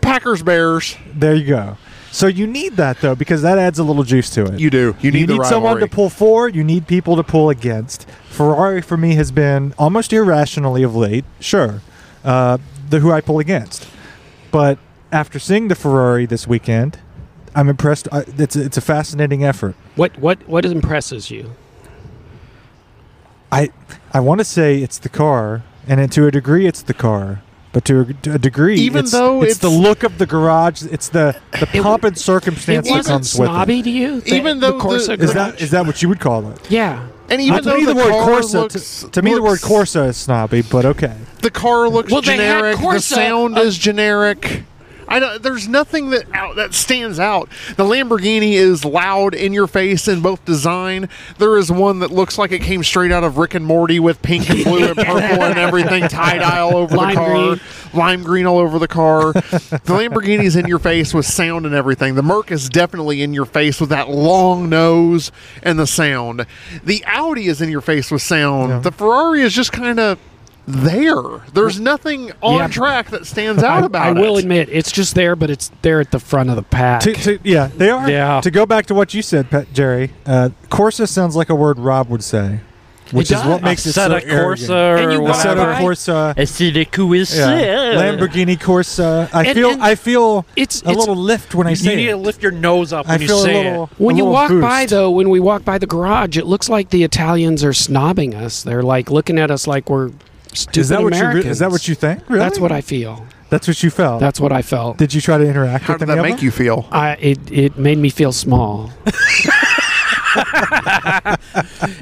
Packers 0.00 0.42
Bears. 0.42 0.96
There 1.12 1.34
you 1.34 1.44
go. 1.44 1.76
So 2.10 2.28
you 2.28 2.46
need 2.46 2.76
that 2.76 3.02
though, 3.02 3.14
because 3.14 3.42
that 3.42 3.58
adds 3.58 3.78
a 3.78 3.84
little 3.84 4.04
juice 4.04 4.30
to 4.30 4.46
it. 4.46 4.58
You 4.58 4.70
do. 4.70 4.96
You 5.02 5.10
need, 5.10 5.28
the 5.28 5.44
someone 5.44 5.80
to 5.80 5.86
pull 5.86 6.08
for. 6.08 6.48
You 6.48 6.64
need 6.64 6.86
people 6.86 7.16
to 7.16 7.22
pull 7.22 7.50
against. 7.50 8.08
Ferrari 8.30 8.80
for 8.80 8.96
me 8.96 9.16
has 9.16 9.30
been 9.30 9.74
almost 9.76 10.14
irrationally 10.14 10.82
of 10.82 10.96
late. 10.96 11.26
Sure, 11.40 11.82
uh, 12.24 12.56
the 12.88 13.00
who 13.00 13.12
I 13.12 13.20
pull 13.20 13.38
against, 13.38 13.86
but 14.50 14.78
after 15.12 15.38
seeing 15.38 15.68
the 15.68 15.74
Ferrari 15.74 16.24
this 16.24 16.46
weekend, 16.46 17.00
I'm 17.58 17.68
impressed. 17.68 18.06
I, 18.12 18.24
it's 18.38 18.54
a, 18.54 18.64
it's 18.64 18.76
a 18.76 18.80
fascinating 18.80 19.42
effort. 19.42 19.74
What 19.96 20.16
what 20.20 20.48
what 20.48 20.64
impresses 20.64 21.28
you? 21.28 21.56
I 23.50 23.70
I 24.14 24.20
want 24.20 24.38
to 24.38 24.44
say 24.44 24.78
it's 24.80 24.98
the 24.98 25.08
car, 25.08 25.64
and 25.88 26.10
to 26.12 26.26
a 26.26 26.30
degree, 26.30 26.66
it's 26.66 26.82
the 26.82 26.94
car. 26.94 27.42
But 27.72 27.84
to 27.86 28.00
a, 28.00 28.04
to 28.14 28.34
a 28.34 28.38
degree, 28.38 28.76
Even 28.76 29.00
it's, 29.04 29.12
though 29.12 29.42
it's, 29.42 29.58
the 29.58 29.68
look 29.68 30.04
of 30.04 30.18
the 30.18 30.24
garage, 30.26 30.84
it's 30.84 31.08
the 31.08 31.36
the 31.58 31.66
pomp 31.82 32.04
and 32.04 32.16
circumstance 32.16 32.88
that 32.88 33.04
comes 33.04 33.34
with 33.34 33.48
it. 33.48 33.52
snobby 33.52 33.82
to 33.82 33.90
you. 33.90 34.20
The- 34.20 34.34
Even 34.36 34.60
the 34.60 34.72
though 34.72 34.78
Corsa 34.80 35.18
the- 35.18 35.24
Is 35.24 35.34
that 35.34 35.60
is 35.60 35.70
that 35.72 35.84
what 35.84 36.00
you 36.00 36.08
would 36.08 36.20
call 36.20 36.48
it? 36.50 36.70
yeah. 36.70 37.06
and 37.28 37.40
even 37.42 37.58
Uh, 37.58 37.72
to 37.72 37.74
me, 37.76 37.84
the, 37.84 37.92
the, 37.92 37.96
word 37.96 38.10
car 38.10 38.40
Corsa 38.40 38.54
looks, 38.54 39.00
to, 39.02 39.10
to 39.10 39.22
me 39.22 39.34
the 39.34 39.42
word 39.42 39.58
Corsa 39.58 40.08
is 40.08 40.16
snobby, 40.16 40.62
but 40.62 40.86
okay. 40.86 41.14
the 41.42 41.50
car 41.50 41.88
looks 41.90 42.10
Well, 42.12 42.22
they 42.22 42.36
had 42.36 42.60
generic. 42.60 42.78
the 42.78 43.00
sound 43.00 43.58
uh, 43.58 43.62
is 43.62 43.76
generic. 43.76 44.62
I 45.08 45.18
don't, 45.20 45.42
there's 45.42 45.66
nothing 45.66 46.10
that 46.10 46.24
out, 46.34 46.56
that 46.56 46.74
stands 46.74 47.18
out. 47.18 47.48
The 47.76 47.84
Lamborghini 47.84 48.52
is 48.52 48.84
loud 48.84 49.34
in 49.34 49.52
your 49.52 49.66
face 49.66 50.06
in 50.06 50.20
both 50.20 50.44
design. 50.44 51.08
There 51.38 51.56
is 51.56 51.72
one 51.72 52.00
that 52.00 52.10
looks 52.10 52.36
like 52.38 52.52
it 52.52 52.60
came 52.62 52.82
straight 52.84 53.10
out 53.10 53.24
of 53.24 53.38
Rick 53.38 53.54
and 53.54 53.64
Morty 53.64 53.98
with 54.00 54.20
pink 54.22 54.48
and 54.50 54.64
blue 54.64 54.84
and 54.86 54.96
purple 54.96 55.42
and 55.44 55.58
everything 55.58 56.08
tie 56.08 56.38
dye 56.38 56.58
all 56.60 56.76
over 56.76 56.94
Lime 56.96 57.08
the 57.08 57.14
car, 57.14 57.34
green. 57.56 57.60
lime 57.94 58.22
green 58.22 58.46
all 58.46 58.58
over 58.58 58.78
the 58.78 58.88
car. 58.88 59.32
the 59.32 59.80
Lamborghini's 59.86 60.56
in 60.56 60.66
your 60.66 60.78
face 60.78 61.14
with 61.14 61.26
sound 61.26 61.64
and 61.66 61.74
everything. 61.74 62.14
The 62.14 62.22
Merc 62.22 62.50
is 62.50 62.68
definitely 62.68 63.22
in 63.22 63.32
your 63.32 63.46
face 63.46 63.80
with 63.80 63.90
that 63.90 64.08
long 64.10 64.68
nose 64.68 65.32
and 65.62 65.78
the 65.78 65.86
sound. 65.86 66.46
The 66.84 67.02
Audi 67.06 67.46
is 67.46 67.62
in 67.62 67.70
your 67.70 67.80
face 67.80 68.10
with 68.10 68.22
sound. 68.22 68.70
Yeah. 68.70 68.78
The 68.80 68.92
Ferrari 68.92 69.42
is 69.42 69.54
just 69.54 69.72
kind 69.72 69.98
of 69.98 70.18
there. 70.68 71.40
There's 71.54 71.80
nothing 71.80 72.32
on 72.42 72.56
Yeah. 72.58 72.68
track 72.68 73.10
that 73.10 73.26
stands 73.26 73.62
out 73.62 73.82
I, 73.82 73.86
about 73.86 74.06
it. 74.16 74.16
I 74.16 74.20
it. 74.20 74.22
will 74.22 74.36
admit, 74.36 74.68
it's 74.70 74.92
just 74.92 75.14
there, 75.14 75.34
but 75.34 75.50
it's 75.50 75.70
there 75.82 76.00
at 76.00 76.10
the 76.10 76.18
front 76.20 76.50
of 76.50 76.56
the 76.56 76.62
pack. 76.62 77.00
To, 77.02 77.12
to, 77.14 77.38
yeah, 77.42 77.70
they 77.76 77.90
are. 77.90 78.08
Yeah. 78.08 78.40
To 78.42 78.50
go 78.50 78.66
back 78.66 78.86
to 78.86 78.94
what 78.94 79.14
you 79.14 79.22
said, 79.22 79.50
Pat, 79.50 79.72
Jerry, 79.72 80.12
uh, 80.26 80.50
Corsa 80.70 81.08
sounds 81.08 81.34
like 81.36 81.48
a 81.48 81.54
word 81.54 81.78
Rob 81.78 82.08
would 82.10 82.22
say, 82.22 82.60
which 83.12 83.30
is 83.32 83.42
what 83.44 83.62
makes 83.62 83.86
it 83.86 83.94
so 83.94 84.08
Assetto 84.10 84.22
arrogant. 84.30 84.68
Corsa 84.68 85.02
And 85.02 85.12
you 85.12 85.18
or 85.18 85.22
walk 85.22 85.36
Assetto 85.36 85.48
whatever. 85.56 85.72
by- 85.72 85.80
Corsa. 85.82 86.34
Et 86.36 86.46
si 86.46 86.70
les 86.70 86.84
coups 86.84 87.34
Yeah. 87.34 87.46
Lamborghini 87.96 88.58
Corsa. 88.58 89.30
I 89.32 89.44
And- 89.44 89.54
feel 89.54 89.70
and 89.70 89.82
I 89.82 89.94
feel 89.94 90.44
it's 90.56 90.82
a 90.82 90.90
it's 90.90 90.98
little 90.98 91.16
lift 91.16 91.54
when 91.54 91.66
I 91.66 91.72
say. 91.72 91.92
You 91.92 91.96
need 91.96 92.08
it. 92.08 92.12
to 92.12 92.16
lift 92.18 92.42
your 92.42 92.52
nose 92.52 92.92
up 92.92 93.08
I 93.08 93.12
when 93.12 93.22
you 93.22 93.26
feel 93.28 93.38
a 93.38 93.42
say 93.44 93.64
little. 93.64 93.84
it. 93.84 93.90
when 93.96 94.14
a 94.16 94.18
you 94.18 94.24
little 94.24 94.32
walk 94.34 94.50
by 94.60 94.82
boost. 94.82 94.90
though, 94.90 95.10
when 95.10 95.30
we 95.30 95.40
walk 95.40 95.64
by 95.64 95.78
the 95.78 95.86
garage, 95.86 96.36
it 96.36 96.44
looks 96.44 96.68
like 96.68 96.90
the 96.90 97.02
Italians 97.02 97.64
are 97.64 97.70
snobbing 97.72 98.34
us. 98.34 98.62
They're 98.62 98.82
like 98.82 99.10
looking 99.10 99.38
at 99.38 99.50
us 99.50 99.66
like 99.66 99.88
we're 99.88 100.10
stupid 100.54 100.76
Is 100.78 100.88
that 100.88 101.02
what 101.02 101.12
you? 101.14 101.18
Americans. 101.20 101.44
Re- 101.44 101.50
is 101.50 101.58
that 101.60 101.70
what 101.70 101.88
you 101.88 101.94
think? 101.94 102.22
Really? 102.28 102.38
That's 102.40 102.58
what 102.58 102.72
I 102.72 102.80
feel. 102.80 103.26
That's 103.50 103.66
what 103.66 103.82
you 103.82 103.90
felt. 103.90 104.20
That's 104.20 104.38
what 104.40 104.52
I 104.52 104.60
felt. 104.62 104.98
Did 104.98 105.14
you 105.14 105.20
try 105.22 105.38
to 105.38 105.44
interact 105.44 105.84
How 105.84 105.94
with 105.94 106.00
did 106.00 106.08
that 106.10 106.22
make 106.22 106.36
them? 106.36 106.44
you 106.44 106.50
feel? 106.50 106.86
I 106.92 107.12
it 107.14 107.38
it 107.50 107.78
made 107.78 107.98
me 107.98 108.10
feel 108.10 108.32
small. 108.32 108.90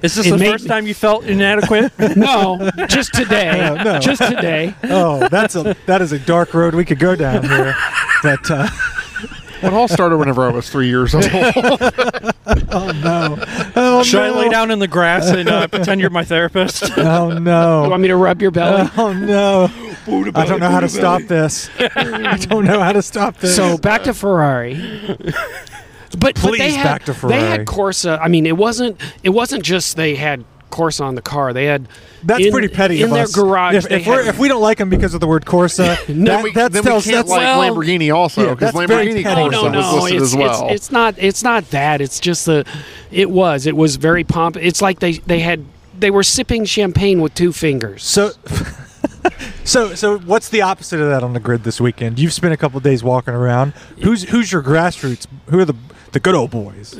Is 0.02 0.14
this 0.14 0.26
It 0.26 0.30
the 0.36 0.44
first 0.44 0.66
time 0.66 0.86
you 0.86 0.94
felt 0.94 1.24
inadequate? 1.24 1.92
no, 2.16 2.70
just 2.88 3.14
today. 3.14 3.56
No, 3.76 3.82
no. 3.82 3.98
Just 4.00 4.22
today. 4.22 4.74
Oh, 4.84 5.28
that's 5.28 5.54
a 5.54 5.76
that 5.86 6.02
is 6.02 6.12
a 6.12 6.18
dark 6.18 6.52
road 6.54 6.74
we 6.74 6.84
could 6.84 6.98
go 6.98 7.14
down 7.16 7.44
here. 7.44 7.74
But 8.22 8.50
uh, 8.50 8.68
It 9.62 9.72
all 9.72 9.88
started 9.88 10.18
whenever 10.18 10.44
I 10.44 10.50
was 10.50 10.68
three 10.68 10.88
years 10.88 11.14
old. 11.14 11.24
oh 11.32 12.92
no, 13.02 13.36
oh 13.76 14.02
Should 14.02 14.20
I 14.20 14.30
lay 14.30 14.48
down 14.48 14.70
in 14.70 14.78
the 14.78 14.88
grass 14.88 15.28
and 15.28 15.48
uh, 15.48 15.66
pretend 15.68 16.00
you're 16.00 16.10
my 16.10 16.24
therapist? 16.24 16.90
oh 16.98 17.30
no! 17.38 17.84
You 17.84 17.90
want 17.90 18.02
me 18.02 18.08
to 18.08 18.16
rub 18.16 18.42
your 18.42 18.50
belly? 18.50 18.90
oh 18.96 19.12
no. 19.12 19.70
I 20.06 20.46
don't 20.46 20.60
know 20.60 20.70
how 20.70 20.80
to 20.80 20.88
stop 20.88 21.22
this. 21.22 21.68
I 21.78 22.36
don't 22.36 22.64
know 22.64 22.80
how 22.80 22.92
to 22.92 23.02
stop 23.02 23.38
this. 23.38 23.56
So 23.56 23.76
back 23.76 24.04
to 24.04 24.14
Ferrari. 24.14 24.74
But, 26.10 26.20
but 26.20 26.34
they 26.36 26.48
Please, 26.48 26.76
had, 26.76 26.84
back 26.84 27.04
to 27.06 27.14
Ferrari. 27.14 27.40
They 27.40 27.48
had 27.48 27.66
Corsa. 27.66 28.18
I 28.22 28.28
mean, 28.28 28.46
it 28.46 28.56
wasn't. 28.56 29.00
It 29.22 29.30
wasn't 29.30 29.64
just 29.64 29.96
they 29.96 30.14
had 30.14 30.44
Corsa 30.70 31.02
on 31.02 31.14
the 31.14 31.22
car. 31.22 31.52
They 31.52 31.64
had. 31.64 31.88
That's 32.22 32.44
in- 32.44 32.52
pretty 32.52 32.68
petty 32.68 33.02
in 33.02 33.04
of 33.08 33.14
their 33.14 33.22
us. 33.24 33.34
garage. 33.34 33.74
If, 33.76 33.90
if, 33.90 34.06
we're, 34.06 34.24
had- 34.24 34.34
if 34.34 34.38
we 34.38 34.48
don't 34.48 34.62
like 34.62 34.78
them 34.78 34.88
because 34.88 35.14
of 35.14 35.20
the 35.20 35.26
word 35.26 35.44
Corsa, 35.44 35.96
No, 36.14 36.32
that, 36.32 36.44
we, 36.44 36.52
that 36.52 36.72
then 36.72 36.82
tells 36.82 37.06
we 37.06 37.12
can't 37.12 37.26
that's 37.26 37.30
like 37.30 37.40
well- 37.40 37.74
Lamborghini 37.74 38.14
also 38.14 38.54
because 38.54 38.72
that's 38.72 38.86
very 38.88 39.06
Lamborghini 39.08 39.22
petty. 39.22 39.40
Oh 39.42 39.48
Corsa 39.48 39.50
no, 39.50 39.68
no, 39.68 39.78
was 39.78 40.02
listed 40.02 40.22
it's, 40.22 40.32
as 40.32 40.36
well. 40.36 40.64
it's 40.66 40.74
it's 40.74 40.90
not 40.92 41.14
it's 41.18 41.42
not 41.42 41.70
that. 41.70 42.00
It's 42.00 42.18
just 42.20 42.46
the 42.46 42.66
it 43.10 43.30
was 43.30 43.66
it 43.66 43.76
was 43.76 43.96
very 43.96 44.24
pomp. 44.24 44.56
It's 44.56 44.82
like 44.82 44.98
they 45.00 45.12
they 45.12 45.40
had 45.40 45.64
they 45.98 46.10
were 46.10 46.22
sipping 46.22 46.64
champagne 46.64 47.20
with 47.20 47.34
two 47.34 47.52
fingers. 47.52 48.04
So, 48.04 48.32
so, 49.64 49.94
so, 49.94 50.18
what's 50.18 50.48
the 50.50 50.62
opposite 50.62 51.00
of 51.00 51.08
that 51.08 51.22
on 51.22 51.32
the 51.32 51.40
grid 51.40 51.64
this 51.64 51.80
weekend? 51.80 52.18
You've 52.18 52.32
spent 52.32 52.52
a 52.52 52.56
couple 52.56 52.78
days 52.80 53.02
walking 53.02 53.34
around. 53.34 53.72
Who's 54.02 54.24
who's 54.24 54.52
your 54.52 54.62
grassroots? 54.62 55.26
Who 55.46 55.58
are 55.60 55.64
the 55.64 55.74
the 56.12 56.20
good 56.20 56.34
old 56.34 56.50
boys, 56.50 56.98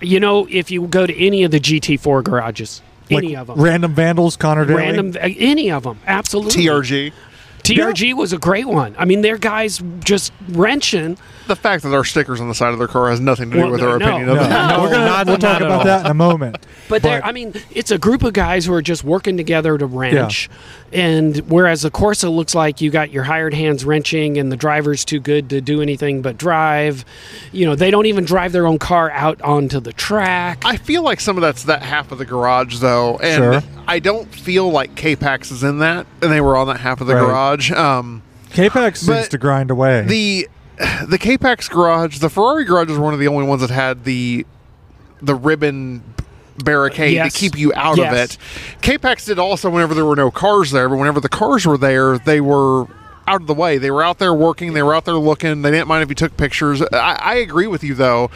You 0.00 0.20
know, 0.20 0.46
if 0.50 0.70
you 0.70 0.86
go 0.86 1.06
to 1.06 1.14
any 1.22 1.42
of 1.44 1.50
the 1.50 1.60
GT4 1.60 2.24
garages, 2.24 2.80
any 3.10 3.28
like 3.28 3.38
of 3.38 3.46
them, 3.48 3.60
random 3.60 3.94
vandals, 3.94 4.36
Connor 4.36 4.64
Daly. 4.64 4.78
random, 4.78 5.12
uh, 5.16 5.28
any 5.38 5.70
of 5.70 5.82
them, 5.84 5.98
absolutely. 6.06 6.64
TRG. 6.64 7.12
TRG 7.64 8.14
was 8.14 8.32
a 8.32 8.38
great 8.38 8.66
one. 8.66 8.94
I 8.98 9.04
mean, 9.06 9.22
their 9.22 9.38
guys 9.38 9.82
just 10.00 10.32
wrenching. 10.50 11.16
The 11.46 11.56
fact 11.56 11.82
that 11.82 11.88
there 11.90 11.98
are 12.00 12.04
stickers 12.04 12.40
on 12.40 12.48
the 12.48 12.54
side 12.54 12.72
of 12.72 12.78
their 12.78 12.88
car 12.88 13.10
has 13.10 13.20
nothing 13.20 13.50
to 13.50 13.56
do 13.56 13.62
Well, 13.62 13.70
with 13.72 13.80
no, 13.80 13.90
our 13.90 13.98
no, 13.98 14.06
opinion 14.06 14.26
No, 14.28 14.36
of 14.36 14.46
it. 14.46 14.48
No, 14.50 14.82
we're 14.82 14.90
gonna 14.90 15.04
not- 15.06 15.26
we'll 15.26 15.36
talk 15.38 15.60
about 15.60 15.70
all. 15.80 15.84
that 15.84 16.04
in 16.04 16.10
a 16.10 16.14
moment. 16.14 16.58
But, 16.86 17.02
they're, 17.02 17.24
I 17.24 17.32
mean, 17.32 17.54
it's 17.70 17.90
a 17.90 17.96
group 17.96 18.22
of 18.24 18.34
guys 18.34 18.66
who 18.66 18.74
are 18.74 18.82
just 18.82 19.04
working 19.04 19.38
together 19.38 19.78
to 19.78 19.86
wrench. 19.86 20.50
And 20.92 21.38
whereas 21.50 21.80
the 21.80 21.90
Corsa 21.90 22.30
looks 22.30 22.54
like 22.54 22.82
you 22.82 22.90
got 22.90 23.10
your 23.10 23.22
hired 23.24 23.54
hands 23.54 23.86
wrenching 23.86 24.36
and 24.36 24.52
the 24.52 24.56
driver's 24.56 25.02
too 25.02 25.18
good 25.18 25.48
to 25.48 25.62
do 25.62 25.80
anything 25.80 26.20
but 26.20 26.36
drive, 26.36 27.06
you 27.52 27.64
know, 27.64 27.74
they 27.74 27.90
don't 27.90 28.04
even 28.04 28.24
drive 28.26 28.52
their 28.52 28.66
own 28.66 28.78
car 28.78 29.10
out 29.12 29.40
onto 29.40 29.80
the 29.80 29.94
track. 29.94 30.62
I 30.66 30.76
feel 30.76 31.02
like 31.02 31.20
some 31.20 31.38
of 31.38 31.40
that's 31.40 31.64
that 31.64 31.80
half 31.82 32.12
of 32.12 32.18
the 32.18 32.26
garage, 32.26 32.78
though, 32.80 33.16
and 33.16 33.62
Sure. 33.62 33.62
I 33.88 33.98
don't 33.98 34.32
feel 34.32 34.70
like 34.70 34.94
K-Pax 34.94 35.50
is 35.50 35.64
in 35.64 35.78
that, 35.78 36.06
and 36.20 36.30
they 36.30 36.42
were 36.42 36.54
on 36.56 36.66
that 36.66 36.80
half 36.80 37.00
of 37.00 37.06
the 37.06 37.14
Right. 37.14 37.20
garage. 37.26 37.53
Um, 37.70 38.22
K-Pax 38.50 39.00
seems 39.00 39.28
to 39.28 39.38
grind 39.38 39.70
away. 39.70 40.02
the 40.02 40.48
the 41.06 41.18
K-Pax 41.18 41.68
garage, 41.68 42.18
the 42.18 42.28
Ferrari 42.30 42.64
garage 42.64 42.90
is 42.90 42.98
one 42.98 43.14
of 43.14 43.20
the 43.20 43.28
only 43.28 43.46
ones 43.46 43.60
that 43.60 43.70
had 43.70 44.04
the 44.04 44.46
the 45.22 45.34
ribbon 45.34 46.02
barricade 46.64 47.14
Yes. 47.14 47.32
to 47.32 47.38
keep 47.38 47.58
you 47.58 47.72
out 47.74 47.98
of 47.98 48.12
it. 48.12 48.36
K-Pax 48.82 49.24
did 49.24 49.38
also 49.38 49.70
whenever 49.70 49.94
there 49.94 50.04
were 50.04 50.16
no 50.16 50.30
cars 50.30 50.70
there, 50.70 50.88
but 50.88 50.96
whenever 50.98 51.20
the 51.20 51.28
cars 51.28 51.66
were 51.66 51.78
there, 51.78 52.18
they 52.18 52.40
were 52.40 52.86
out 53.26 53.40
of 53.40 53.46
the 53.46 53.54
way. 53.54 53.78
They 53.78 53.90
were 53.90 54.02
out 54.04 54.18
there 54.18 54.34
working. 54.34 54.74
They 54.74 54.82
were 54.82 54.94
out 54.94 55.04
there 55.04 55.14
looking. 55.14 55.62
They 55.62 55.70
didn't 55.70 55.88
mind 55.88 56.02
if 56.02 56.08
you 56.10 56.14
took 56.14 56.36
pictures. 56.36 56.82
I, 56.82 57.18
I 57.20 57.34
agree 57.36 57.66
with 57.66 57.82
you 57.82 57.94
though. 57.94 58.30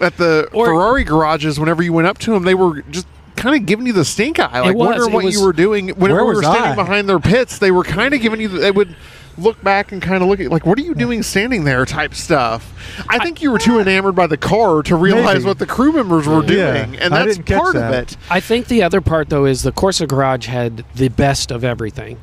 At 0.00 0.16
the 0.16 0.48
Or- 0.52 0.66
Ferrari 0.66 1.04
garages, 1.04 1.58
whenever 1.58 1.82
you 1.82 1.92
went 1.92 2.06
up 2.08 2.18
to 2.18 2.32
them, 2.32 2.44
they 2.44 2.54
were 2.54 2.82
just 2.82 3.06
kind 3.38 3.56
of 3.56 3.64
giving 3.66 3.86
you 3.86 3.92
the 3.92 4.04
stink 4.04 4.38
eye, 4.38 4.60
like 4.60 4.76
was. 4.76 4.86
wondering 4.88 5.12
what 5.12 5.24
was- 5.24 5.34
you 5.34 5.44
were 5.44 5.52
doing. 5.52 5.88
Whenever 5.90 6.24
we 6.26 6.34
were 6.34 6.42
standing 6.42 6.72
I? 6.72 6.74
behind 6.74 7.08
their 7.08 7.18
pits, 7.20 7.58
they 7.58 7.70
were 7.70 7.84
kind 7.84 8.12
of 8.14 8.20
giving 8.20 8.40
you. 8.40 8.48
The, 8.48 8.58
they 8.58 8.70
would 8.70 8.94
look 9.38 9.62
back 9.62 9.92
and 9.92 10.02
kind 10.02 10.20
of 10.22 10.28
look 10.28 10.40
at 10.40 10.50
like, 10.50 10.66
"What 10.66 10.78
are 10.78 10.82
you 10.82 10.94
doing 10.94 11.22
standing 11.22 11.64
there?" 11.64 11.84
Type 11.86 12.14
stuff. 12.14 13.04
I 13.08 13.18
think 13.20 13.40
you 13.40 13.50
were 13.52 13.58
too 13.58 13.78
enamored 13.78 14.16
by 14.16 14.26
the 14.26 14.36
car 14.36 14.82
to 14.82 14.96
realize 14.96 15.36
Maybe. 15.36 15.46
what 15.46 15.58
the 15.60 15.66
crew 15.66 15.92
members 15.92 16.26
were 16.26 16.42
doing, 16.42 16.94
Yeah, 16.94 17.00
and 17.00 17.12
that's 17.14 17.36
didn't 17.36 17.46
catch 17.46 17.60
part 17.60 17.76
of 17.76 17.92
it. 17.92 18.16
I 18.28 18.40
think 18.40 18.66
the 18.66 18.82
other 18.82 19.00
part, 19.00 19.28
though, 19.28 19.44
is 19.44 19.62
the 19.62 19.72
Corsa 19.72 20.08
Garage 20.08 20.46
had 20.46 20.84
the 20.96 21.08
best 21.08 21.50
of 21.52 21.62
everything. 21.64 22.18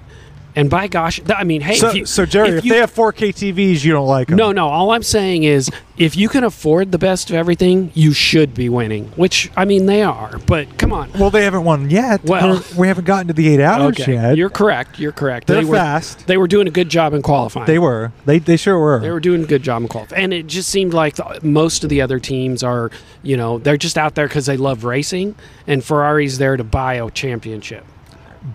And 0.58 0.70
by 0.70 0.88
gosh, 0.88 1.18
th- 1.18 1.38
I 1.38 1.44
mean, 1.44 1.60
hey, 1.60 1.76
so, 1.76 1.90
if 1.90 1.96
you, 1.96 2.06
so 2.06 2.26
Jerry, 2.26 2.50
if, 2.58 2.64
you- 2.64 2.72
they 2.72 2.80
have 2.80 2.94
4K 2.94 3.30
TVs, 3.34 3.84
you 3.84 3.92
don't 3.92 4.08
like 4.08 4.30
them. 4.30 4.38
No, 4.38 4.54
no. 4.54 4.68
All 4.70 4.92
I'm 4.92 5.04
saying 5.04 5.44
is, 5.44 5.70
if 5.98 6.16
you 6.16 6.30
can 6.30 6.46
afford 6.46 6.94
the 6.94 6.98
best 6.98 7.30
of 7.30 7.36
everything, 7.36 7.92
you 7.94 8.14
should 8.14 8.54
be 8.54 8.70
winning. 8.70 9.08
Which 9.18 9.52
I 9.58 9.66
mean, 9.66 9.86
they 9.86 10.02
are. 10.02 10.38
But 10.48 10.78
come 10.78 10.94
on. 10.94 11.12
Well, 11.20 11.30
they 11.30 11.44
haven't 11.44 11.66
won 11.66 11.90
yet. 11.90 12.24
Well- 12.24 12.64
we 12.78 12.88
haven't 12.88 13.04
gotten 13.06 13.28
to 13.28 13.34
the 13.34 13.50
eight 13.50 13.60
hours 13.60 14.00
Okay, 14.00 14.14
yet. 14.14 14.38
you're 14.38 14.50
correct. 14.50 14.98
You're 14.98 15.12
correct. 15.12 15.48
They're 15.48 15.60
they 15.62 15.66
were 15.66 15.76
fast. 15.76 16.26
They 16.28 16.38
were 16.38 16.48
doing 16.48 16.68
a 16.68 16.72
good 16.72 16.88
job 16.90 17.14
in 17.14 17.22
qualifying. 17.22 17.68
they 17.68 17.80
were. 17.80 18.14
They 18.26 18.40
they 18.40 18.56
sure 18.58 18.80
were. 18.80 19.00
They 19.02 19.12
were 19.12 19.20
doing 19.20 19.44
a 19.44 19.48
good 19.48 19.62
job 19.64 19.82
in 19.82 19.90
qualifying, 19.90 20.24
and 20.24 20.34
it 20.34 20.48
just 20.48 20.70
seemed 20.70 20.94
like 20.94 21.16
the, 21.16 21.40
most 21.44 21.84
of 21.84 21.90
the 21.90 22.02
other 22.02 22.20
teams 22.20 22.64
are, 22.64 22.92
you 23.24 23.36
know, 23.36 23.58
they're 23.58 23.76
just 23.78 23.98
out 23.98 24.16
there 24.16 24.28
because 24.28 24.46
they 24.46 24.56
love 24.58 24.86
racing, 24.86 25.36
and 25.68 25.84
Ferrari's 25.84 26.38
there 26.38 26.56
to 26.56 26.64
buy 26.64 26.94
a 26.96 27.10
championship. 27.12 27.86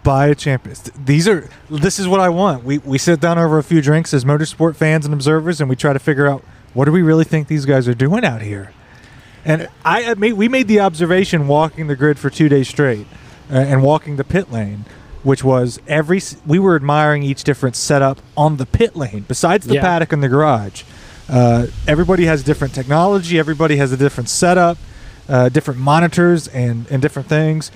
Buy 0.03 0.29
a 0.29 0.35
champion. 0.35 0.77
These 1.05 1.27
are 1.29 1.49
this 1.69 1.99
is 1.99 2.07
what 2.09 2.21
I 2.21 2.29
want. 2.29 2.65
We 2.65 2.79
we 2.79 2.99
sit 2.99 3.21
down 3.21 3.39
over 3.39 3.59
a 3.59 3.63
few 3.63 3.83
drinks 3.83 4.15
as 4.15 4.25
motorsport 4.25 4.77
fans 4.77 5.05
and 5.05 5.13
observers, 5.15 5.61
and 5.61 5.69
we 5.69 5.77
try 5.77 5.93
to 5.93 5.99
figure 5.99 6.27
out 6.27 6.45
what 6.75 6.85
do 6.85 6.93
we 6.93 7.03
really 7.03 7.25
think 7.25 7.49
these 7.49 7.65
guys 7.67 7.89
are 7.89 7.95
doing 7.95 8.25
out 8.25 8.43
here. 8.43 8.73
And 9.45 9.69
I 9.85 10.11
I 10.11 10.15
made, 10.15 10.35
we 10.35 10.49
made 10.49 10.69
the 10.69 10.81
observation 10.81 11.49
walking 11.49 11.87
the 11.87 11.97
grid 11.97 12.19
for 12.19 12.31
two 12.31 12.49
days 12.49 12.69
straight, 12.69 13.07
uh, 13.51 13.55
and 13.57 13.83
walking 13.83 14.17
the 14.17 14.25
pit 14.25 14.53
lane, 14.53 14.85
which 15.23 15.43
was 15.43 15.81
every 15.89 16.21
we 16.47 16.59
were 16.59 16.77
admiring 16.77 17.23
each 17.23 17.43
different 17.45 17.75
setup 17.77 18.21
on 18.37 18.57
the 18.59 18.67
pit 18.67 18.95
lane 18.97 19.25
besides 19.27 19.67
the 19.67 19.75
Yeah. 19.75 19.81
paddock 19.83 20.13
and 20.13 20.23
the 20.23 20.29
garage. 20.29 20.83
Uh, 21.29 21.67
everybody 21.87 22.27
has 22.27 22.43
different 22.43 22.75
technology. 22.75 23.39
Everybody 23.39 23.77
has 23.77 23.93
a 23.93 23.97
different 23.97 24.29
setup, 24.29 24.79
uh, 25.29 25.49
different 25.49 25.81
monitors, 25.81 26.49
and 26.49 26.87
and 26.91 27.01
different 27.03 27.29
things 27.29 27.71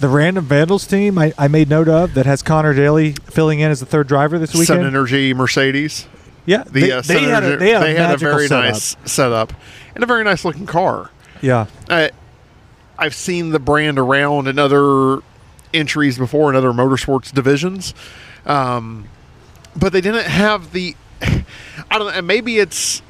the 0.00 0.08
random 0.08 0.44
Vandals 0.44 0.86
team 0.86 1.18
I, 1.18 1.32
I 1.38 1.48
made 1.48 1.68
note 1.68 1.88
of 1.88 2.14
that 2.14 2.26
has 2.26 2.42
Connor 2.42 2.74
Daly 2.74 3.12
filling 3.12 3.60
in 3.60 3.70
as 3.70 3.80
the 3.80 3.86
third 3.86 4.08
driver 4.08 4.38
this 4.38 4.52
weekend. 4.52 4.66
Sun. 4.80 4.84
Energy 4.86 5.32
Mercedes. 5.34 6.06
yeah, 6.46 6.64
The 6.64 6.70
they, 6.80 6.92
uh, 6.92 7.02
they 7.02 7.22
had 7.22 7.44
a, 7.44 7.56
they 7.56 7.70
had 7.70 7.82
a, 7.82 7.94
had 7.94 8.14
a 8.14 8.18
very 8.18 8.46
setup. 8.48 8.72
nice 8.72 8.96
setup 9.04 9.52
and 9.94 10.02
a 10.02 10.06
very 10.06 10.24
nice 10.24 10.44
looking 10.44 10.66
car. 10.66 11.10
Yeah, 11.42 11.66
I, 11.88 12.10
I've 12.98 13.14
seen 13.14 13.50
the 13.50 13.58
brand 13.58 13.98
around 13.98 14.48
in 14.48 14.58
other 14.58 15.20
entries 15.72 16.18
before 16.18 16.50
in 16.50 16.56
other 16.56 16.72
motorsports 16.72 17.32
divisions, 17.32 17.94
um, 18.44 19.08
but 19.76 19.92
they 19.92 20.00
didn't 20.00 20.26
have 20.26 20.72
the. 20.72 20.96
I 21.22 21.98
don't 21.98 22.14
know. 22.14 22.22
Maybe 22.22 22.58
it's 22.58 23.02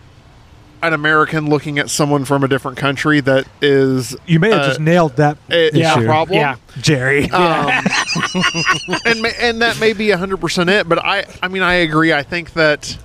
an 0.82 0.92
American 0.94 1.48
looking 1.48 1.78
at 1.78 1.90
someone 1.90 2.24
from 2.24 2.42
a 2.44 2.48
different 2.48 2.78
country 2.78 3.20
that 3.20 3.46
is 3.60 4.16
you 4.26 4.38
may 4.40 4.50
have 4.50 4.60
uh, 4.60 4.68
just 4.68 4.80
nailed 4.80 5.16
that 5.16 5.36
a, 5.50 5.68
issue, 5.68 6.00
a 6.00 6.04
problem. 6.04 6.38
Yeah. 6.38 6.56
Jerry. 6.80 7.30
Um, 7.30 7.68
and 9.04 9.26
and 9.26 9.62
that 9.62 9.78
may 9.80 9.92
be 9.92 10.10
hundred 10.10 10.38
percent 10.38 10.70
it, 10.70 10.88
but 10.88 10.98
I 11.04 11.24
I 11.42 11.48
mean 11.48 11.62
I 11.62 11.74
agree. 11.74 12.12
I 12.12 12.22
think 12.22 12.54
that 12.54 12.96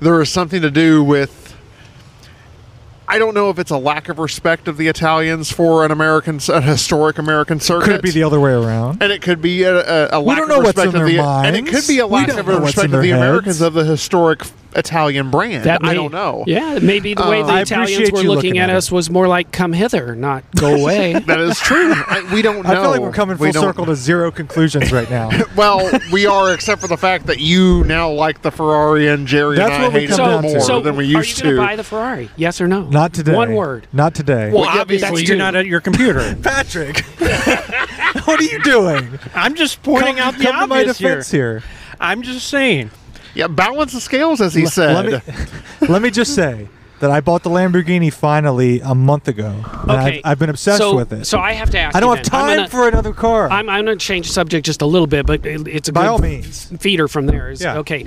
there 0.00 0.20
is 0.20 0.30
something 0.30 0.62
to 0.62 0.70
do 0.70 1.04
with. 1.04 1.38
I 3.06 3.18
don't 3.18 3.34
know 3.34 3.50
if 3.50 3.58
it's 3.58 3.72
a 3.72 3.76
lack 3.76 4.08
of 4.08 4.20
respect 4.20 4.68
of 4.68 4.76
the 4.76 4.86
Italians 4.86 5.50
for 5.50 5.84
an 5.84 5.90
American, 5.90 6.38
a 6.48 6.60
historic 6.60 7.18
American 7.18 7.58
circuit. 7.58 7.86
Could 7.86 7.94
it 7.96 8.02
be 8.02 8.10
the 8.12 8.22
other 8.22 8.38
way 8.38 8.52
around? 8.52 9.02
and 9.02 9.10
it 9.10 9.20
could 9.20 9.42
be 9.42 9.64
a, 9.64 9.74
a, 9.74 10.08
a 10.12 10.20
We 10.20 10.26
lack 10.28 10.38
don't 10.38 10.44
of 10.44 10.48
know 10.48 10.58
what's 10.58 10.76
respect 10.76 10.94
in 10.94 11.00
of 11.00 11.08
their 11.08 11.16
the, 11.16 11.28
and 11.28 11.56
it 11.56 11.66
could 11.66 11.88
be 11.88 11.98
a 11.98 12.06
lack 12.06 12.28
of 12.28 12.46
respect 12.46 12.84
in 12.90 12.94
of 12.94 13.02
the 13.02 13.10
their 13.10 13.16
Americans 13.16 13.60
of 13.60 13.74
the 13.74 13.84
historic 13.84 14.42
Italian 14.76 15.30
brand. 15.30 15.64
That 15.64 15.84
I 15.84 15.94
don't 15.94 16.12
know. 16.12 16.44
Yeah, 16.46 16.78
maybe 16.80 17.14
the 17.14 17.28
way 17.28 17.40
Um, 17.40 17.46
the 17.48 17.52
I 17.54 17.60
Italians 17.62 18.10
were 18.10 18.18
looking, 18.18 18.28
looking 18.30 18.58
at 18.58 18.70
at 18.70 18.76
us 18.76 18.90
was 18.92 19.10
more 19.10 19.26
like 19.28 19.50
"come 19.52 19.72
hither," 19.72 20.14
not 20.14 20.44
"go 20.56 20.74
away." 20.80 21.12
That 21.14 21.40
is 21.40 21.58
true. 21.58 21.92
I, 21.94 22.28
we 22.32 22.42
don't 22.42 22.62
know. 22.64 22.70
I 22.70 22.74
feel 22.76 22.90
like 22.90 23.00
we're 23.00 23.10
coming 23.12 23.36
full 23.36 23.50
don't- 23.52 23.62
circle 23.62 23.86
to 23.86 23.96
zero 23.96 24.30
conclusions 24.30 24.92
right 24.92 25.10
now. 25.10 25.30
Well, 25.56 25.90
we 26.12 26.26
are, 26.26 26.54
except 26.54 26.80
for 26.80 26.86
the 26.86 26.96
fact 26.96 27.26
that 27.26 27.38
you 27.40 27.84
now 27.84 28.10
like 28.10 28.40
the 28.42 28.50
Ferrari 28.50 29.08
and 29.08 29.26
Jerry 29.26 29.56
That's 29.56 29.72
and 29.72 29.82
I 29.82 29.86
what 29.88 29.94
we 29.94 30.00
hate 30.00 30.10
come 30.10 30.20
it 30.20 30.42
more 30.42 30.54
to. 30.54 30.60
so 30.60 30.80
than 30.80 30.96
we 30.96 31.04
are 31.14 31.18
used 31.18 31.38
you 31.38 31.42
going 31.44 31.56
to. 31.56 31.60
to 31.62 31.66
buy 31.66 31.76
the 31.76 31.84
Ferrari? 31.84 32.30
Yes 32.36 32.60
or 32.60 32.68
no? 32.68 32.84
Not 32.88 33.12
today. 33.12 33.34
One 33.34 33.54
word. 33.54 33.86
Not 33.92 34.14
today. 34.14 34.50
Well, 34.50 34.62
Well, 34.62 34.74
yeah, 34.74 34.80
obviously 34.80 35.24
you're 35.26 35.36
not 35.36 35.54
at 35.56 35.66
your 35.66 35.80
computer. 35.80 36.34
Patrick, 36.42 37.04
what 38.24 38.40
are 38.40 38.44
you 38.44 38.62
doing? 38.62 39.18
I'm 39.34 39.54
just 39.54 39.82
pointing 39.82 40.16
come 40.16 40.28
out 40.28 40.38
the 40.38 40.44
come 40.44 40.60
to 40.60 40.66
my 40.66 40.80
obvious 40.80 40.98
here. 40.98 41.20
here. 41.60 41.62
I'm 41.98 42.22
just 42.22 42.48
saying. 42.48 42.90
Yeah, 43.34 43.46
balance 43.46 43.92
the 43.92 44.00
scales, 44.00 44.40
as 44.40 44.54
he 44.54 44.64
Let- 44.64 44.72
said. 44.72 44.94
Let 44.94 45.26
me, 45.26 45.34
let 45.88 46.02
me 46.02 46.10
just 46.10 46.34
say 46.34 46.68
that 47.00 47.10
I 47.10 47.20
bought 47.20 47.42
the 47.42 47.50
Lamborghini 47.50 48.12
finally 48.12 48.80
a 48.80 48.94
month 48.94 49.26
ago. 49.28 49.46
and 49.48 49.90
Okay, 49.90 50.18
I've, 50.18 50.32
I've 50.32 50.38
been 50.38 50.50
obsessed 50.50 50.78
so, 50.78 50.94
with 50.96 51.12
it. 51.14 51.24
So 51.24 51.38
I 51.38 51.52
have 51.52 51.70
to 51.70 51.78
ask. 51.78 51.96
I 51.96 52.00
don't 52.00 52.10
you 52.10 52.16
have 52.16 52.24
then. 52.24 52.30
Time 52.40 52.56
gonna- 52.58 52.68
for 52.68 52.88
another 52.88 53.12
car. 53.14 53.50
I'm, 53.50 53.68
I'm 53.70 53.84
going 53.86 53.98
to 53.98 54.04
change 54.04 54.26
the 54.26 54.32
subject 54.34 54.66
just 54.66 54.82
a 54.82 54.86
little 54.86 55.06
bit, 55.06 55.24
but 55.26 55.44
it, 55.46 55.66
it's 55.66 55.88
a 55.88 55.92
By 55.92 56.02
good 56.02 56.08
all 56.08 56.18
means. 56.18 56.66
feeder 56.78 57.08
from 57.08 57.26
there. 57.26 57.50
Is 57.50 57.62
Yeah. 57.62 57.78
okay. 57.78 58.04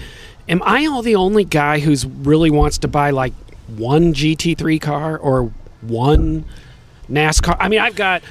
Am 0.47 0.61
I 0.63 0.85
all 0.87 1.01
the 1.01 1.15
only 1.15 1.43
guy 1.45 1.79
who's 1.79 2.05
really 2.05 2.51
wants 2.51 2.77
to 2.79 2.87
buy 2.87 3.09
like 3.11 3.33
one 3.67 4.13
GT3 4.13 4.79
car 4.81 5.17
or 5.17 5.51
one 5.81 6.45
NASCAR? 7.09 7.57
I 7.59 7.69
mean, 7.69 7.79
I've 7.79 7.95
got 7.95 8.21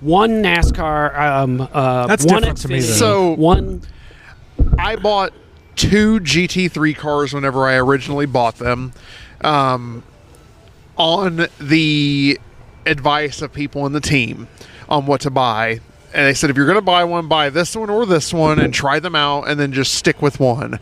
one 0.00 0.42
NASCAR. 0.42 1.18
Um, 1.18 1.60
uh, 1.72 2.06
That's 2.06 2.24
one 2.26 2.42
different 2.42 2.58
to 2.58 2.68
me, 2.68 2.80
though. 2.80 2.86
So- 2.86 3.32
one. 3.32 3.82
I 4.78 4.96
bought 4.96 5.32
two 5.82 6.20
GT3 6.20 6.96
cars 6.96 7.34
whenever 7.34 7.66
I 7.66 7.74
originally 7.74 8.26
bought 8.26 8.56
them, 8.56 8.92
um, 9.40 10.04
on 10.96 11.48
the 11.58 12.38
advice 12.86 13.42
of 13.42 13.52
people 13.52 13.84
in 13.86 13.92
the 13.92 14.00
team 14.00 14.46
on 14.88 15.06
what 15.06 15.22
to 15.22 15.30
buy. 15.30 15.80
And 16.14 16.26
they 16.26 16.34
said, 16.34 16.50
if 16.50 16.56
you're 16.56 16.66
going 16.66 16.76
to 16.76 16.82
buy 16.82 17.02
one, 17.02 17.26
buy 17.26 17.50
this 17.50 17.74
one 17.74 17.90
or 17.90 18.06
this 18.06 18.32
one 18.32 18.60
and 18.60 18.72
try 18.72 19.00
them 19.00 19.16
out 19.16 19.48
and 19.48 19.58
then 19.58 19.72
just 19.72 19.94
stick 19.94 20.22
with 20.22 20.38
one. 20.38 20.78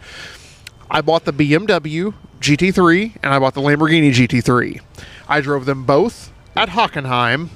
I 0.90 1.00
bought 1.00 1.24
the 1.24 1.32
BMW 1.32 2.12
GT3 2.40 3.16
and 3.22 3.32
I 3.32 3.38
bought 3.38 3.54
the 3.54 3.60
Lamborghini 3.62 4.10
GT3. 4.10 4.80
I 5.28 5.40
drove 5.40 5.64
them 5.64 5.84
both 5.84 6.30
at 6.56 6.70
Hockenheim 6.70 7.48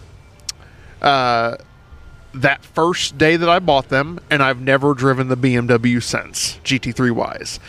uh, 1.02 1.56
that 2.34 2.64
first 2.64 3.16
day 3.16 3.36
that 3.36 3.48
I 3.48 3.58
bought 3.60 3.88
them, 3.88 4.18
and 4.28 4.42
I've 4.42 4.60
never 4.60 4.92
driven 4.94 5.28
the 5.28 5.36
BMW 5.36 6.02
since, 6.02 6.58
GT3 6.64 7.12
wise. 7.12 7.60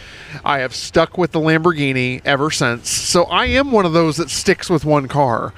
I 0.44 0.60
have 0.60 0.74
stuck 0.74 1.18
with 1.18 1.32
the 1.32 1.40
Lamborghini 1.40 2.22
ever 2.26 2.50
since. 2.52 2.90
So 2.90 3.26
I 3.26 3.46
am 3.46 3.72
one 3.72 3.86
of 3.86 3.94
those 3.94 4.18
that 4.18 4.30
sticks 4.30 4.70
with 4.70 4.84
one 4.84 5.08
car. 5.08 5.54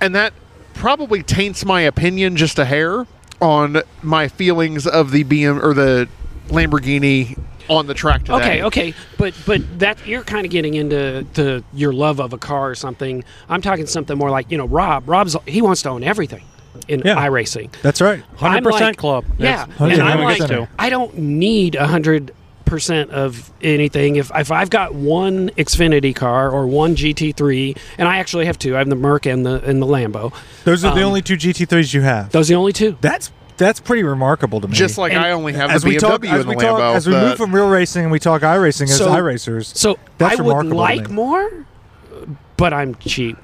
And 0.00 0.14
that 0.14 0.32
probably 0.74 1.22
taints 1.22 1.64
my 1.64 1.80
opinion 1.82 2.36
just 2.36 2.58
a 2.58 2.64
hair 2.64 3.06
on 3.40 3.82
my 4.02 4.28
feelings 4.28 4.86
of 4.86 5.12
the 5.12 5.24
BM 5.24 5.62
or 5.62 5.72
the 5.72 6.08
Lamborghini 6.48 7.38
on 7.68 7.86
the 7.86 7.94
track 7.94 8.24
today. 8.24 8.34
Okay, 8.34 8.62
okay, 8.64 8.94
but 9.16 9.34
but 9.46 9.78
that 9.78 10.06
you're 10.06 10.24
kind 10.24 10.44
of 10.44 10.52
getting 10.52 10.74
into 10.74 11.26
the 11.32 11.64
your 11.72 11.92
love 11.94 12.20
of 12.20 12.32
a 12.34 12.38
car 12.38 12.70
or 12.70 12.74
something. 12.74 13.24
I'm 13.48 13.62
talking 13.62 13.86
something 13.86 14.18
more 14.18 14.30
like 14.30 14.50
you 14.50 14.58
know 14.58 14.66
Rob. 14.66 15.08
Rob's 15.08 15.36
he 15.46 15.62
wants 15.62 15.80
to 15.82 15.90
own 15.90 16.04
everything 16.04 16.44
in 16.88 17.02
Yeah. 17.04 17.16
iRacing. 17.16 17.70
That's 17.82 18.00
right. 18.00 18.22
I'm 18.40 18.62
100% 18.64 18.70
like- 18.80 18.96
club. 18.96 19.24
Yeah, 19.38 19.66
That's- 19.66 19.98
and 19.98 20.02
I'm 20.02 20.20
like. 20.22 20.68
I 20.78 20.90
don't 20.90 21.16
need 21.18 21.74
a 21.74 21.86
hundred 21.86 22.32
percent 22.64 23.10
of 23.10 23.50
anything. 23.62 24.16
If 24.16 24.30
if 24.34 24.50
I've 24.50 24.70
got 24.70 24.94
one 24.94 25.50
Xfinity 25.50 26.14
car 26.14 26.50
or 26.50 26.66
one 26.66 26.96
GT3, 26.96 27.76
and 27.98 28.08
I 28.08 28.16
actually 28.18 28.46
have 28.46 28.58
two, 28.58 28.74
I 28.74 28.78
have 28.78 28.88
the 28.88 28.96
Merc 28.96 29.26
and 29.26 29.44
the 29.44 29.62
and 29.64 29.80
the 29.82 29.86
Lambo. 29.86 30.32
Those 30.64 30.84
are 30.84 30.94
the 30.94 31.02
Um, 31.02 31.08
only 31.08 31.22
two 31.22 31.36
GT3s 31.36 31.92
you 31.94 32.00
have. 32.02 32.32
Those 32.32 32.50
are 32.50 32.54
the 32.54 32.58
only 32.58 32.72
two. 32.72 32.96
That's 33.00 33.30
that's 33.56 33.78
pretty 33.78 34.02
remarkable 34.02 34.60
to 34.60 34.66
me. 34.66 34.74
Just 34.74 34.98
like 34.98 35.12
And 35.12 35.22
I 35.24 35.30
only 35.30 35.52
have 35.52 35.70
as 35.70 35.82
the 35.82 35.90
we 35.90 35.96
BMW 35.96 36.00
talk, 36.00 36.24
as 36.24 36.46
we 36.46 36.54
the 36.56 36.60
talk, 36.62 36.96
as 36.96 37.06
we 37.06 37.12
move 37.12 37.36
from 37.36 37.54
real 37.54 37.68
racing 37.68 38.02
and 38.02 38.10
we 38.10 38.18
talk 38.18 38.42
iRacing 38.42 38.84
as 38.84 38.96
So- 38.98 39.08
iRacers. 39.10 39.66
So 39.76 39.96
That's 40.18 40.40
I 40.40 40.42
would 40.42 40.48
remarkable 40.48 40.70
to 40.74 40.76
like 40.80 41.08
me. 41.08 41.14
more, 41.14 41.50
but 42.56 42.72
I'm 42.72 42.94
cheap. 42.96 43.36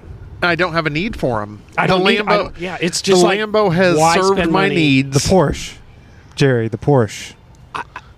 I 0.42 0.54
don't 0.54 0.72
have 0.72 0.86
a 0.86 0.90
need 0.90 1.16
for 1.16 1.40
them. 1.40 1.62
I 1.76 1.86
the 1.86 1.94
don't 1.94 2.04
need- 2.04 2.20
I 2.20 2.22
Lambo. 2.22 2.26
don't- 2.44 2.58
yeah, 2.60 2.78
it's 2.80 3.00
the 3.00 3.06
just 3.06 3.22
like, 3.22 3.38
Lambo 3.40 3.72
has 3.72 3.96
served 4.14 4.38
my 4.38 4.46
money? 4.46 4.74
needs. 4.74 5.22
the 5.22 5.28
Porsche, 5.34 5.74
Jerry, 6.34 6.68
the 6.68 6.78
Porsche. 6.78 7.34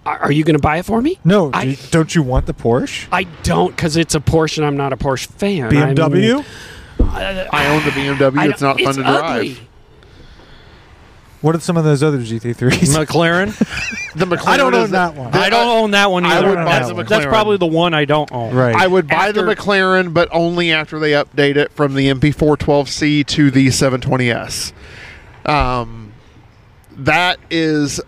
Are 0.05 0.19
are 0.19 0.33
you 0.33 0.43
going 0.43 0.57
to 0.57 0.63
buy 0.63 0.79
it 0.79 0.85
for 0.85 1.01
me? 1.01 1.19
No, 1.25 1.51
I- 1.55 1.65
do 1.65 1.71
you- 1.71 1.77
don't 1.93 2.13
you 2.15 2.23
want 2.23 2.47
the 2.47 2.55
Porsche? 2.55 3.07
I 3.13 3.25
don't 3.45 3.75
because 3.75 3.97
it's 3.97 4.15
a 4.17 4.21
Porsche 4.21 4.59
and 4.59 4.67
I'm 4.67 4.77
not 4.77 4.93
a 4.93 4.97
Porsche 4.97 5.27
fan. 5.29 5.71
BMW. 5.71 6.45
I'm- 7.01 7.47
I 7.53 7.67
own 7.69 7.85
the 7.85 7.91
BMW. 7.93 8.39
I 8.41 8.47
it's 8.49 8.61
not 8.61 8.79
don't- 8.79 8.87
fun 8.87 8.95
to 8.97 9.03
drive. 9.03 9.61
Ugly. 11.43 11.47
What 11.47 11.57
are 11.57 11.61
some 11.61 11.77
of 11.77 11.85
those 11.85 12.03
other 12.03 12.19
GT3s? 12.19 12.55
McLaren. 13.05 13.57
The 14.15 14.25
McLaren 14.27 14.47
I 14.47 14.57
don't 14.57 14.75
is 14.75 14.85
own 14.85 14.91
that 14.93 15.15
one. 15.15 15.35
I 15.35 15.51
don't 15.51 15.69
own 15.69 15.91
that 15.93 16.11
one 16.11 16.25
either. 16.25 16.35
I 16.35 16.39
either. 16.39 16.49
would 16.49 16.65
buy 16.65 16.79
that's, 16.79 16.89
the 16.89 17.03
that's 17.03 17.27
probably 17.27 17.57
the 17.57 17.67
one 17.67 17.95
I 17.95 18.05
don't 18.05 18.31
own. 18.33 18.55
right. 18.55 18.75
I 18.75 18.87
would 18.87 19.09
buy 19.09 19.33
the 19.33 19.43
McLaren, 19.43 20.15
but 20.15 20.29
only 20.33 20.73
after 20.73 20.99
they 20.99 21.13
update 21.13 21.57
it 21.57 21.73
from 21.73 21.95
the 21.95 22.09
MP412C 22.09 23.27
to 23.27 23.51
the 23.51 23.69
720S. 23.69 24.73
Um, 25.45 26.13
that 26.97 27.39
is, 27.51 28.01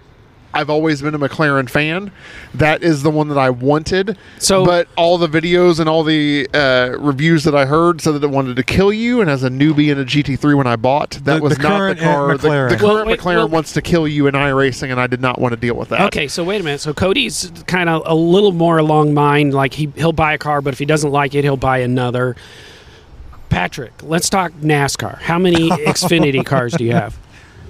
I've 0.55 0.71
always 0.71 1.03
been 1.03 1.15
a 1.15 1.19
McLaren 1.19 1.69
fan. 1.69 2.13
That 2.55 2.83
is 2.83 3.03
the 3.03 3.11
one 3.11 3.29
that 3.29 3.39
I 3.39 3.51
wanted. 3.51 4.17
So- 4.39 4.65
but 4.65 4.89
all 4.97 5.19
the 5.19 5.27
videos 5.29 5.81
and 5.81 5.89
all 5.89 6.05
the 6.05 6.49
uh, 6.55 6.97
reviews 6.99 7.45
that 7.45 7.55
I 7.55 7.67
heard 7.67 8.01
said 8.01 8.13
that 8.13 8.25
it 8.25 8.31
wanted 8.31 8.57
to 8.57 8.63
kill 8.63 8.93
you. 8.93 9.21
And 9.21 9.29
as 9.29 9.43
a 9.43 9.49
newbie 9.51 9.91
in 9.91 9.99
a 9.99 10.05
GT3 10.05 10.57
when 10.57 10.67
I 10.67 10.77
bought, 10.77 11.11
that 11.25 11.25
The- 11.25 11.41
was 11.43 11.57
the 11.57 11.63
not 11.65 11.71
the 11.71 11.77
current, 11.79 12.01
car. 12.01 12.37
The, 12.39 12.49
McLaren. 12.49 12.79
the 12.79 12.85
Well, 12.85 12.95
current 12.95 13.09
wait, 13.09 13.21
McLaren 13.21 13.35
well- 13.37 13.49
wants 13.49 13.73
to 13.73 13.83
kill 13.83 14.07
you 14.09 14.27
in 14.27 14.35
iRacing, 14.35 14.91
and 14.91 15.01
I 15.01 15.07
did 15.07 15.21
not 15.21 15.41
want 15.41 15.53
to 15.53 15.57
deal 15.61 15.75
with 15.75 15.89
that. 15.91 16.03
Okay, 16.03 16.29
so 16.29 16.45
wait 16.45 16.61
a 16.61 16.65
minute. 16.65 16.81
So 16.81 16.95
Cody's 16.95 17.51
kind 17.67 17.89
of 17.89 18.03
a 18.07 18.15
little 18.15 18.53
more 18.53 18.79
along 18.79 19.15
mine. 19.15 19.51
Like 19.51 19.75
he 19.75 19.93
he'll 19.97 20.13
buy 20.13 20.33
a 20.35 20.39
car, 20.39 20.61
but 20.63 20.73
if 20.73 20.79
he 20.79 20.85
doesn't 20.87 21.11
like 21.11 21.35
it, 21.35 21.43
he'll 21.45 21.57
buy 21.57 21.79
another. 21.79 22.37
Patrick, 23.51 23.93
let's 24.03 24.29
talk 24.29 24.53
NASCAR. 24.55 25.19
How 25.21 25.39
many 25.39 25.69
Xfinity 25.87 26.45
cars 26.45 26.73
do 26.75 26.85
you 26.85 26.93
have? 26.93 27.17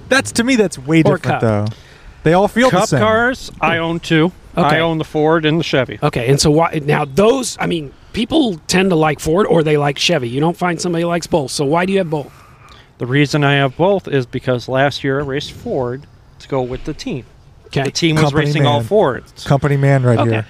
that's 0.09 0.31
to 0.33 0.43
me. 0.43 0.55
That's 0.55 0.77
way 0.77 0.99
Or 0.99 1.17
different 1.17 1.23
Cup. 1.23 1.41
though. 1.41 1.65
They 2.25 2.33
all 2.33 2.47
feel 2.49 2.69
the 2.69 2.77
Cup 2.79 2.89
same. 2.89 2.99
cars, 2.99 3.51
I 3.61 3.77
own 3.77 3.99
two. 4.01 4.31
Okay. 4.57 4.77
I 4.77 4.79
own 4.79 4.97
the 4.97 5.03
Ford 5.05 5.45
and 5.45 5.59
the 5.59 5.63
Chevy. 5.63 5.99
Okay, 6.01 6.27
and 6.29 6.41
so 6.41 6.49
why 6.49 6.81
now 6.83 7.05
those? 7.05 7.55
I 7.59 7.67
mean, 7.67 7.93
people 8.13 8.57
tend 8.67 8.89
to 8.89 8.95
like 8.95 9.19
Ford 9.19 9.45
or 9.47 9.61
they 9.63 9.77
like 9.77 9.97
Chevy. 9.99 10.27
You 10.27 10.39
don't 10.39 10.57
find 10.57 10.81
somebody 10.81 11.05
likes 11.05 11.27
both. 11.27 11.51
So 11.51 11.63
why 11.65 11.85
do 11.85 11.91
you 11.93 11.99
have 11.99 12.09
both? 12.09 12.33
The 12.97 13.05
reason 13.05 13.43
I 13.43 13.53
have 13.55 13.77
both 13.77 14.07
is 14.07 14.25
because 14.25 14.67
last 14.67 15.03
year 15.03 15.19
I 15.19 15.23
raced 15.23 15.51
Ford 15.51 16.07
to 16.39 16.47
go 16.47 16.61
with 16.61 16.85
the 16.85 16.93
team. 16.93 17.25
Okay, 17.67 17.83
The 17.83 17.91
team 17.91 18.15
was 18.15 18.23
Company 18.25 18.45
racing 18.45 18.65
all. 18.65 18.81
Fords. 18.81 19.43
Company 19.43 19.77
man, 19.77 20.03
right 20.03 20.17
Okay. 20.17 20.29
here. 20.31 20.45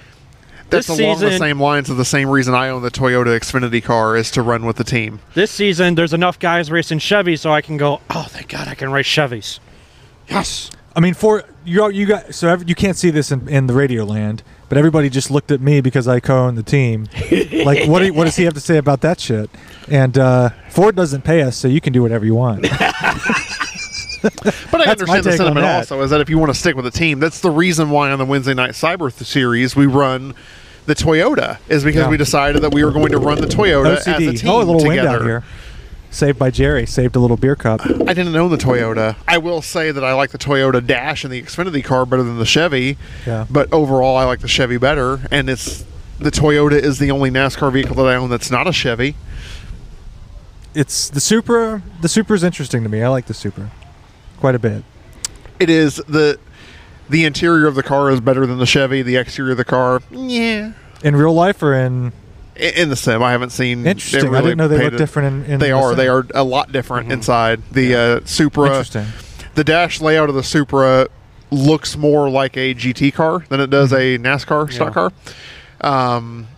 That's 0.70 0.86
This 0.86 0.98
along 0.98 1.18
the 1.20 1.26
season- 1.26 1.38
same 1.38 1.60
lines 1.60 1.90
of 1.90 1.96
the 1.96 2.04
same 2.04 2.28
reason 2.28 2.54
I 2.54 2.70
own 2.70 2.82
the 2.82 2.90
Toyota 2.90 3.38
Xfinity 3.38 3.82
car 3.84 4.16
is 4.16 4.30
to 4.32 4.42
run 4.42 4.64
with 4.64 4.76
the 4.76 4.84
team. 4.84 5.20
This 5.34 5.50
season, 5.50 5.94
there's 5.94 6.12
enough 6.14 6.38
guys 6.38 6.70
racing 6.70 7.00
Chevy, 7.00 7.36
so 7.36 7.52
I 7.52 7.60
can 7.60 7.76
go. 7.76 8.00
Oh, 8.10 8.26
thank 8.28 8.48
God, 8.48 8.66
I 8.68 8.74
can 8.74 8.90
race 8.90 9.06
Chevys. 9.06 9.58
yes. 10.28 10.70
I 10.96 11.00
mean, 11.00 11.12
for 11.14 11.44
you, 11.64 11.88
you 11.90 12.06
got 12.06 12.34
so 12.34 12.48
ev- 12.48 12.66
you 12.68 12.74
can't 12.74 12.96
see 12.96 13.10
this 13.10 13.30
in, 13.30 13.46
in 13.48 13.66
the 13.66 13.74
radio 13.74 14.02
land, 14.04 14.42
but 14.70 14.78
everybody 14.78 15.10
just 15.10 15.30
looked 15.30 15.50
at 15.50 15.60
me 15.60 15.82
because 15.82 16.08
I 16.08 16.20
co-own 16.20 16.54
the 16.54 16.62
team. 16.62 17.06
like, 17.64 17.86
what 17.86 17.98
do 18.00 18.06
you, 18.06 18.14
what 18.14 18.24
does 18.24 18.36
he 18.36 18.44
have 18.44 18.54
to 18.54 18.60
say 18.60 18.78
about 18.78 19.02
that 19.02 19.20
shit? 19.20 19.50
And 19.90 20.16
uh, 20.16 20.50
Ford 20.70 20.96
doesn't 20.96 21.22
pay 21.22 21.42
us, 21.42 21.54
so 21.56 21.68
you 21.68 21.82
can 21.82 21.92
do 21.92 22.00
whatever 22.02 22.24
you 22.24 22.34
want. 22.34 22.66
But 24.72 24.80
I 24.80 24.90
understand 24.90 25.22
the 25.24 25.32
sentiment 25.36 25.64
also 25.66 26.00
is 26.02 26.10
that 26.10 26.20
if 26.20 26.28
you 26.28 26.36
want 26.38 26.52
to 26.52 26.58
stick 26.58 26.74
with 26.74 26.86
a 26.86 26.90
team, 26.90 27.20
that's 27.20 27.40
the 27.40 27.50
reason 27.50 27.90
why 27.90 28.10
on 28.10 28.18
the 28.18 28.24
Wednesday 28.24 28.54
night 28.54 28.70
Cyber 28.70 29.12
series 29.12 29.76
we 29.76 29.86
run 29.86 30.34
the 30.86 30.94
Toyota 30.96 31.58
is 31.68 31.84
because 31.84 32.00
Yeah. 32.04 32.08
we 32.10 32.16
decided 32.16 32.62
that 32.62 32.74
we 32.74 32.84
were 32.84 32.90
going 32.90 33.10
to 33.12 33.18
run 33.18 33.40
the 33.40 33.46
Toyota 33.46 33.96
as 33.98 34.06
a 34.08 34.32
team 34.32 34.50
Oh, 34.50 34.56
a 34.56 34.58
little 34.58 34.74
wind 34.76 34.98
together. 35.00 35.08
out 35.18 35.22
here. 35.22 35.44
Saved 36.16 36.38
by 36.38 36.50
Jerry. 36.50 36.86
Saved 36.86 37.14
a 37.14 37.18
little 37.18 37.36
beer 37.36 37.54
cup. 37.54 37.82
I 37.84 38.14
didn't 38.14 38.34
own 38.36 38.50
the 38.50 38.56
Toyota. 38.56 39.16
I 39.28 39.36
will 39.36 39.60
say 39.60 39.90
that 39.90 40.02
I 40.02 40.14
like 40.14 40.30
the 40.30 40.38
Toyota 40.38 40.84
Dash 40.84 41.24
and 41.24 41.30
the 41.30 41.42
Xfinity 41.42 41.84
car 41.84 42.06
better 42.06 42.22
than 42.22 42.38
the 42.38 42.46
Chevy. 42.46 42.96
Yeah. 43.26 43.44
But 43.50 43.70
overall, 43.70 44.16
I 44.16 44.24
like 44.24 44.40
the 44.40 44.48
Chevy 44.48 44.78
better, 44.78 45.20
and 45.30 45.50
it's 45.50 45.84
the 46.18 46.30
Toyota 46.30 46.72
is 46.72 46.98
the 46.98 47.10
only 47.10 47.30
NASCAR 47.30 47.70
vehicle 47.70 47.96
that 47.96 48.06
I 48.06 48.14
own 48.14 48.30
that's 48.30 48.50
not 48.50 48.66
a 48.66 48.72
Chevy. 48.72 49.14
It's 50.74 51.10
the 51.10 51.20
Supra. 51.20 51.82
The 52.00 52.08
Supra 52.08 52.34
is 52.34 52.42
interesting 52.42 52.82
to 52.82 52.88
me. 52.88 53.02
I 53.02 53.08
like 53.08 53.26
the 53.26 53.34
Supra 53.34 53.70
quite 54.38 54.54
a 54.54 54.58
bit. 54.58 54.84
It 55.60 55.68
is 55.68 55.96
the 56.08 56.40
the 57.10 57.26
interior 57.26 57.66
of 57.66 57.74
the 57.74 57.82
car 57.82 58.10
is 58.10 58.22
better 58.22 58.46
than 58.46 58.56
the 58.56 58.64
Chevy. 58.64 59.02
The 59.02 59.16
exterior 59.16 59.50
of 59.50 59.58
the 59.58 59.66
car, 59.66 60.00
yeah. 60.10 60.72
In 61.04 61.14
real 61.14 61.34
life 61.34 61.62
or 61.62 61.74
in 61.74 62.14
In 62.58 62.88
the 62.88 62.96
sim, 62.96 63.22
I 63.22 63.32
haven't 63.32 63.50
seen. 63.50 63.86
interesting. 63.86 64.34
I 64.34 64.40
didn't 64.40 64.58
know 64.58 64.68
they 64.68 64.82
looked 64.84 64.96
different 64.98 65.44
in. 65.46 65.52
in 65.54 65.58
They 65.60 65.68
the 65.68 65.72
are. 65.76 65.90
sim. 65.90 65.96
They 65.98 66.08
are 66.08 66.26
a 66.34 66.42
lot 66.44 66.72
different 66.72 67.12
inside. 67.12 67.62
The 67.72 67.94
uh, 67.94 68.20
Supra, 68.24 68.66
Interesting. 68.68 69.06
the 69.54 69.64
dash 69.64 70.00
layout 70.00 70.28
of 70.28 70.34
the 70.34 70.42
Supra 70.42 71.08
looks 71.50 71.96
more 71.96 72.28
like 72.30 72.56
a 72.56 72.74
GT 72.74 73.12
car 73.14 73.44
than 73.48 73.60
it 73.60 73.68
does 73.70 73.92
a 73.92 74.18
NASCAR 74.18 74.72
stock 74.72 74.94
car. 74.94 75.12
Um, 75.80 76.48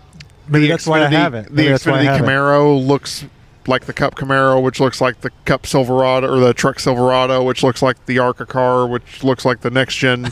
Maybe 0.46 0.66
the 0.66 0.72
that's 0.72 0.86
why 0.86 1.03
I 1.03 1.09
have 1.09 1.34
it. 1.34 1.46
The 1.49 1.53
Maybe 1.53 1.68
why 1.72 1.76
Xfinity. 1.78 2.18
Camaro 2.20 2.86
looks 2.86 3.24
like 3.68 3.84
the 3.84 3.92
Cup 3.92 4.14
Camaro, 4.14 4.62
which 4.62 4.80
looks 4.80 5.00
like 5.00 5.20
the 5.20 5.30
Cup 5.44 5.66
Silverado, 5.66 6.28
or 6.34 6.40
the 6.40 6.54
Truck 6.54 6.80
Silverado, 6.80 7.42
which 7.44 7.62
looks 7.62 7.82
like 7.82 8.04
the 8.06 8.18
Arca 8.18 8.46
car, 8.46 8.86
which 8.86 9.22
looks 9.22 9.44
like 9.44 9.60
the 9.60 9.70
next 9.70 9.96
gen 9.96 10.24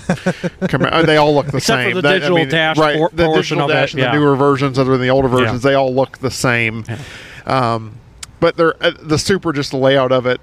Camaro. 0.62 1.04
They 1.06 1.16
all 1.16 1.34
look 1.34 1.46
the 1.48 1.58
Except 1.58 1.90
for 1.90 1.94
the 1.96 2.02
That- 2.02 2.12
digital 2.20 2.44
dash 2.46 2.78
right? 2.78 2.96
por- 2.96 3.10
the 3.12 3.26
portion 3.26 3.58
digital 3.58 3.64
of 3.64 3.70
it, 3.70 3.74
dash 3.74 3.92
and 3.92 4.00
yeah. 4.02 4.12
the 4.12 4.18
newer 4.18 4.36
versions, 4.36 4.78
other 4.78 4.92
than 4.92 5.00
the 5.02 5.10
older 5.10 5.28
versions, 5.28 5.62
they 5.62 5.74
all 5.74 5.94
look 5.94 6.18
the 6.18 6.30
same. 6.30 6.84
Um, 7.46 7.98
but 8.40 8.56
they're 8.56 8.82
uh, 8.82 8.92
the 9.00 9.18
Supra, 9.18 9.52
just 9.54 9.70
the 9.70 9.76
layout 9.76 10.12
of 10.12 10.26
it 10.26 10.40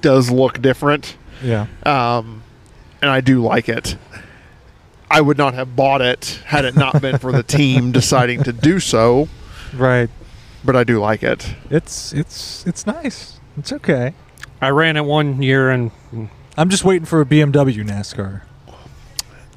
does 0.00 0.30
look 0.30 0.60
different 0.62 1.16
Yeah. 1.42 1.66
um, 1.84 2.42
and 3.00 3.10
I 3.10 3.20
do 3.20 3.40
like 3.42 3.68
it. 3.68 3.96
I 5.10 5.20
would 5.20 5.36
not 5.38 5.54
have 5.54 5.76
bought 5.76 6.00
it 6.00 6.40
had 6.46 6.64
it 6.64 6.74
not 6.74 7.00
been 7.02 7.18
for 7.18 7.30
the 7.32 7.42
team 7.42 7.92
deciding 8.00 8.42
to 8.44 8.52
do 8.52 8.80
so, 8.80 9.28
Right. 9.74 10.08
But 10.64 10.76
I 10.76 10.84
do 10.84 10.98
like 11.00 11.22
it. 11.22 11.54
It's 11.70 12.12
it's 12.12 12.66
it's 12.66 12.86
nice. 12.86 13.38
It's 13.56 13.72
okay. 13.72 14.14
I 14.60 14.70
ran 14.70 14.96
it 14.96 15.04
one 15.04 15.42
year 15.42 15.70
and 15.70 15.90
I'm 16.56 16.68
just 16.70 16.84
waiting 16.84 17.04
for 17.06 17.20
a 17.20 17.24
BMW 17.26 17.84
NASCAR. 17.84 18.42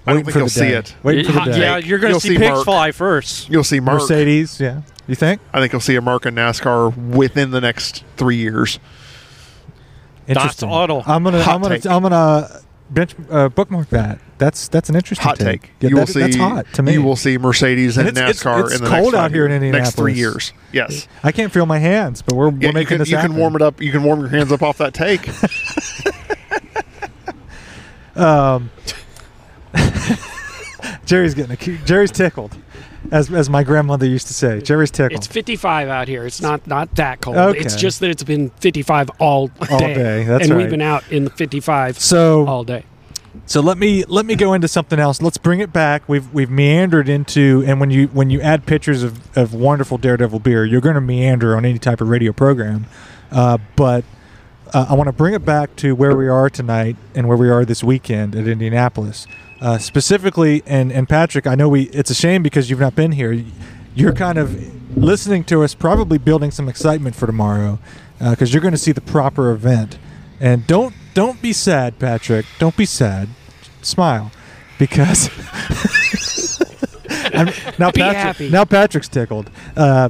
I 0.07 0.13
don't 0.13 0.17
Waiting 0.17 0.23
think 0.25 0.33
for 0.33 0.39
you'll 0.39 0.45
the 0.47 0.49
see 0.51 0.59
day. 0.67 0.73
it. 0.75 0.95
Wait 1.03 1.25
for 1.25 1.31
the 1.31 1.51
day. 1.51 1.59
yeah, 1.61 1.77
you're 1.77 1.97
going 1.99 2.11
You'll 2.11 2.19
to 2.19 2.27
see, 2.27 2.35
see 2.35 2.37
pigs 2.39 2.51
Mark. 2.51 2.65
fly 2.65 2.91
first. 2.91 3.49
You'll 3.49 3.63
see 3.63 3.79
Mark. 3.79 4.01
Mercedes. 4.01 4.59
Yeah. 4.59 4.81
You 5.07 5.15
think? 5.15 5.41
I 5.53 5.59
think 5.59 5.71
you'll 5.71 5.81
see 5.81 5.95
a 5.95 6.01
Merc 6.01 6.25
in 6.27 6.35
NASCAR 6.35 6.95
within 7.15 7.49
the 7.51 7.59
next 7.61 8.03
three 8.17 8.35
years. 8.37 8.79
Interesting. 10.27 10.69
Auto. 10.69 11.01
I'm 11.05 11.23
gonna 11.23 11.43
Hot 11.43 11.55
I'm 11.55 11.61
gonna 11.61 11.79
take. 11.79 11.91
I'm 11.91 12.01
gonna 12.01 12.61
bench 12.89 13.15
uh, 13.29 13.49
bookmark 13.49 13.89
that. 13.89 14.19
That's 14.37 14.67
that's 14.67 14.89
an 14.89 14.95
interesting 14.95 15.23
Hot 15.23 15.39
take. 15.39 15.71
Yeah, 15.79 15.89
you 15.89 15.95
will 15.95 16.07
see. 16.07 16.19
That's 16.19 16.35
hot 16.35 16.65
to 16.73 16.83
me. 16.83 16.93
You 16.93 17.01
will 17.03 17.15
see 17.15 17.37
Mercedes 17.37 17.97
and, 17.97 18.07
it's- 18.09 18.21
it's- 18.21 18.43
NASCAR 18.43 18.65
it's 18.65 18.75
in 18.75 18.83
the 18.83 18.89
cold 18.89 19.13
next 19.13 19.15
out 19.15 19.31
here 19.31 19.45
in 19.47 19.61
years- 19.61 19.73
next 19.73 19.95
three 19.95 20.13
years. 20.13 20.51
Yes. 20.73 21.07
I 21.23 21.31
can't 21.31 21.51
feel 21.53 21.65
my 21.65 21.79
hands, 21.79 22.21
but 22.21 22.35
we're, 22.35 22.49
Yeah, 22.51 22.67
we're 22.67 22.73
making 22.73 22.85
can, 22.87 22.97
this 22.99 23.09
you 23.09 23.17
can 23.17 23.35
warm 23.35 23.55
it 23.55 23.61
up. 23.61 23.81
You 23.81 23.91
can 23.91 24.03
warm 24.03 24.19
your 24.19 24.29
hands 24.29 24.51
up 24.51 24.61
off 24.61 24.77
that 24.79 24.93
take. 24.93 25.29
Um, 28.15 28.71
Jerry's 31.05 31.33
getting 31.33 31.51
a 31.51 31.77
Jerry's 31.85 32.11
tickled, 32.11 32.55
as 33.11 33.31
as 33.31 33.49
my 33.49 33.63
grandmother 33.63 34.05
used 34.05 34.27
to 34.27 34.33
say. 34.33 34.61
Jerry's 34.61 34.91
tickled. 34.91 35.17
It's 35.17 35.27
55 35.27 35.89
out 35.89 36.07
here. 36.07 36.25
It's 36.25 36.41
not 36.41 36.65
not 36.67 36.93
that 36.95 37.21
cold. 37.21 37.37
Okay. 37.37 37.59
It's 37.59 37.75
just 37.75 37.99
that 37.99 38.09
it's 38.09 38.23
been 38.23 38.49
55 38.61 39.09
all 39.19 39.47
day. 39.47 39.67
All 39.71 39.79
day, 39.79 40.23
that's 40.23 40.43
and 40.43 40.53
right. 40.53 40.57
we've 40.57 40.69
been 40.69 40.81
out 40.81 41.09
in 41.11 41.25
the 41.25 41.29
55 41.29 41.99
so 41.99 42.45
all 42.47 42.63
day. 42.63 42.83
So 43.45 43.61
let 43.61 43.77
me 43.77 44.03
let 44.05 44.25
me 44.25 44.35
go 44.35 44.53
into 44.53 44.67
something 44.67 44.99
else. 44.99 45.21
Let's 45.21 45.37
bring 45.37 45.59
it 45.59 45.73
back. 45.73 46.07
We've 46.07 46.31
we've 46.33 46.49
meandered 46.49 47.09
into 47.09 47.63
and 47.67 47.79
when 47.79 47.91
you 47.91 48.07
when 48.07 48.29
you 48.29 48.41
add 48.41 48.65
pictures 48.65 49.03
of, 49.03 49.37
of 49.37 49.53
wonderful 49.53 49.97
Daredevil 49.97 50.39
beer, 50.39 50.65
you're 50.65 50.81
going 50.81 50.95
to 50.95 51.01
meander 51.01 51.55
on 51.55 51.65
any 51.65 51.79
type 51.79 52.01
of 52.01 52.09
radio 52.09 52.31
program. 52.31 52.87
Uh, 53.31 53.57
but 53.75 54.05
uh, 54.73 54.87
I 54.89 54.93
want 54.95 55.07
to 55.07 55.13
bring 55.13 55.33
it 55.33 55.45
back 55.45 55.75
to 55.77 55.95
where 55.95 56.15
we 56.15 56.27
are 56.27 56.49
tonight 56.49 56.95
and 57.13 57.27
where 57.27 57.37
we 57.37 57.49
are 57.49 57.65
this 57.65 57.83
weekend 57.83 58.35
at 58.35 58.47
Indianapolis. 58.47 59.27
Uh, 59.61 59.77
specifically, 59.77 60.61
and, 60.65 60.91
and 60.91 61.07
Patrick, 61.07 61.47
I 61.47 61.55
know 61.55 61.69
we 61.69 61.83
it's 61.83 62.09
a 62.09 62.15
shame 62.15 62.43
because 62.43 62.69
you've 62.69 62.79
not 62.79 62.95
been 62.95 63.13
here. 63.13 63.43
You're 63.95 64.13
kind 64.13 64.37
of 64.37 64.97
listening 64.97 65.45
to 65.45 65.63
us, 65.63 65.73
probably 65.73 66.17
building 66.17 66.51
some 66.51 66.67
excitement 66.67 67.15
for 67.15 67.25
tomorrow 67.25 67.79
because 68.19 68.53
you're 68.53 68.61
going 68.61 68.73
to 68.73 68.77
see 68.77 68.91
the 68.91 69.01
proper 69.01 69.51
event. 69.51 69.97
And 70.39 70.67
don't 70.67 70.93
don't 71.13 71.41
be 71.41 71.53
sad, 71.53 71.97
Patrick. 71.99 72.45
Don't 72.59 72.75
be 72.75 72.85
sad. 72.85 73.29
Smile, 73.81 74.31
because 74.77 75.29
now 77.79 77.91
Be 77.91 78.01
Patrick 78.01 78.51
now 78.51 78.65
Patrick's 78.65 79.07
tickled 79.07 79.49
uh, 79.77 80.09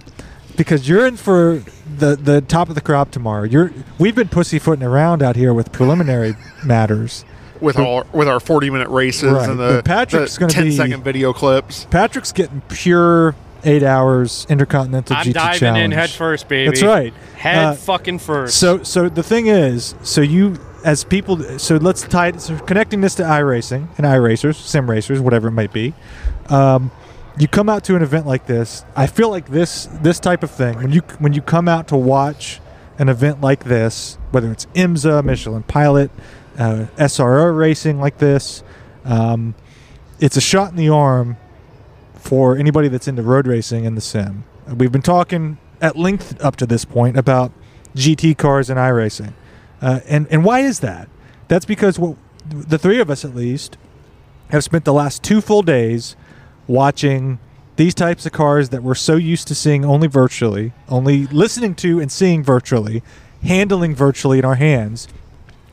because 0.55 0.87
you're 0.87 1.05
in 1.05 1.17
for 1.17 1.63
the 1.97 2.15
the 2.15 2.41
top 2.41 2.69
of 2.69 2.75
the 2.75 2.81
crop 2.81 3.11
tomorrow. 3.11 3.43
You're 3.43 3.71
we've 3.99 4.15
been 4.15 4.29
pussyfooting 4.29 4.83
around 4.83 5.21
out 5.21 5.35
here 5.35 5.53
with 5.53 5.71
preliminary 5.71 6.35
matters. 6.63 7.25
With 7.61 7.77
our 7.77 8.05
with 8.13 8.27
our 8.27 8.39
40 8.39 8.69
minute 8.69 8.89
races 8.89 9.31
Right, 9.31 9.49
and 9.49 9.59
the, 9.59 9.73
but 9.77 9.85
Patrick's 9.85 10.35
the 10.35 10.39
gonna 10.41 10.53
10 10.53 10.63
be- 10.65 10.71
second 10.75 11.03
video 11.03 11.33
clips. 11.33 11.85
Patrick's 11.89 12.31
getting 12.31 12.61
pure 12.69 13.35
eight 13.63 13.81
hours 13.83 14.45
intercontinental 14.49 15.15
I'm 15.15 15.25
GT 15.25 15.33
diving 15.33 15.59
challenge. 15.59 15.83
in 15.85 15.91
head 15.91 16.09
first, 16.11 16.47
baby. 16.47 16.69
That's 16.69 16.83
right. 16.83 17.13
Head 17.35 17.57
Uh, 17.57 17.73
fucking 17.73 18.19
first. 18.19 18.57
So 18.59 18.83
so 18.83 19.09
the 19.09 19.23
thing 19.23 19.47
is, 19.47 19.95
so 20.03 20.21
you 20.21 20.57
as 20.83 21.03
people, 21.03 21.41
so 21.57 21.77
let's 21.77 22.03
tie 22.03 22.27
it. 22.27 22.39
So 22.41 22.57
connecting 22.59 23.01
this 23.01 23.15
to 23.15 23.23
iRacing 23.23 23.87
and 23.97 24.05
iRacers, 24.05 24.55
sim 24.55 24.87
racers, 24.89 25.19
whatever 25.19 25.47
it 25.47 25.51
might 25.51 25.73
be. 25.73 25.95
Um, 26.49 26.91
you 27.39 27.47
come 27.47 27.67
out 27.69 27.83
to 27.85 27.95
an 27.95 28.03
event 28.03 28.27
like 28.27 28.45
this. 28.45 28.85
I 28.95 29.07
feel 29.07 29.29
like 29.29 29.47
this 29.49 29.87
this 30.03 30.19
type 30.19 30.43
of 30.43 30.51
thing 30.51 30.75
when 30.77 30.91
you 30.91 31.01
when 31.19 31.33
you 31.33 31.41
come 31.41 31.67
out 31.67 31.87
to 31.87 31.97
watch 31.97 32.59
an 32.97 33.09
event 33.09 33.41
like 33.41 33.63
this, 33.63 34.17
whether 34.31 34.51
it's 34.51 34.65
IMSA, 34.67 35.23
Michelin 35.23 35.63
Pilot, 35.63 36.11
uh, 36.57 36.85
SRO 36.97 37.55
racing 37.57 37.99
like 37.99 38.17
this, 38.17 38.63
um, 39.03 39.55
it's 40.19 40.37
a 40.37 40.41
shot 40.41 40.71
in 40.71 40.77
the 40.77 40.89
arm 40.89 41.37
for 42.15 42.57
anybody 42.57 42.87
that's 42.87 43.07
into 43.07 43.21
road 43.21 43.47
racing 43.47 43.85
in 43.85 43.95
the 43.95 44.01
sim. 44.01 44.45
We've 44.67 44.91
been 44.91 45.01
talking 45.01 45.57
at 45.81 45.95
length 45.95 46.43
up 46.43 46.55
to 46.57 46.65
this 46.65 46.85
point 46.85 47.17
about 47.17 47.51
GT 47.95 48.37
cars 48.37 48.69
and 48.69 48.79
iRacing. 48.79 49.33
Uh, 49.81 49.99
and, 50.07 50.27
and 50.31 50.43
why 50.43 50.61
is 50.61 50.79
that? 50.79 51.07
That's 51.47 51.65
because 51.65 51.99
what, 51.99 52.17
the 52.47 52.77
three 52.77 52.99
of 52.99 53.09
us, 53.09 53.25
at 53.25 53.35
least, 53.35 53.77
have 54.49 54.63
spent 54.63 54.85
the 54.85 54.93
last 54.93 55.23
two 55.23 55.41
full 55.41 55.61
days 55.61 56.15
watching 56.67 57.39
these 57.75 57.93
types 57.93 58.25
of 58.25 58.31
cars 58.31 58.69
that 58.69 58.83
we're 58.83 58.95
so 58.95 59.15
used 59.15 59.47
to 59.49 59.55
seeing 59.55 59.83
only 59.83 60.07
virtually, 60.07 60.73
only 60.87 61.27
listening 61.27 61.75
to 61.75 61.99
and 61.99 62.11
seeing 62.11 62.43
virtually, 62.43 63.03
handling 63.43 63.93
virtually 63.93 64.39
in 64.39 64.45
our 64.45 64.55
hands. 64.55 65.07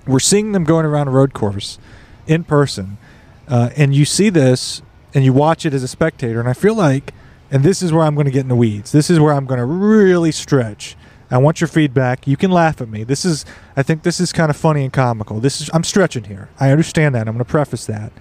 We're 0.06 0.18
seeing 0.18 0.52
them 0.52 0.64
going 0.64 0.84
around 0.84 1.08
a 1.08 1.12
road 1.12 1.32
course 1.32 1.78
in 2.26 2.44
person. 2.44 2.98
Uh, 3.46 3.70
and 3.76 3.94
you 3.94 4.04
see 4.04 4.30
this 4.30 4.82
and 5.14 5.24
you 5.24 5.32
watch 5.32 5.64
it 5.64 5.74
as 5.74 5.82
a 5.82 5.88
spectator. 5.88 6.40
And 6.40 6.48
I 6.48 6.54
feel 6.54 6.74
like, 6.74 7.12
and 7.50 7.62
this 7.62 7.82
is 7.82 7.92
where 7.92 8.04
I'm 8.04 8.14
going 8.14 8.24
to 8.24 8.32
get 8.32 8.40
in 8.40 8.48
the 8.48 8.56
weeds. 8.56 8.92
This 8.92 9.10
is 9.10 9.20
where 9.20 9.32
I'm 9.32 9.46
going 9.46 9.60
to 9.60 9.66
really 9.66 10.32
stretch. 10.32 10.96
I 11.30 11.38
want 11.38 11.60
your 11.60 11.68
feedback. 11.68 12.26
You 12.26 12.36
can 12.36 12.50
laugh 12.50 12.80
at 12.80 12.88
me. 12.88 13.04
This 13.04 13.24
is, 13.24 13.46
I 13.76 13.82
think 13.82 14.02
this 14.02 14.20
is 14.20 14.32
kind 14.32 14.50
of 14.50 14.56
funny 14.56 14.84
and 14.84 14.92
comical. 14.92 15.40
This 15.40 15.60
is, 15.60 15.70
I'm 15.72 15.84
stretching 15.84 16.24
here. 16.24 16.50
I 16.60 16.70
understand 16.70 17.14
that. 17.14 17.26
I'm 17.28 17.34
going 17.34 17.44
to 17.44 17.50
preface 17.50 17.86
that. 17.86 18.12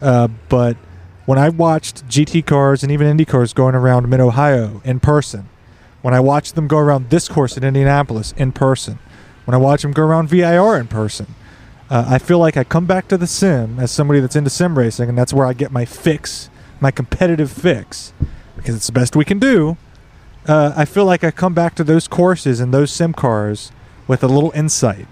Uh, 0.00 0.28
but 0.48 0.76
when 1.28 1.38
I 1.38 1.50
watched 1.50 2.08
GT 2.08 2.46
cars 2.46 2.82
and 2.82 2.90
even 2.90 3.06
Indy 3.06 3.26
cars 3.26 3.52
going 3.52 3.74
around 3.74 4.08
Mid 4.08 4.18
Ohio 4.18 4.80
in 4.82 4.98
person, 4.98 5.46
when 6.00 6.14
I 6.14 6.20
watched 6.20 6.54
them 6.54 6.66
go 6.66 6.78
around 6.78 7.10
this 7.10 7.28
course 7.28 7.54
in 7.58 7.64
Indianapolis 7.64 8.32
in 8.38 8.50
person, 8.50 8.98
when 9.44 9.54
I 9.54 9.58
watch 9.58 9.82
them 9.82 9.92
go 9.92 10.04
around 10.04 10.30
VIR 10.30 10.78
in 10.78 10.86
person, 10.86 11.34
uh, 11.90 12.06
I 12.08 12.18
feel 12.18 12.38
like 12.38 12.56
I 12.56 12.64
come 12.64 12.86
back 12.86 13.08
to 13.08 13.18
the 13.18 13.26
sim 13.26 13.78
as 13.78 13.90
somebody 13.90 14.20
that's 14.20 14.36
into 14.36 14.48
sim 14.48 14.78
racing, 14.78 15.10
and 15.10 15.18
that's 15.18 15.34
where 15.34 15.46
I 15.46 15.52
get 15.52 15.70
my 15.70 15.84
fix, 15.84 16.48
my 16.80 16.90
competitive 16.90 17.52
fix, 17.52 18.14
because 18.56 18.74
it's 18.74 18.86
the 18.86 18.92
best 18.92 19.14
we 19.14 19.26
can 19.26 19.38
do. 19.38 19.76
Uh, 20.46 20.72
I 20.74 20.86
feel 20.86 21.04
like 21.04 21.24
I 21.24 21.30
come 21.30 21.52
back 21.52 21.74
to 21.74 21.84
those 21.84 22.08
courses 22.08 22.58
and 22.58 22.72
those 22.72 22.90
sim 22.90 23.12
cars 23.12 23.70
with 24.06 24.24
a 24.24 24.28
little 24.28 24.52
insight, 24.52 25.06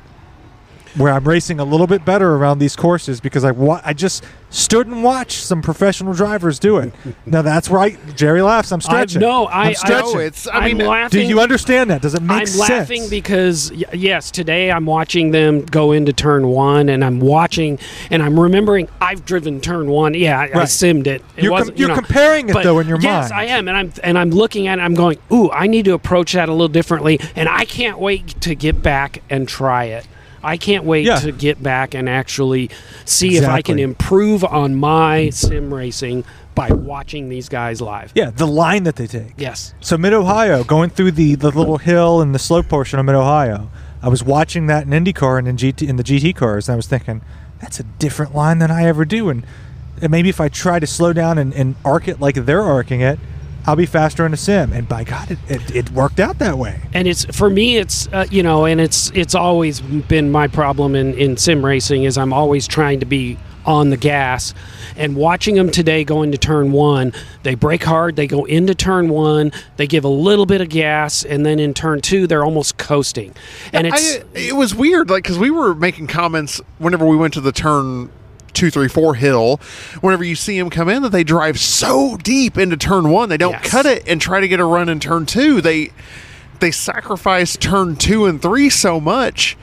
where 0.97 1.13
I'm 1.13 1.27
racing 1.27 1.61
a 1.61 1.65
little 1.65 1.87
bit 1.87 2.05
better 2.05 2.35
around 2.35 2.59
these 2.59 2.77
courses 2.77 3.21
because 3.21 3.45
I 3.45 3.51
wa- 3.51 3.81
I 3.85 3.93
just 3.93 4.25
stood 4.51 4.87
and 4.87 5.03
watched 5.03 5.43
some 5.43 5.61
professional 5.61 6.15
drivers 6.15 6.59
do 6.59 6.79
it. 6.79 6.93
now 7.27 7.43
that's 7.43 7.69
right. 7.69 7.99
Jerry 8.17 8.41
laughs. 8.43 8.73
I'm 8.73 8.79
I, 8.79 8.81
stretching. 8.81 9.21
no, 9.21 9.47
I, 9.47 9.61
I'm 9.63 9.67
I, 9.69 9.73
stretching. 9.75 10.13
No, 10.15 10.19
it's. 10.21 10.47
I 10.47 10.59
I'm 10.59 10.79
mean, 10.79 10.87
laughing. 10.87 11.21
Do 11.23 11.27
you 11.27 11.41
understand 11.41 11.91
that? 11.91 12.03
Does 12.03 12.15
it 12.15 12.23
make 12.23 12.47
sense? 12.49 12.71
I'm 12.71 12.79
laughing 12.79 13.09
because 13.11 13.71
yes, 13.71 14.31
today 14.31 14.71
I'm 14.71 14.87
watching 14.87 15.31
them 15.33 15.65
go 15.65 15.93
into 15.93 16.13
turn 16.13 16.49
one, 16.49 16.89
and 16.89 17.05
I'm 17.05 17.21
watching 17.21 17.79
and 18.11 18.23
I'm 18.23 18.39
remembering 18.39 18.89
I've 19.01 19.25
driven 19.25 19.61
turn 19.61 19.89
one. 19.89 20.15
Yeah, 20.15 20.39
I, 20.41 20.45
I 20.45 20.65
simmed 20.65 21.07
it. 21.07 21.23
it 21.37 21.45
You're 21.45 21.51
com- 21.51 21.59
wasn't, 21.61 21.79
you 21.79 21.87
you're 21.87 21.95
know, 21.95 22.01
comparing 22.01 22.49
it, 22.49 22.53
but 22.53 22.65
though, 22.65 22.79
in 22.79 22.89
your 22.89 23.01
yes, 23.01 23.31
mind. 23.31 23.41
I 23.41 23.45
am, 23.57 23.69
and 23.69 23.77
I'm 23.77 23.93
and 24.03 24.19
I'm 24.19 24.31
looking 24.31 24.67
at 24.69 24.79
it. 24.79 24.83
I'm 24.83 24.95
going, 24.95 25.19
ooh, 25.33 25.51
I 25.51 25.67
need 25.67 25.85
to 25.87 25.93
approach 25.93 26.33
that 26.33 26.49
a 26.49 26.53
little 26.53 26.69
differently, 26.69 27.21
and 27.35 27.49
I 27.49 27.65
can't 27.65 27.99
wait 27.99 28.41
to 28.43 28.55
get 28.55 28.83
back 28.83 29.23
and 29.29 29.49
try 29.49 29.85
it. 29.85 30.07
I 30.47 30.57
can't 30.57 30.85
wait 30.85 31.05
Yeah. 31.07 31.17
to 31.19 31.33
get 31.33 31.63
back 31.63 31.95
and 31.95 32.09
actually 32.09 32.71
see 33.05 33.37
if 33.37 33.45
I 33.49 33.63
can 33.63 33.79
improve 33.79 34.45
on 34.45 34.75
my 34.77 35.31
sim 35.31 35.75
racing 35.75 36.25
by 36.55 36.71
watching 36.71 37.29
these 37.29 37.49
guys 37.51 37.81
live. 37.83 38.13
yeah, 38.15 38.31
the 38.31 38.47
line 38.47 38.85
that 38.85 38.97
they 38.97 39.07
take. 39.07 39.35
Yes. 39.37 39.75
So 39.81 39.99
Mid 39.99 40.15
Ohio, 40.15 40.65
going 40.65 40.89
through 40.91 41.11
the, 41.13 41.35
the 41.35 41.51
little 41.51 41.77
hill 41.79 42.23
and 42.23 42.35
the 42.35 42.39
slope 42.39 42.69
portion 42.69 42.99
of 42.99 43.05
Mid 43.05 43.15
Ohio, 43.15 43.69
I 44.03 44.09
was 44.09 44.23
watching 44.25 44.67
that 44.69 44.87
in 44.87 44.91
IndyCar 44.91 45.39
and 45.39 45.49
in 45.49 45.57
GT 45.57 45.87
in 45.89 45.97
the 45.97 46.05
GT 46.05 46.35
cars, 46.35 46.69
and 46.69 46.75
I 46.75 46.77
was 46.77 46.87
thinking, 46.87 47.21
that's 47.61 47.81
a 47.81 47.83
different 47.83 48.35
line 48.35 48.59
than 48.59 48.71
I 48.71 48.85
ever 48.85 49.05
do. 49.05 49.29
And, 49.29 49.45
and 50.01 50.11
maybe 50.11 50.29
if 50.29 50.41
I 50.41 50.49
try 50.49 50.79
to 50.79 50.87
slow 50.87 51.13
down 51.13 51.39
and, 51.39 51.53
and 51.55 51.75
arc 51.85 52.07
it 52.09 52.21
like 52.21 52.37
they're 52.37 52.63
arcing 52.63 53.01
it, 53.01 53.19
I'll 53.67 53.77
be 53.77 53.87
faster 53.87 54.25
in 54.25 54.33
a 54.33 54.37
sim. 54.37 54.73
And 54.73 54.89
by 54.89 55.05
God, 55.05 55.31
it, 55.33 55.39
it, 55.49 55.75
it 55.75 55.91
worked 55.91 56.21
out 56.21 56.39
that 56.39 56.57
way. 56.59 56.81
and 56.95 57.09
it's 57.09 57.25
for 57.37 57.51
me 57.51 57.77
it's 57.77 58.07
uh, 58.09 58.27
you 58.31 58.43
know 58.43 58.65
and 58.65 58.81
it's 58.81 59.11
it's 59.11 59.35
always 59.35 59.81
been 59.81 60.31
my 60.31 60.47
problem 60.49 60.95
in 60.95 61.15
in 61.15 61.37
sim 61.37 61.65
racing 61.65 62.05
is 62.05 62.17
i'm 62.17 62.33
always 62.33 62.67
trying 62.67 63.01
to 63.01 63.07
be 63.07 63.37
on 63.65 63.91
the 63.91 63.97
gas 63.97 64.55
and 64.97 65.17
watching 65.17 65.57
them 65.57 65.71
today 65.71 66.05
go 66.05 66.23
into 66.23 66.39
turn 66.39 66.71
one 66.71 67.13
they 67.43 67.55
break 67.57 67.83
hard 67.83 68.15
they 68.17 68.27
go 68.27 68.45
into 68.45 68.75
turn 68.75 69.09
one 69.09 69.51
they 69.77 69.87
give 69.87 70.05
a 70.05 70.09
little 70.09 70.47
bit 70.47 70.61
of 70.61 70.69
gas 70.69 71.25
and 71.25 71.45
then 71.45 71.59
in 71.59 71.75
turn 71.75 72.01
two 72.01 72.27
they're 72.29 72.45
almost 72.45 72.77
coasting 72.79 73.35
and 73.73 73.87
it's 73.89 74.17
I, 74.19 74.25
it 74.35 74.55
was 74.55 74.75
weird, 74.75 75.11
like 75.11 75.25
because 75.25 75.39
we 75.39 75.51
were 75.51 75.75
making 75.75 76.07
comments 76.07 76.61
whenever 76.79 77.05
we 77.07 77.17
went 77.17 77.35
to 77.35 77.41
the 77.41 77.53
turn 77.53 78.11
two, 78.57 78.71
three, 78.71 78.89
four 78.89 79.15
hill. 79.15 79.61
Whenever 80.01 80.25
you 80.25 80.35
see 80.35 80.59
them 80.59 80.71
come 80.71 80.89
in, 80.89 81.03
that 81.03 81.13
they 81.13 81.23
drive 81.23 81.61
so 81.61 82.17
deep 82.17 82.59
into 82.59 82.77
turn 82.77 83.11
one, 83.11 83.29
they 83.29 83.37
don't 83.37 83.53
Yes. 83.53 83.69
cut 83.71 83.87
it 83.87 84.03
and 84.09 84.21
try 84.21 84.41
to 84.41 84.49
get 84.49 84.59
a 84.59 84.65
run 84.65 84.89
in 84.89 84.99
turn 84.99 85.27
two. 85.27 85.61
They 85.61 85.91
they 86.59 86.71
sacrifice 86.71 87.57
turn 87.57 87.97
two 87.97 88.25
and 88.25 88.41
three 88.41 88.71
so 88.71 88.99
much 88.99 89.57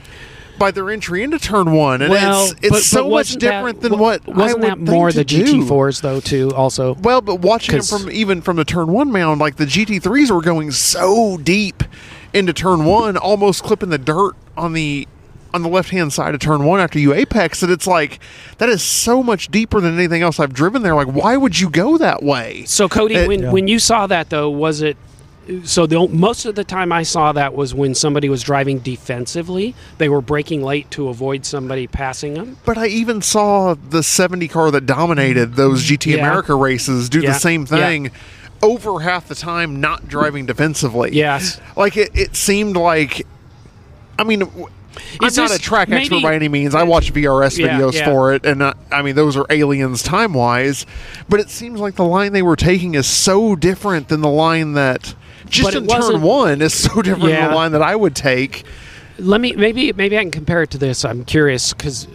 by 0.59 0.69
their 0.69 0.91
entry 0.91 1.23
into 1.23 1.39
turn 1.39 1.71
one, 1.71 2.03
and 2.03 2.11
well 2.11 2.43
it's 2.43 2.53
it's 2.61 2.69
but- 2.69 2.83
so 2.83 2.97
but 2.97 3.03
much 3.03 3.09
wasn't 3.11 3.41
that- 3.41 3.51
different 3.51 3.81
than 3.81 3.97
what 3.97 4.27
wasn't 4.27 4.63
I 4.63 4.69
that 4.69 4.77
more 4.79 5.11
think 5.11 5.27
the 5.27 5.35
gt4s 5.43 6.01
though 6.01 6.19
too 6.19 6.51
also 6.55 6.95
Well, 7.01 7.21
but 7.21 7.39
watching 7.41 7.77
them 7.77 7.83
from 7.83 8.11
even 8.11 8.41
from 8.43 8.57
the 8.57 8.63
turn 8.63 8.87
one 8.87 9.11
mound, 9.11 9.41
like 9.41 9.55
the 9.55 9.65
GT3s 9.65 10.29
were 10.29 10.41
going 10.41 10.69
so 10.71 11.37
deep 11.37 11.83
into 12.31 12.53
turn 12.53 12.85
one, 12.85 13.17
almost 13.17 13.63
clipping 13.63 13.89
the 13.89 13.97
dirt 13.97 14.33
on 14.55 14.73
the 14.73 15.07
on 15.53 15.61
the 15.61 15.69
left 15.69 15.89
hand 15.91 16.11
side 16.11 16.33
of 16.33 16.39
turn 16.41 16.63
one 16.63 16.79
after 16.79 16.97
you 16.97 17.13
apex 17.13 17.59
that 17.61 17.69
it's 17.69 17.85
like 17.87 18.19
that 18.57 18.69
is 18.69 18.81
so 18.81 19.21
much 19.21 19.49
deeper 19.49 19.79
than 19.79 19.93
anything 19.97 20.21
else 20.21 20.39
I've 20.39 20.53
driven 20.53 20.81
there. 20.81 20.95
Like, 20.95 21.07
why 21.07 21.37
would 21.37 21.59
you 21.59 21.69
go 21.69 21.97
that 21.99 22.23
way? 22.23 22.63
So 22.65 22.89
Cody, 22.89 23.15
It- 23.15 23.27
when 23.27 23.41
Yeah. 23.43 23.51
when 23.51 23.67
you 23.67 23.79
saw 23.79 24.07
that 24.07 24.29
though, 24.29 24.49
was 24.49 24.81
it? 24.81 24.97
So 25.65 25.85
the 25.85 26.07
most 26.07 26.45
of 26.45 26.55
the 26.55 26.63
time 26.63 26.93
I 26.93 27.03
saw 27.03 27.33
that 27.33 27.53
was 27.53 27.73
when 27.75 27.93
somebody 27.95 28.29
was 28.29 28.41
driving 28.43 28.79
defensively. 28.79 29.75
They 29.97 30.07
were 30.07 30.21
braking 30.21 30.63
late 30.63 30.89
to 30.91 31.09
avoid 31.09 31.45
somebody 31.45 31.85
passing 31.85 32.33
them. 32.35 32.55
But 32.63 32.77
I 32.77 32.87
even 32.87 33.21
saw 33.21 33.75
the 33.75 34.03
70 34.03 34.47
car 34.47 34.71
that 34.71 34.85
dominated 34.85 35.55
those 35.55 35.83
mm, 35.83 35.87
GT 35.97 36.11
Yeah. 36.11 36.25
America 36.25 36.55
races 36.55 37.09
do 37.09 37.19
Yeah. 37.19 37.33
the 37.33 37.39
same 37.39 37.67
Yeah. 37.69 37.77
thing 37.77 38.11
over 38.61 39.01
half 39.01 39.27
the 39.27 39.35
time, 39.35 39.81
not 39.81 40.07
driving 40.07 40.45
defensively. 40.45 41.09
Yes. 41.11 41.59
Like 41.75 41.97
it, 41.97 42.11
it 42.13 42.37
seemed 42.37 42.77
like, 42.77 43.27
I 44.17 44.23
mean, 44.23 44.43
w- 44.93 45.05
I'm 45.21 45.33
not 45.35 45.55
a 45.55 45.59
track 45.59 45.89
expert 45.89 46.21
by 46.21 46.35
any 46.35 46.47
means. 46.49 46.75
I 46.75 46.83
watch 46.83 47.13
VRS 47.13 47.57
Yeah, 47.57 47.79
videos 47.79 47.93
yeah. 47.93 48.05
for 48.05 48.33
it, 48.33 48.45
and 48.45 48.61
uh, 48.61 48.73
I 48.91 49.01
mean 49.01 49.15
those 49.15 49.35
are 49.37 49.45
aliens 49.49 50.03
time 50.03 50.33
wise. 50.33 50.85
But 51.29 51.39
it 51.39 51.49
seems 51.49 51.79
like 51.79 51.95
the 51.95 52.05
line 52.05 52.33
they 52.33 52.41
were 52.41 52.55
taking 52.55 52.95
is 52.95 53.07
so 53.07 53.55
different 53.55 54.07
than 54.09 54.21
the 54.21 54.29
line 54.29 54.73
that 54.73 55.15
just 55.47 55.75
in 55.75 55.87
turn 55.87 56.21
one 56.21 56.61
is 56.61 56.73
so 56.73 57.01
different 57.01 57.25
than 57.33 57.49
the 57.49 57.55
line 57.55 57.71
that 57.73 57.81
I 57.81 57.95
would 57.95 58.15
take. 58.15 58.63
Let 59.19 59.41
me 59.41 59.53
maybe 59.53 59.93
maybe 59.93 60.17
I 60.17 60.21
can 60.21 60.31
compare 60.31 60.63
it 60.63 60.71
to 60.71 60.77
this. 60.79 61.05
I'm 61.05 61.23
curious 61.23 61.71
because 61.73 62.07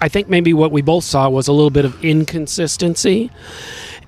I 0.00 0.08
think 0.08 0.28
maybe 0.28 0.54
what 0.54 0.70
we 0.70 0.80
both 0.80 1.02
saw 1.02 1.28
was 1.28 1.48
a 1.48 1.52
little 1.52 1.70
bit 1.70 1.84
of 1.84 2.04
inconsistency. 2.04 3.30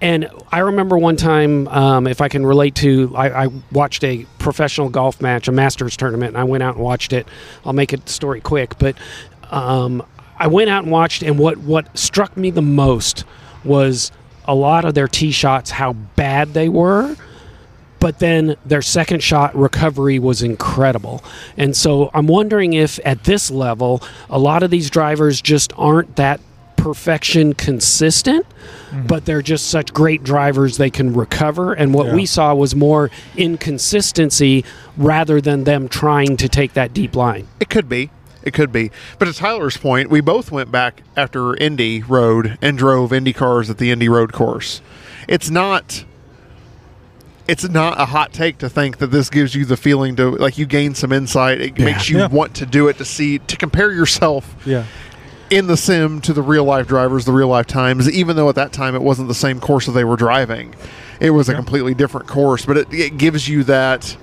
And 0.04 0.28
I 0.52 0.58
remember 0.58 0.98
one 0.98 1.16
time, 1.16 1.66
um, 1.68 2.06
if 2.06 2.20
I 2.20 2.28
can 2.28 2.44
relate 2.44 2.74
to, 2.74 3.10
I, 3.16 3.44
I 3.44 3.50
watched 3.72 4.04
a 4.04 4.26
professional 4.38 4.90
golf 4.90 5.22
match, 5.22 5.48
a 5.48 5.52
Masters 5.52 5.96
tournament, 5.96 6.28
and 6.28 6.36
I 6.36 6.44
went 6.44 6.62
out 6.62 6.74
and 6.74 6.84
watched 6.84 7.14
it. 7.14 7.26
I'll 7.64 7.72
make 7.72 7.94
it 7.94 8.06
story 8.10 8.42
quick, 8.42 8.78
but 8.78 8.98
um, 9.50 10.04
I 10.38 10.48
went 10.48 10.68
out 10.68 10.82
and 10.82 10.92
watched, 10.92 11.22
and 11.22 11.38
what 11.38 11.56
what 11.56 11.96
struck 11.96 12.36
me 12.36 12.50
the 12.50 12.60
most 12.60 13.24
was 13.64 14.12
a 14.44 14.54
lot 14.54 14.84
of 14.84 14.92
their 14.92 15.08
tee 15.08 15.32
shots, 15.32 15.70
how 15.70 15.94
bad 15.94 16.52
they 16.52 16.68
were. 16.68 17.16
But 17.98 18.18
then 18.18 18.56
their 18.66 18.82
second 18.82 19.22
shot 19.22 19.56
recovery 19.56 20.18
was 20.18 20.42
incredible. 20.42 21.24
And 21.56 21.74
so 21.74 22.10
I'm 22.12 22.26
wondering 22.26 22.74
if 22.74 23.00
at 23.06 23.24
this 23.24 23.50
level, 23.50 24.02
a 24.28 24.38
lot 24.38 24.62
of 24.62 24.70
these 24.70 24.90
drivers 24.90 25.40
just 25.40 25.72
aren't 25.78 26.16
that 26.16 26.42
perfection 26.76 27.54
consistent, 27.54 28.44
Mm-hmm. 28.94 29.06
but 29.06 29.24
they're 29.24 29.42
just 29.42 29.68
such 29.68 29.92
great 29.92 30.22
drivers 30.24 30.76
they 30.76 30.90
can 30.90 31.12
recover. 31.14 31.72
And 31.72 31.92
what 31.92 32.06
Yeah. 32.06 32.14
we 32.14 32.26
saw 32.26 32.54
was 32.54 32.74
more 32.74 33.10
inconsistency 33.36 34.64
rather 34.96 35.40
than 35.40 35.64
them 35.64 35.88
trying 35.88 36.36
to 36.38 36.48
take 36.48 36.74
that 36.74 36.92
deep 36.94 37.16
line. 37.16 37.46
It 37.60 37.68
could 37.70 37.88
be. 37.88 38.10
It 38.42 38.52
could 38.54 38.70
be. 38.72 38.90
But 39.18 39.24
to 39.26 39.32
Tyler's 39.32 39.76
point, 39.76 40.10
we 40.10 40.20
both 40.20 40.52
went 40.52 40.70
back 40.70 41.02
after 41.16 41.56
Indy 41.56 42.02
Road 42.02 42.58
and 42.60 42.76
drove 42.76 43.12
Indy 43.12 43.32
cars 43.32 43.70
at 43.70 43.78
the 43.78 43.90
Indy 43.90 44.08
Road 44.08 44.32
course. 44.32 44.80
It's 45.28 45.48
not 45.50 46.04
it's 47.46 47.68
not 47.68 48.00
a 48.00 48.06
hot 48.06 48.32
take 48.32 48.56
to 48.58 48.70
think 48.70 48.98
that 48.98 49.08
this 49.08 49.28
gives 49.28 49.54
you 49.54 49.64
the 49.66 49.76
feeling 49.76 50.16
to 50.16 50.30
like 50.30 50.56
you 50.56 50.64
gain 50.66 50.94
some 50.94 51.12
insight. 51.12 51.60
It 51.60 51.78
makes 51.78 52.08
you 52.08 52.18
Yeah. 52.18 52.28
want 52.28 52.54
to 52.54 52.66
do 52.66 52.88
it 52.88 52.96
to 52.98 53.04
see 53.04 53.38
to 53.38 53.56
compare 53.56 53.92
yourself 53.92 54.54
Yeah. 54.64 54.84
In 55.50 55.66
the 55.66 55.76
sim 55.76 56.20
to 56.22 56.32
the 56.32 56.42
real 56.42 56.64
life 56.64 56.86
drivers, 56.86 57.24
the 57.24 57.32
real 57.32 57.48
life 57.48 57.66
times, 57.66 58.10
even 58.10 58.36
though 58.36 58.48
at 58.48 58.54
that 58.54 58.72
time 58.72 58.94
it 58.94 59.02
wasn't 59.02 59.28
the 59.28 59.34
same 59.34 59.60
course 59.60 59.86
that 59.86 59.92
they 59.92 60.04
were 60.04 60.16
driving. 60.16 60.74
It 61.20 61.30
was 61.30 61.48
a 61.48 61.54
completely 61.54 61.94
different 61.94 62.26
course, 62.26 62.66
but 62.66 62.76
it, 62.76 62.92
it 62.92 63.18
gives 63.18 63.48
you 63.48 63.64
that 63.64 64.16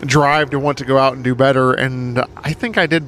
drive 0.00 0.50
to 0.50 0.58
want 0.58 0.78
to 0.78 0.84
go 0.84 0.98
out 0.98 1.14
and 1.14 1.24
do 1.24 1.34
better. 1.34 1.72
And 1.72 2.24
I 2.36 2.52
think 2.52 2.78
I 2.78 2.86
did 2.86 3.04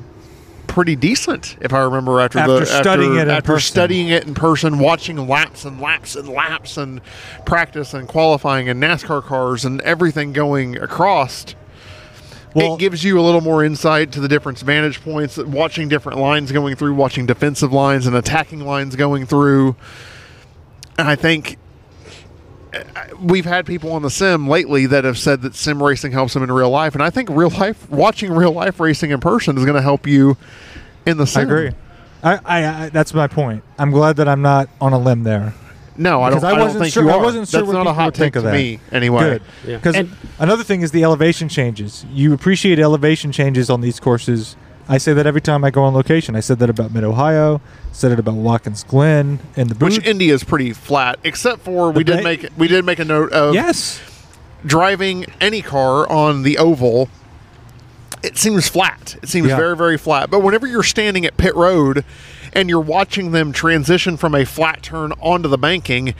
pretty 0.66 0.96
decent, 0.96 1.56
if 1.60 1.72
I 1.72 1.80
remember 1.82 2.20
after, 2.20 2.40
After 2.40 2.60
the 2.60 2.66
studying 2.66 3.14
it 3.16 3.22
in 3.22 3.30
after 3.30 3.52
person. 3.52 3.72
studying 3.72 4.08
it 4.08 4.26
in 4.26 4.34
person, 4.34 4.78
watching 4.80 5.28
laps 5.28 5.64
and 5.64 5.80
laps 5.80 6.16
and 6.16 6.28
laps 6.28 6.76
and 6.76 7.00
practice 7.46 7.94
and 7.94 8.08
qualifying 8.08 8.68
and 8.68 8.82
NASCAR 8.82 9.22
cars 9.22 9.64
and 9.64 9.80
everything 9.82 10.32
going 10.32 10.76
across 10.76 11.54
Well- 12.54 12.74
it 12.74 12.78
gives 12.78 13.02
you 13.04 13.18
a 13.18 13.22
little 13.22 13.40
more 13.40 13.64
insight 13.64 14.12
to 14.12 14.20
the 14.20 14.28
different 14.28 14.58
vantage 14.60 15.02
points, 15.02 15.36
watching 15.36 15.88
different 15.88 16.18
lines 16.18 16.52
going 16.52 16.76
through, 16.76 16.94
watching 16.94 17.26
defensive 17.26 17.72
lines 17.72 18.06
and 18.06 18.14
attacking 18.16 18.60
lines 18.64 18.96
going 18.96 19.26
through. 19.26 19.76
And 20.96 21.08
I 21.08 21.16
think 21.16 21.58
uh, 22.72 22.80
we've 23.20 23.44
had 23.44 23.66
people 23.66 23.92
on 23.92 24.02
the 24.02 24.10
sim 24.10 24.48
lately 24.48 24.86
that 24.86 25.04
have 25.04 25.18
said 25.18 25.42
that 25.42 25.54
sim 25.54 25.82
racing 25.82 26.12
helps 26.12 26.34
them 26.34 26.42
in 26.42 26.52
real 26.52 26.70
life, 26.70 26.94
and 26.94 27.02
I 27.02 27.10
think 27.10 27.28
real 27.30 27.50
life 27.50 27.90
watching 27.90 28.32
real 28.32 28.52
life 28.52 28.78
racing 28.80 29.10
in 29.10 29.20
person 29.20 29.58
is 29.58 29.64
going 29.64 29.76
to 29.76 29.82
help 29.82 30.06
you 30.06 30.36
in 31.06 31.16
the 31.16 31.24
I 31.24 31.26
sim. 31.26 31.42
agree. 31.44 31.70
I, 32.22 32.40
I, 32.44 32.84
I 32.84 32.88
that's 32.88 33.12
my 33.12 33.26
point. 33.26 33.62
I'm 33.78 33.90
glad 33.90 34.16
that 34.16 34.28
I'm 34.28 34.42
not 34.42 34.68
on 34.80 34.92
a 34.92 34.98
limb 34.98 35.24
there. 35.24 35.54
No, 35.96 36.22
I 36.22 36.30
don't. 36.30 36.40
Because 36.40 36.44
I 36.44 36.48
I, 36.48 36.50
don't 36.56 36.60
wasn't 36.66 36.82
think 36.84 36.94
sure- 36.94 37.02
you 37.04 37.10
I 37.10 37.16
wasn't 37.16 37.48
sure 37.48 37.60
That's 37.60 37.66
what 37.68 37.72
not 37.84 37.86
a 37.86 37.92
hot 37.92 38.14
take 38.14 38.34
of 38.36 38.42
to 38.42 38.48
that. 38.48 38.54
me, 38.54 38.80
anyway. 38.90 39.20
Good. 39.20 39.42
Yeah. 39.66 39.76
Because 39.76 39.94
And- 39.96 40.10
another 40.38 40.64
thing 40.64 40.82
is 40.82 40.90
the 40.90 41.04
elevation 41.04 41.48
changes. 41.48 42.04
You 42.12 42.32
appreciate 42.32 42.78
elevation 42.78 43.30
changes 43.32 43.70
on 43.70 43.80
these 43.80 44.00
courses. 44.00 44.56
I 44.88 44.98
say 44.98 45.12
that 45.14 45.26
every 45.26 45.40
time 45.40 45.64
I 45.64 45.70
go 45.70 45.82
on 45.84 45.94
location. 45.94 46.36
I 46.36 46.40
said 46.40 46.58
that 46.58 46.68
about 46.68 46.92
Mid 46.92 47.04
Ohio. 47.04 47.60
Said 47.92 48.12
it 48.12 48.18
about 48.18 48.34
Watkins 48.34 48.84
Glen 48.84 49.38
and 49.56 49.70
the 49.70 49.82
Which. 49.82 50.04
Indy 50.04 50.28
is 50.30 50.44
pretty 50.44 50.72
flat, 50.74 51.18
except 51.24 51.62
for 51.62 51.90
we 51.90 52.02
The 52.04 52.16
did 52.16 52.24
make 52.24 52.48
we 52.58 52.68
did 52.68 52.84
make 52.84 52.98
a 52.98 53.04
note 53.04 53.32
of 53.32 53.54
yes. 53.54 54.00
driving 54.66 55.24
any 55.40 55.62
car 55.62 56.10
on 56.10 56.42
the 56.42 56.58
oval, 56.58 57.08
it 58.22 58.36
seems 58.36 58.68
flat. 58.68 59.16
It 59.22 59.28
seems 59.28 59.48
Yeah. 59.48 59.56
very, 59.56 59.76
very 59.76 59.96
flat. 59.98 60.30
But 60.30 60.40
whenever 60.40 60.66
you're 60.66 60.82
standing 60.82 61.24
at 61.24 61.36
pit 61.36 61.54
road 61.54 62.04
and 62.54 62.68
you're 62.68 62.80
watching 62.80 63.32
them 63.32 63.52
transition 63.52 64.16
from 64.16 64.34
a 64.34 64.44
flat 64.44 64.82
turn 64.82 65.12
onto 65.20 65.48
the 65.48 65.58
banking, 65.58 66.14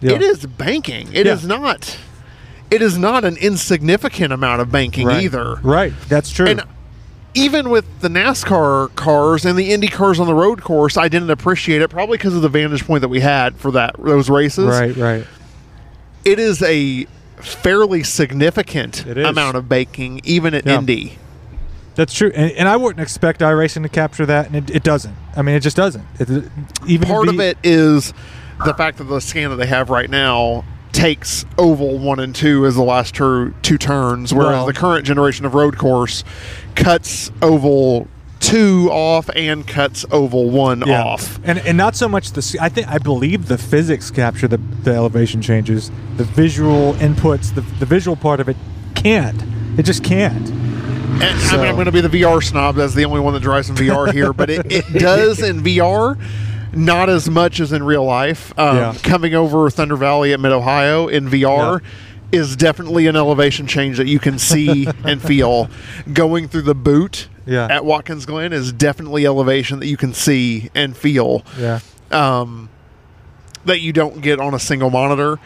Yeah. 0.00 0.12
it 0.12 0.22
is 0.22 0.46
banking. 0.46 1.08
It 1.12 1.26
is 1.26 1.42
Yeah. 1.44 1.58
not. 1.58 1.96
It 2.70 2.82
is 2.82 2.96
not 2.96 3.24
an 3.24 3.36
insignificant 3.36 4.32
amount 4.32 4.60
of 4.60 4.70
banking 4.70 5.06
Right. 5.08 5.24
either. 5.24 5.56
Right. 5.62 5.92
That's 6.08 6.30
true. 6.30 6.46
And 6.46 6.62
even 7.34 7.68
with 7.70 7.84
the 8.00 8.08
NASCAR 8.08 8.94
cars 8.94 9.44
and 9.44 9.58
the 9.58 9.72
Indy 9.72 9.88
cars 9.88 10.20
on 10.20 10.26
the 10.26 10.34
road 10.34 10.62
course, 10.62 10.96
I 10.96 11.08
didn't 11.08 11.30
appreciate 11.30 11.82
it 11.82 11.88
probably 11.90 12.16
because 12.16 12.34
of 12.34 12.42
the 12.42 12.48
vantage 12.48 12.86
point 12.86 13.00
that 13.02 13.08
we 13.08 13.20
had 13.20 13.56
for 13.56 13.70
that 13.72 13.96
those 13.98 14.30
races 14.30 14.66
right. 14.66 14.96
Right. 14.96 15.24
it 16.24 16.38
is 16.38 16.62
a 16.62 17.06
fairly 17.40 18.02
significant 18.02 19.04
amount 19.06 19.56
of 19.56 19.68
banking 19.68 20.20
even 20.24 20.54
at 20.54 20.66
Yeah. 20.66 20.78
Indy. 20.78 21.18
That's 21.94 22.14
true. 22.14 22.30
And, 22.34 22.52
and 22.52 22.68
I 22.68 22.76
wouldn't 22.76 23.02
expect 23.02 23.40
iRacing 23.40 23.82
to 23.82 23.88
capture 23.88 24.24
that, 24.26 24.46
and 24.46 24.56
it, 24.56 24.70
it 24.76 24.82
doesn't. 24.82 25.14
I 25.36 25.42
mean, 25.42 25.54
it 25.54 25.60
just 25.60 25.76
doesn't. 25.76 26.04
It, 26.18 26.44
even 26.86 27.08
Part 27.08 27.28
of 27.28 27.40
it 27.40 27.58
is 27.62 28.12
the 28.64 28.74
fact 28.74 28.98
that 28.98 29.04
the 29.04 29.20
scan 29.20 29.50
that 29.50 29.56
they 29.56 29.66
have 29.66 29.90
right 29.90 30.08
now 30.08 30.64
takes 30.92 31.44
oval 31.56 31.98
one 31.98 32.18
and 32.20 32.34
two 32.34 32.66
as 32.66 32.74
the 32.74 32.82
last 32.82 33.14
two, 33.14 33.54
two 33.62 33.78
turns, 33.78 34.34
whereas 34.34 34.52
Well- 34.52 34.66
the 34.66 34.72
current 34.72 35.04
generation 35.06 35.44
of 35.46 35.54
road 35.54 35.78
course 35.78 36.24
cuts 36.74 37.30
oval 37.42 38.08
two 38.40 38.88
off 38.90 39.28
and 39.36 39.66
cuts 39.66 40.04
oval 40.10 40.48
one 40.50 40.82
Yeah. 40.86 41.02
off. 41.04 41.38
and 41.44 41.58
and 41.58 41.76
not 41.76 41.94
so 41.94 42.08
much 42.08 42.32
the. 42.32 42.58
I 42.60 42.68
think 42.70 42.88
I 42.88 42.98
believe 42.98 43.46
the 43.48 43.58
physics 43.58 44.10
capture 44.10 44.48
the 44.48 44.56
the 44.56 44.92
elevation 44.94 45.42
changes. 45.42 45.90
The 46.16 46.24
visual 46.24 46.94
inputs, 46.94 47.54
the 47.54 47.60
the 47.60 47.86
visual 47.86 48.16
part 48.16 48.40
of 48.40 48.48
it 48.48 48.56
can't. 48.94 49.40
It 49.78 49.82
just 49.84 50.02
can't. 50.02 50.50
And 51.12 51.22
I 51.22 51.56
mean, 51.56 51.66
I'm 51.66 51.74
going 51.74 51.86
to 51.86 51.92
be 51.92 52.00
the 52.00 52.08
VR 52.22 52.42
snob. 52.42 52.76
That's 52.76 52.94
the 52.94 53.04
only 53.04 53.20
one 53.20 53.34
that 53.34 53.40
drives 53.42 53.68
in 53.68 53.76
VR 53.76 54.12
here, 54.12 54.32
but 54.32 54.48
it, 54.50 54.70
it 54.70 54.84
does 54.98 55.42
in 55.42 55.60
VR, 55.62 56.18
not 56.72 57.08
as 57.08 57.28
much 57.28 57.60
as 57.60 57.72
in 57.72 57.82
real 57.82 58.04
life. 58.04 58.56
Um, 58.58 58.76
Yeah. 58.76 58.94
Coming 59.02 59.34
over 59.34 59.68
Thunder 59.70 59.96
Valley 59.96 60.32
at 60.32 60.40
Mid 60.40 60.52
Ohio 60.52 61.08
in 61.08 61.28
VR 61.28 61.82
is 62.32 62.54
definitely 62.54 63.06
an 63.08 63.16
elevation 63.16 63.66
change 63.66 63.96
that 63.96 64.06
you 64.06 64.18
can 64.20 64.38
see 64.38 64.86
and 65.04 65.20
feel. 65.20 65.68
Going 66.12 66.46
through 66.48 66.62
the 66.62 66.74
boot 66.76 67.28
Yeah. 67.46 67.66
at 67.68 67.84
Watkins 67.84 68.24
Glen 68.24 68.52
is 68.52 68.72
definitely 68.72 69.26
elevation 69.26 69.80
that 69.80 69.86
you 69.88 69.96
can 69.96 70.14
see 70.14 70.70
and 70.74 70.96
feel 70.96 71.44
Yeah. 71.58 71.80
um, 72.12 72.68
that 73.64 73.80
you 73.80 73.92
don't 73.92 74.20
get 74.22 74.38
on 74.40 74.54
a 74.54 74.58
single 74.60 74.90
monitor. 74.90 75.38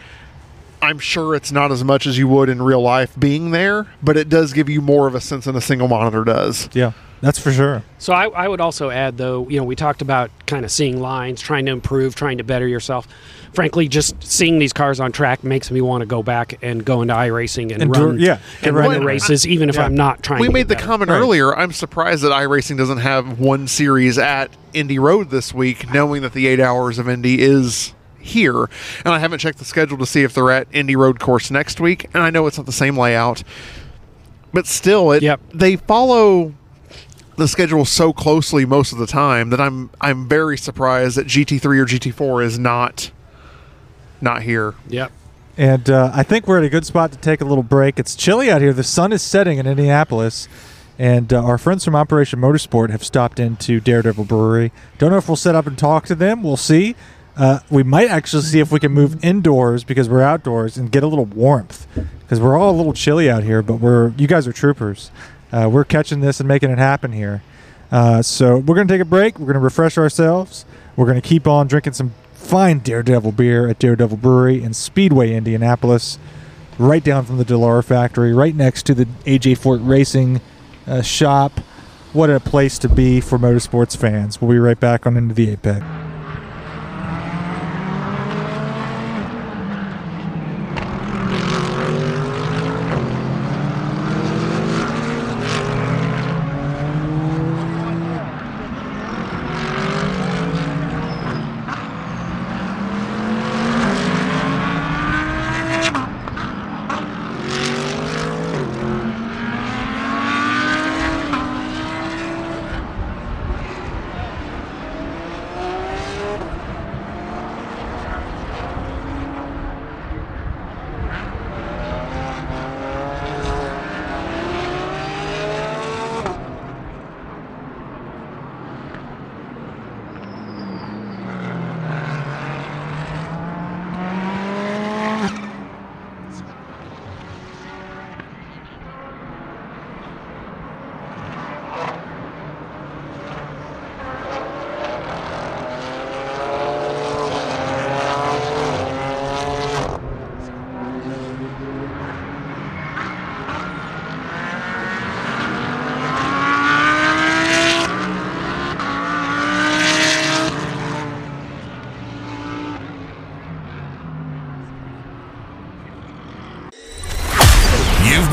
I'm 0.81 0.99
sure 0.99 1.35
it's 1.35 1.51
not 1.51 1.71
as 1.71 1.83
much 1.83 2.05
as 2.05 2.17
you 2.17 2.27
would 2.27 2.49
in 2.49 2.61
real 2.61 2.81
life 2.81 3.17
being 3.17 3.51
there, 3.51 3.87
but 4.03 4.17
it 4.17 4.29
does 4.29 4.53
give 4.53 4.69
you 4.69 4.81
more 4.81 5.07
of 5.07 5.15
a 5.15 5.21
sense 5.21 5.45
than 5.45 5.55
a 5.55 5.61
single 5.61 5.87
monitor 5.87 6.23
does. 6.23 6.69
Yeah. 6.73 6.91
That's 7.21 7.39
for 7.39 7.51
sure. 7.51 7.81
So 7.97 8.13
I, 8.13 8.27
I 8.27 8.47
would 8.47 8.61
also 8.61 8.91
add, 8.91 9.17
though, 9.17 9.47
you 9.49 9.57
know, 9.57 9.63
we 9.63 9.75
talked 9.75 10.03
about 10.03 10.29
kind 10.45 10.63
of 10.63 10.69
seeing 10.69 10.99
lines, 11.01 11.41
trying 11.41 11.65
to 11.65 11.71
improve, 11.71 12.13
trying 12.13 12.37
to 12.37 12.43
better 12.43 12.67
yourself. 12.67 13.07
Frankly, 13.53 13.87
just 13.87 14.21
seeing 14.21 14.59
these 14.59 14.73
cars 14.73 14.99
on 14.99 15.11
track 15.11 15.43
makes 15.43 15.71
me 15.71 15.79
want 15.81 16.01
to 16.01 16.05
go 16.05 16.21
back 16.21 16.59
and 16.61 16.85
go 16.85 17.01
into 17.01 17.13
iRacing 17.15 17.71
and, 17.71 17.81
And 17.81 17.93
do- 17.93 18.05
run, 18.05 18.19
yeah, 18.19 18.39
and 18.59 18.67
and 18.67 18.75
run 18.75 18.89
run- 18.91 18.99
the 18.99 19.05
races, 19.05 19.47
even 19.47 19.69
if 19.69 19.75
Yeah. 19.75 19.85
I'm 19.85 19.95
not 19.95 20.21
trying. 20.21 20.39
To. 20.39 20.41
We 20.41 20.47
to 20.49 20.53
made 20.53 20.67
the 20.67 20.75
better. 20.75 20.85
comment 20.85 21.09
Right. 21.09 21.17
earlier. 21.17 21.57
I'm 21.57 21.71
surprised 21.71 22.21
that 22.23 22.31
iRacing 22.33 22.77
doesn't 22.77 22.99
have 22.99 23.39
one 23.39 23.67
series 23.67 24.19
at 24.19 24.51
Indy 24.73 24.99
Road 24.99 25.31
this 25.31 25.51
week, 25.53 25.91
knowing 25.91 26.21
that 26.21 26.33
the 26.33 26.45
eight 26.45 26.59
hours 26.59 26.99
of 26.99 27.09
Indy 27.09 27.41
is 27.41 27.93
here. 28.25 28.69
And 29.05 29.13
I 29.13 29.19
haven't 29.19 29.39
checked 29.39 29.59
the 29.59 29.65
schedule 29.65 29.97
to 29.99 30.05
see 30.05 30.23
if 30.23 30.33
they're 30.33 30.51
at 30.51 30.67
Indy 30.71 30.95
Road 30.95 31.19
course 31.19 31.49
next 31.51 31.79
week. 31.79 32.05
And 32.13 32.21
I 32.23 32.29
know 32.29 32.47
it's 32.47 32.57
not 32.57 32.65
the 32.65 32.71
same 32.71 32.97
layout, 32.97 33.43
but 34.53 34.67
still, 34.67 35.11
it 35.11 35.23
Yep. 35.23 35.39
they 35.53 35.75
follow 35.75 36.53
the 37.37 37.47
schedule 37.47 37.83
so 37.85 38.13
closely 38.13 38.65
most 38.65 38.93
of 38.93 38.97
the 38.97 39.07
time 39.07 39.49
that 39.49 39.59
I'm 39.59 39.89
I'm 39.99 40.27
very 40.27 40.57
surprised 40.57 41.17
that 41.17 41.27
GT3 41.27 41.65
or 41.65 41.85
GT4 41.85 42.43
is 42.45 42.57
not 42.57 43.11
not 44.21 44.43
here. 44.43 44.75
Yep. 44.87 45.11
And 45.57 45.89
uh, 45.89 46.11
I 46.13 46.23
think 46.23 46.47
we're 46.47 46.57
at 46.59 46.63
a 46.65 46.69
good 46.69 46.85
spot 46.85 47.11
to 47.13 47.17
take 47.17 47.39
a 47.41 47.45
little 47.45 47.63
break. 47.63 47.99
It's 47.99 48.15
chilly 48.15 48.49
out 48.51 48.61
here. 48.61 48.73
The 48.73 48.83
sun 48.83 49.13
is 49.13 49.21
setting 49.21 49.57
in 49.57 49.67
Indianapolis. 49.67 50.47
And 50.97 51.33
uh, 51.33 51.43
our 51.43 51.57
friends 51.57 51.83
from 51.83 51.93
Operation 51.93 52.39
Motorsport 52.39 52.89
have 52.89 53.03
stopped 53.03 53.37
into 53.37 53.81
Daredevil 53.81 54.23
Brewery. 54.25 54.71
Don't 54.97 55.11
know 55.11 55.17
if 55.17 55.27
we'll 55.27 55.35
set 55.35 55.53
up 55.53 55.67
and 55.67 55.77
talk 55.77 56.05
to 56.05 56.15
them. 56.15 56.41
We'll 56.41 56.55
see. 56.55 56.95
Uh, 57.37 57.59
we 57.69 57.83
might 57.83 58.09
actually 58.09 58.43
see 58.43 58.59
if 58.59 58.71
we 58.71 58.79
can 58.79 58.91
move 58.91 59.23
indoors 59.23 59.83
because 59.83 60.07
we're 60.07 60.21
outdoors 60.21 60.77
and 60.77 60.91
get 60.91 61.03
a 61.03 61.07
little 61.07 61.25
warmth 61.25 61.85
because 62.21 62.39
we're 62.39 62.57
all 62.57 62.73
a 62.73 62.77
little 62.77 62.93
chilly 62.93 63.29
out 63.29 63.43
here. 63.43 63.61
But 63.61 63.75
we're 63.75 64.09
you 64.17 64.27
guys 64.27 64.47
are 64.47 64.53
troopers. 64.53 65.11
Uh, 65.51 65.69
we're 65.71 65.83
catching 65.83 66.21
this 66.21 66.39
and 66.39 66.47
making 66.47 66.69
it 66.69 66.77
happen 66.77 67.11
here. 67.11 67.43
Uh, 67.91 68.21
so 68.21 68.57
we're 68.57 68.75
gonna 68.75 68.87
take 68.87 69.01
a 69.01 69.05
break. 69.05 69.37
We're 69.37 69.47
gonna 69.47 69.59
refresh 69.59 69.97
ourselves. 69.97 70.65
We're 70.95 71.07
gonna 71.07 71.21
keep 71.21 71.45
on 71.45 71.67
drinking 71.67 71.93
some 71.93 72.13
fine 72.33 72.79
Daredevil 72.79 73.33
beer 73.33 73.67
at 73.67 73.79
Daredevil 73.79 74.17
Brewery 74.17 74.63
in 74.63 74.73
Speedway, 74.73 75.33
Indianapolis, 75.33 76.17
right 76.77 77.03
down 77.03 77.25
from 77.25 77.37
the 77.37 77.45
Dallara 77.45 77.83
factory, 77.83 78.33
right 78.33 78.55
next 78.55 78.85
to 78.85 78.93
the 78.93 79.05
AJ 79.25 79.57
Foyt 79.57 79.85
Racing 79.85 80.39
uh, 80.87 81.01
shop. 81.01 81.59
What 82.13 82.29
a 82.29 82.39
place 82.39 82.79
to 82.79 82.87
be 82.87 83.19
for 83.19 83.37
motorsports 83.37 83.97
fans. 83.97 84.39
We'll 84.39 84.51
be 84.51 84.57
right 84.57 84.79
back 84.79 85.05
on 85.05 85.17
Into 85.17 85.33
the 85.33 85.49
Apex. 85.49 85.85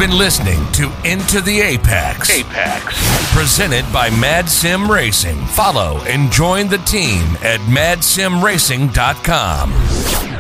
been 0.02 0.11
listening 0.22 0.64
to 0.70 0.84
Into 1.04 1.40
the 1.40 1.60
Apex. 1.60 2.30
Apex. 2.30 3.34
Presented 3.34 3.84
by 3.92 4.08
Mad 4.08 4.48
Sim 4.48 4.88
Racing. 4.88 5.44
Follow 5.46 5.98
and 6.02 6.30
join 6.30 6.68
the 6.68 6.78
team 6.78 7.24
at 7.42 7.58
madsimracing.com. 7.62 10.31